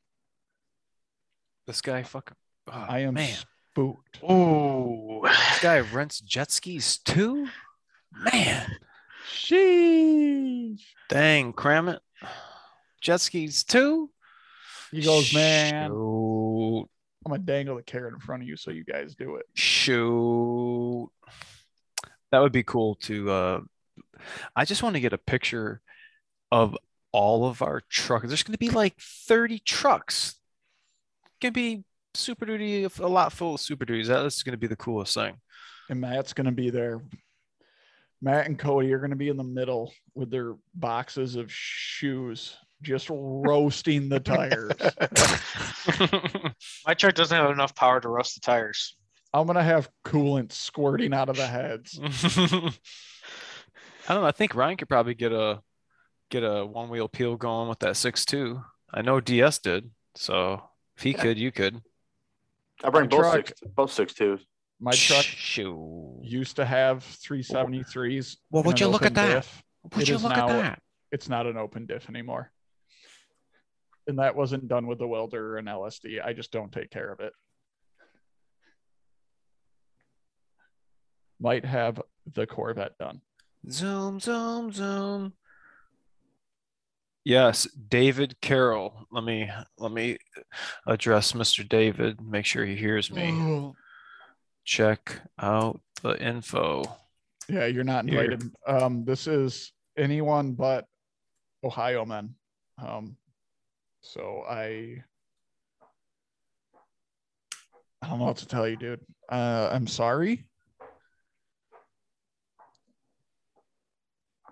This 1.67 1.81
guy 1.81 2.03
fucking. 2.03 2.35
Oh, 2.67 2.85
I 2.89 2.99
am 2.99 3.15
man. 3.15 3.35
spooked. 3.71 4.19
Ooh. 4.23 5.21
This 5.23 5.59
guy 5.61 5.80
rents 5.80 6.19
jet 6.21 6.51
skis 6.51 6.97
too. 6.97 7.47
Man, 8.11 8.69
Sheesh. 9.31 10.81
dang, 11.09 11.53
cram 11.53 11.89
it. 11.89 12.01
Jet 13.01 13.21
skis 13.21 13.63
too. 13.63 14.09
He 14.91 15.01
goes, 15.01 15.34
man, 15.34 15.89
Shoot, 15.89 15.93
I'm 17.25 17.31
gonna 17.31 17.43
dangle 17.43 17.75
the 17.75 17.83
carrot 17.83 18.13
in 18.13 18.19
front 18.19 18.43
of 18.43 18.47
you 18.47 18.57
so 18.57 18.71
you 18.71 18.83
guys 18.83 19.15
do 19.15 19.35
it. 19.35 19.45
shoot. 19.53 21.09
That 22.31 22.39
would 22.39 22.51
be 22.51 22.63
cool 22.63 22.95
to. 23.03 23.29
Uh, 23.29 23.61
I 24.55 24.65
just 24.65 24.83
want 24.83 24.95
to 24.95 24.99
get 24.99 25.13
a 25.13 25.17
picture 25.17 25.81
of 26.51 26.77
all 27.11 27.45
of 27.45 27.61
our 27.61 27.81
trucks. 27.89 28.27
There's 28.27 28.43
going 28.43 28.53
to 28.53 28.57
be 28.57 28.71
like 28.71 28.95
30 28.99 29.59
trucks. 29.59 30.35
To 31.41 31.51
be 31.51 31.83
Super 32.15 32.45
Duty, 32.45 32.85
a 32.85 33.07
lot 33.07 33.33
full 33.33 33.55
of 33.55 33.61
Super 33.61 33.85
Duties. 33.85 34.07
That's 34.07 34.43
going 34.43 34.53
to 34.53 34.57
be 34.57 34.67
the 34.67 34.75
coolest 34.75 35.13
thing. 35.13 35.35
And 35.89 35.99
Matt's 35.99 36.33
gonna 36.33 36.51
be 36.51 36.69
there. 36.69 37.01
Matt 38.21 38.47
and 38.47 38.57
Cody 38.57 38.93
are 38.93 38.99
gonna 38.99 39.15
be 39.15 39.29
in 39.29 39.37
the 39.37 39.43
middle 39.43 39.93
with 40.15 40.31
their 40.31 40.55
boxes 40.73 41.35
of 41.35 41.51
shoes, 41.51 42.55
just 42.84 43.07
roasting 43.11 44.10
the 44.10 44.19
tires. 44.19 44.72
My 46.85 46.93
truck 46.93 47.15
doesn't 47.15 47.35
have 47.35 47.51
enough 47.51 47.73
power 47.76 47.99
to 47.99 48.10
roast 48.10 48.35
the 48.35 48.41
tires. 48.41 48.95
I'm 49.34 49.47
gonna 49.47 49.64
have 49.64 49.89
coolant 50.05 50.51
squirting 50.51 51.14
out 51.14 51.30
of 51.30 51.38
the 51.38 51.47
heads. 51.47 51.99
I 54.07 54.14
don't 54.14 54.22
know. 54.22 54.27
I 54.27 54.31
think 54.31 54.53
Ryan 54.53 54.77
could 54.77 54.89
probably 54.89 55.15
get 55.15 55.31
a 55.31 55.61
get 56.30 56.43
a 56.43 56.65
one 56.65 56.89
wheel 56.89 57.07
peel 57.07 57.35
going 57.35 57.69
with 57.69 57.80
that 57.80 57.97
six 57.97 58.26
two. 58.26 58.61
I 58.93 59.01
know 59.01 59.19
DS 59.19 59.60
did. 59.60 59.89
So 60.15 60.61
if 60.97 61.03
he 61.03 61.14
could, 61.14 61.39
you 61.39 61.51
could. 61.51 61.81
I 62.84 62.89
bring 62.89 63.05
My 63.05 63.07
both 63.10 63.19
truck- 63.31 63.47
six, 63.47 63.61
both 63.76 63.91
six 63.91 64.14
twos. 64.14 64.45
My 64.80 64.91
truck 64.91 65.23
Shoot. 65.23 66.19
used 66.23 66.57
to 66.57 66.65
have 66.65 67.03
373s. 67.05 68.35
Well, 68.51 68.64
would 68.64 68.80
you 68.81 68.88
look 68.88 69.05
at 69.05 69.14
that? 69.14 69.34
diff. 69.35 69.64
Would 69.93 70.01
It 70.03 70.10
you 70.10 70.18
look 70.18 70.35
now- 70.35 70.49
at 70.49 70.61
that? 70.61 70.80
It's 71.11 71.30
not 71.30 71.47
an 71.47 71.55
open 71.57 71.85
diff 71.85 72.10
anymore. 72.10 72.51
And 74.07 74.19
that 74.19 74.35
wasn't 74.35 74.67
done 74.67 74.88
with 74.88 74.99
the 74.99 75.07
welder 75.07 75.57
and 75.57 75.67
LSD. 75.67 76.23
I 76.23 76.34
just 76.34 76.51
don't 76.51 76.71
take 76.71 76.89
care 76.89 77.11
of 77.11 77.19
it. 77.19 77.34
Might 81.39 81.65
have 81.65 82.01
the 82.34 82.45
Corvette 82.45 82.97
done. 82.97 83.21
Zoom, 83.69 84.19
zoom, 84.19 84.71
zoom. 84.71 85.34
Yes, 87.25 87.65
David 87.88 88.35
Carroll. 88.41 89.07
Let 89.09 89.23
me 89.23 89.49
let 89.77 89.91
me 89.93 90.17
address 90.85 91.31
Mr. 91.31 91.67
David. 91.67 92.19
Make 92.21 92.45
sure 92.45 92.65
he 92.65 92.75
hears 92.75 93.09
me. 93.09 93.73
Check 94.65 95.21
out 95.39 95.80
the 96.01 96.21
info. 96.21 96.84
Yeah, 97.47 97.65
you're 97.65 97.85
not 97.85 98.07
invited. 98.07 98.51
Um, 98.67 99.05
this 99.05 99.27
is 99.27 99.71
anyone 99.97 100.53
but 100.53 100.85
Ohio 101.63 102.03
men. 102.05 102.35
Um, 102.77 103.15
so 104.03 104.43
I 104.47 105.03
I 108.01 108.09
don't 108.09 108.19
know 108.19 108.25
what 108.25 108.38
to 108.38 108.47
tell 108.47 108.67
you, 108.67 108.75
dude. 108.75 109.01
Uh, 109.30 109.69
I'm 109.71 109.88
sorry. 109.88 110.45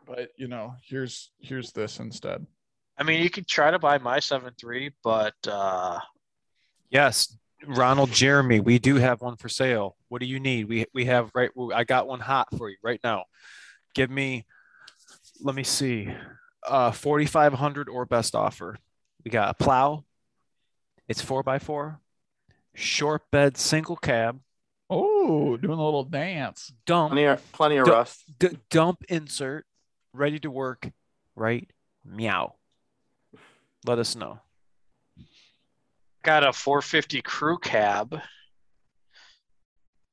But 0.07 0.30
you 0.38 0.48
know, 0.48 0.73
here's 0.84 1.32
here's 1.40 1.72
this 1.72 1.99
instead. 1.99 2.48
I 2.98 3.03
mean, 3.03 3.22
you 3.22 3.30
could 3.30 3.48
try 3.48 3.69
to 3.69 3.80
buy 3.80 3.99
my 3.99 4.19
seven 4.19 4.53
three, 4.60 4.91
but 5.03 5.36
uh, 5.48 5.99
Yes, 6.91 7.38
Ronald 7.65 8.11
Jeremy, 8.11 8.60
we 8.60 8.78
do 8.78 8.95
have 8.95 9.22
one 9.22 9.38
for 9.38 9.48
sale. 9.48 9.95
What 10.10 10.19
do 10.19 10.28
you 10.28 10.40
need? 10.40 10.68
We 10.68 10.86
we 10.94 11.06
have 11.06 11.32
right. 11.34 11.49
I 11.73 11.86
got 11.86 12.06
one 12.06 12.19
hot 12.19 12.49
for 12.57 12.69
you 12.69 12.76
right 12.84 12.99
now. 13.03 13.23
Give 13.95 14.11
me. 14.11 14.45
Let 15.40 15.56
me 15.56 15.64
see. 15.64 16.14
Uh, 16.68 16.91
forty 16.91 17.26
five 17.26 17.53
hundred 17.53 17.88
or 17.88 18.06
best 18.06 18.36
offer. 18.36 18.78
We 19.23 19.31
got 19.31 19.49
a 19.49 19.53
plow. 19.53 20.03
It's 21.07 21.22
four 21.22 21.43
by 21.43 21.60
four, 21.60 21.99
short 22.73 23.30
bed, 23.31 23.57
single 23.57 23.98
cab, 23.98 24.39
Oh, 24.89 25.56
doing 25.57 25.77
a 25.80 25.84
little 25.85 26.03
dance. 26.03 26.72
dump, 26.85 27.11
Plenty 27.11 27.26
of, 27.27 27.52
plenty 27.53 27.77
of 27.77 27.85
Duh. 27.85 27.91
rust. 27.93 28.23
d- 28.39 28.57
dump 28.69 29.03
insert, 29.10 29.65
ready 30.14 30.39
to 30.39 30.49
work. 30.52 30.89
Right, 31.35 31.69
meow. 32.06 32.56
Let 33.85 33.99
us 33.99 34.15
know. 34.15 34.39
got 36.23 36.43
a 36.45 36.53
450 36.53 37.22
crew 37.22 37.57
cab 37.57 38.19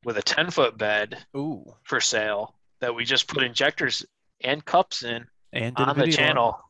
with 0.04 0.16
a 0.16 0.22
10 0.22 0.50
foot 0.50 0.78
bed 0.78 1.18
Ooh, 1.36 1.64
for 1.82 2.00
sale 2.00 2.54
that 2.80 2.94
we 2.94 3.04
just 3.04 3.26
put 3.28 3.42
injectors 3.42 4.04
and 4.42 4.64
cups 4.64 5.02
in 5.02 5.26
and 5.52 5.76
on 5.76 5.88
the 5.88 5.94
video 5.94 6.16
channel. 6.16 6.60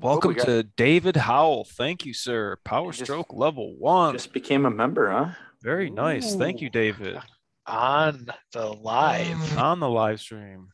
Welcome 0.00 0.34
got- 0.34 0.46
to 0.46 0.62
David 0.62 1.16
Howell. 1.16 1.64
Thank 1.64 2.04
you, 2.04 2.12
sir. 2.14 2.56
Power 2.64 2.92
Just- 2.92 3.04
stroke 3.04 3.32
level 3.32 3.76
one. 3.78 4.14
Just 4.14 4.32
became 4.32 4.66
a 4.66 4.70
member, 4.70 5.10
huh? 5.10 5.32
Very 5.62 5.90
nice. 5.90 6.34
Thank 6.34 6.60
you, 6.60 6.70
David. 6.70 7.18
on 7.66 8.26
the 8.52 8.66
live. 8.66 9.56
On 9.58 9.80
the 9.80 9.88
live 9.88 10.20
stream. 10.20 10.68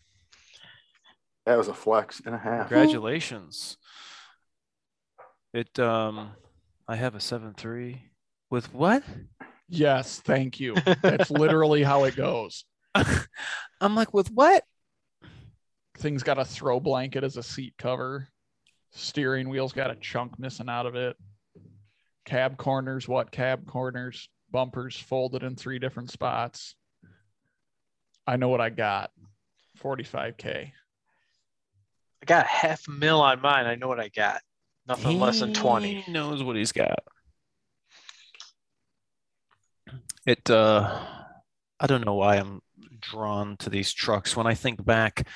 That 1.46 1.56
was 1.56 1.68
a 1.68 1.74
flex 1.74 2.20
and 2.26 2.34
a 2.34 2.38
half. 2.38 2.68
Congratulations. 2.68 3.76
It 5.54 5.78
um 5.78 6.32
I 6.88 6.96
have 6.96 7.14
a 7.14 7.20
seven 7.20 7.54
three 7.54 8.10
with 8.50 8.72
what? 8.74 9.04
Yes, 9.68 10.20
thank 10.20 10.58
you. 10.58 10.74
That's 11.02 11.30
literally 11.30 11.84
how 11.84 12.04
it 12.04 12.16
goes. 12.16 12.64
I'm 13.80 13.94
like, 13.94 14.12
with 14.12 14.32
what? 14.32 14.64
Thing's 15.98 16.24
got 16.24 16.38
a 16.38 16.44
throw 16.44 16.80
blanket 16.80 17.22
as 17.22 17.36
a 17.36 17.42
seat 17.42 17.74
cover. 17.78 18.26
Steering 18.92 19.48
wheel's 19.48 19.72
got 19.72 19.90
a 19.90 19.94
chunk 19.96 20.38
missing 20.38 20.68
out 20.68 20.86
of 20.86 20.94
it. 20.94 21.16
Cab 22.24 22.56
corners, 22.56 23.08
what 23.08 23.30
cab 23.30 23.66
corners? 23.66 24.28
Bumpers 24.50 24.96
folded 24.96 25.42
in 25.42 25.54
three 25.56 25.78
different 25.78 26.10
spots. 26.10 26.74
I 28.26 28.36
know 28.36 28.48
what 28.48 28.60
I 28.60 28.70
got. 28.70 29.10
45k. 29.82 30.72
I 32.22 32.26
got 32.26 32.46
half 32.46 32.86
a 32.88 32.90
mil 32.90 33.20
on 33.20 33.40
mine. 33.40 33.66
I 33.66 33.76
know 33.76 33.88
what 33.88 34.00
I 34.00 34.08
got. 34.08 34.42
Nothing 34.86 35.18
less 35.18 35.40
than 35.40 35.54
20. 35.54 36.02
He 36.02 36.12
knows 36.12 36.42
what 36.42 36.56
he's 36.56 36.72
got. 36.72 36.98
It 40.26 40.50
uh 40.50 41.06
I 41.78 41.86
don't 41.86 42.04
know 42.04 42.14
why 42.14 42.36
I'm 42.36 42.60
drawn 43.00 43.56
to 43.58 43.70
these 43.70 43.92
trucks. 43.92 44.36
When 44.36 44.46
I 44.46 44.54
think 44.54 44.84
back 44.84 45.26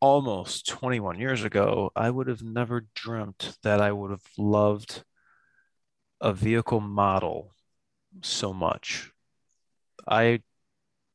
almost 0.00 0.66
21 0.68 1.18
years 1.18 1.44
ago, 1.44 1.90
I 1.96 2.10
would 2.10 2.28
have 2.28 2.42
never 2.42 2.86
dreamt 2.94 3.56
that 3.62 3.80
I 3.80 3.92
would 3.92 4.10
have 4.10 4.26
loved 4.36 5.02
a 6.20 6.32
vehicle 6.32 6.80
model 6.80 7.54
so 8.22 8.52
much. 8.52 9.10
I 10.06 10.40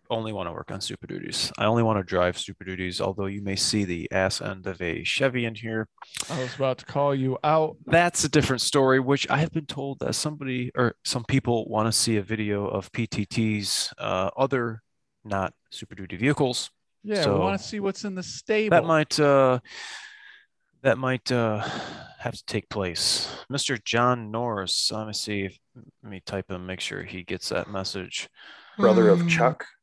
only 0.09 0.33
want 0.33 0.47
to 0.47 0.53
work 0.53 0.71
on 0.71 0.81
Super 0.81 1.07
Duties. 1.07 1.51
I 1.57 1.65
only 1.65 1.83
want 1.83 1.99
to 1.99 2.03
drive 2.03 2.37
Super 2.37 2.63
Duties, 2.63 3.01
although 3.01 3.25
you 3.25 3.41
may 3.41 3.55
see 3.55 3.83
the 3.83 4.11
ass 4.11 4.41
end 4.41 4.67
of 4.67 4.81
a 4.81 5.03
Chevy 5.03 5.45
in 5.45 5.55
here 5.55 5.87
I 6.29 6.39
was 6.39 6.55
about 6.55 6.77
to 6.79 6.85
call 6.85 7.15
you 7.15 7.37
out. 7.43 7.77
that's 7.85 8.23
a 8.23 8.29
different 8.29 8.61
story, 8.61 8.99
which 8.99 9.29
I 9.29 9.37
have 9.37 9.51
been 9.51 9.65
told 9.65 9.99
that 9.99 10.13
somebody 10.15 10.71
or 10.75 10.95
some 11.03 11.23
people 11.23 11.67
want 11.67 11.87
to 11.87 11.91
see 11.91 12.17
a 12.17 12.21
video 12.21 12.67
of 12.67 12.91
PTT's 12.91 13.93
uh, 13.97 14.29
other 14.37 14.81
not 15.25 15.53
Super 15.71 15.95
Duty 15.95 16.17
vehicles. 16.17 16.69
Yeah, 17.03 17.23
So- 17.23 17.33
we 17.33 17.39
want 17.39 17.59
to 17.59 17.67
see 17.67 17.79
what's 17.79 18.03
in 18.05 18.15
the 18.15 18.23
stable. 18.23 18.75
That 18.75 18.85
might 18.85 19.19
uh, 19.19 19.59
that 20.81 20.97
might 20.97 21.31
uh, 21.31 21.59
have 22.19 22.33
to 22.33 22.45
take 22.45 22.69
place. 22.69 23.29
Mr. 23.51 23.81
John 23.83 24.31
Norris. 24.31 24.91
Let 24.91 25.07
me 25.07 25.13
see. 25.13 25.41
If, 25.43 25.57
let 26.03 26.11
me 26.11 26.21
type 26.25 26.49
him. 26.51 26.65
Make 26.65 26.79
sure 26.81 27.03
he 27.03 27.23
gets 27.23 27.49
that 27.49 27.69
message. 27.69 28.29
Brother 28.77 29.09
of 29.09 29.27
Chuck. 29.29 29.65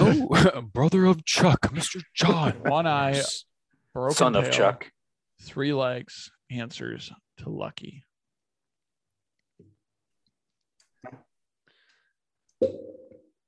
Oh, 0.00 0.60
brother 0.74 1.04
of 1.04 1.24
Chuck, 1.24 1.60
Mr. 1.72 2.02
John. 2.16 2.54
One 2.64 2.84
eye, 2.84 3.12
Norris. 3.12 3.44
broken 3.94 4.16
Son 4.16 4.34
of 4.34 4.44
tail, 4.46 4.52
Chuck. 4.52 4.90
three 5.40 5.72
legs, 5.72 6.32
answers 6.50 7.12
to 7.38 7.48
Lucky. 7.48 8.02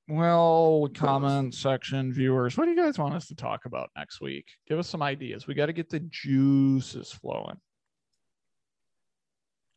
Well, 0.06 0.90
comment 0.93 1.55
section 1.55 2.12
viewers, 2.12 2.59
what 2.59 2.66
do 2.66 2.72
you 2.72 2.76
guys 2.76 2.98
want 2.98 3.14
us 3.14 3.26
to 3.28 3.35
talk 3.35 3.64
about 3.64 3.89
next 3.97 4.20
week? 4.20 4.47
Give 4.68 4.78
us 4.78 4.89
some 4.89 5.02
ideas. 5.02 5.47
We 5.47 5.55
got 5.55 5.66
to 5.66 5.72
get 5.72 5.89
the 5.89 6.01
juices 6.01 7.10
flowing. 7.10 7.56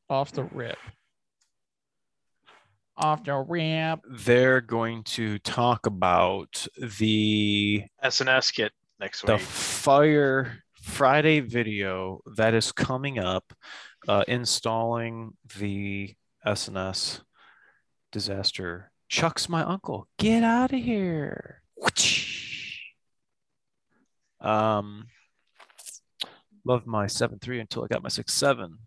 Off 0.10 0.34
the 0.34 0.44
rip. 0.44 0.78
Off 2.98 3.24
the 3.24 3.36
rip. 3.36 3.99
They're 4.10 4.60
going 4.60 5.04
to 5.04 5.40
talk 5.40 5.86
about 5.86 6.68
the 6.78 7.86
S&S 8.04 8.52
kit 8.52 8.74
next 8.99 9.24
week. 9.24 9.38
the. 9.38 9.45
Fire 9.45 10.64
Friday 10.82 11.40
video 11.40 12.22
that 12.36 12.54
is 12.54 12.74
coming 12.74 13.18
up, 13.18 13.54
uh, 14.10 14.26
installing 14.28 15.38
the 15.58 16.16
S&S 16.45 17.22
disaster. 18.12 18.91
Chuck's 19.08 19.48
my 19.48 19.64
uncle. 19.64 20.08
Get 20.18 20.44
out 20.44 20.74
of 20.74 20.80
here. 20.82 21.62
Um, 24.40 25.08
loved 26.66 26.86
my 26.86 27.08
seven 27.08 27.40
three 27.40 27.60
until 27.60 27.84
I 27.84 27.88
got 27.88 28.04
my 28.04 28.10
six 28.10 28.34
seven, 28.34 28.78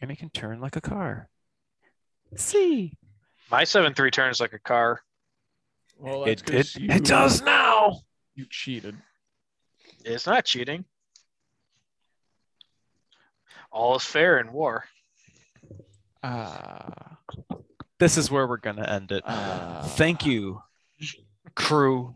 and 0.00 0.10
it 0.10 0.18
can 0.18 0.30
turn 0.30 0.60
like 0.60 0.76
a 0.76 0.80
car. 0.80 1.28
See, 2.36 2.92
My 3.50 3.64
seven 3.64 3.94
three 3.94 4.10
turns 4.10 4.40
like 4.40 4.52
a 4.52 4.58
car. 4.58 5.00
Well, 5.96 6.24
it 6.26 6.42
that's 6.46 6.76
it, 6.76 6.86
'cause 6.88 6.96
it 6.96 7.04
does 7.04 7.42
now. 7.42 8.00
You 8.34 8.46
cheated. 8.48 8.96
It's 10.04 10.26
not 10.26 10.44
cheating. 10.44 10.84
All 13.72 13.96
is 13.96 14.04
fair 14.04 14.38
in 14.38 14.52
war. 14.52 14.84
Ah. 16.22 17.18
This 17.98 18.16
is 18.16 18.30
where 18.30 18.46
we're 18.46 18.58
gonna 18.58 18.86
end 18.86 19.12
it. 19.12 19.22
Ah. 19.26 19.82
thank 19.96 20.24
you 20.24 20.62
crew 21.54 22.14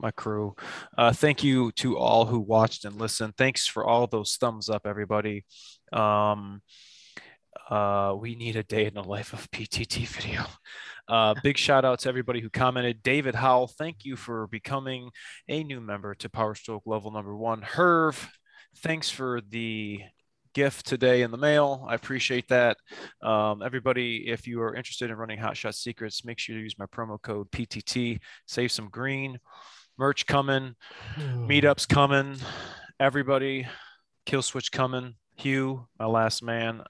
my 0.00 0.10
crew. 0.10 0.54
Uh 0.98 1.12
thank 1.12 1.42
you 1.44 1.72
to 1.72 1.96
all 1.96 2.26
who 2.26 2.40
watched 2.40 2.84
and 2.84 2.96
listened. 2.96 3.34
Thanks 3.36 3.66
for 3.66 3.84
all 3.84 4.06
those 4.06 4.36
thumbs 4.36 4.68
up 4.68 4.86
everybody. 4.86 5.44
Um 5.92 6.62
uh 7.70 8.14
we 8.18 8.34
need 8.34 8.56
a 8.56 8.62
day 8.64 8.84
in 8.86 8.94
the 8.94 9.02
life 9.02 9.32
of 9.32 9.50
ptt 9.50 10.06
video. 10.08 10.44
Uh 11.08 11.34
big 11.42 11.56
shout 11.56 11.84
out 11.84 12.00
to 12.00 12.08
everybody 12.08 12.40
who 12.40 12.50
commented. 12.50 13.02
David 13.02 13.34
howell 13.34 13.68
thank 13.68 14.04
you 14.04 14.16
for 14.16 14.46
becoming 14.48 15.10
a 15.48 15.62
new 15.62 15.80
member 15.80 16.14
to 16.16 16.28
power 16.28 16.54
stroke 16.54 16.82
level 16.86 17.10
number 17.10 17.36
one. 17.36 17.62
Herv 17.62 18.28
thanks 18.78 19.08
for 19.08 19.40
the 19.48 20.00
gift 20.54 20.86
today 20.86 21.22
in 21.22 21.30
the 21.30 21.36
mail 21.36 21.84
i 21.88 21.94
appreciate 21.94 22.48
that 22.48 22.76
um, 23.22 23.62
everybody, 23.62 24.28
if 24.28 24.46
you 24.46 24.60
are 24.62 24.74
interested 24.74 25.10
in 25.10 25.16
running 25.16 25.38
Hot 25.38 25.56
Shot 25.56 25.74
Secrets, 25.74 26.24
make 26.24 26.38
sure 26.38 26.56
you 26.56 26.62
use 26.62 26.78
my 26.78 26.86
promo 26.86 27.20
code 27.20 27.50
PTT. 27.50 28.20
Save 28.46 28.70
some 28.70 28.88
green. 28.90 29.38
Merch 29.96 30.26
coming. 30.26 30.74
Meetups 31.18 31.88
coming. 31.88 32.36
Everybody, 33.00 33.66
Kill 34.26 34.42
Switch 34.42 34.70
coming. 34.70 35.14
Hugh, 35.36 35.86
my 35.98 36.06
last 36.06 36.42
man. 36.42 36.82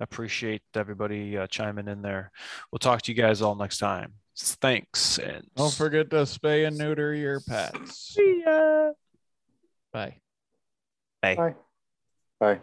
Appreciate 0.00 0.62
everybody 0.74 1.36
uh, 1.36 1.48
chiming 1.48 1.88
in 1.88 2.02
there. 2.02 2.30
We'll 2.70 2.78
talk 2.78 3.02
to 3.02 3.12
you 3.12 3.20
guys 3.20 3.42
all 3.42 3.56
next 3.56 3.78
time. 3.78 4.14
Thanks. 4.36 5.18
And 5.18 5.44
Don't 5.56 5.74
forget 5.74 6.10
to 6.10 6.16
spay 6.18 6.66
and 6.66 6.78
neuter 6.78 7.12
your 7.14 7.40
pets. 7.40 8.14
See 8.14 8.42
ya. 8.46 8.92
Bye. 9.92 10.16
Bye. 11.20 11.34
Bye. 11.34 11.54
Bye. 12.38 12.60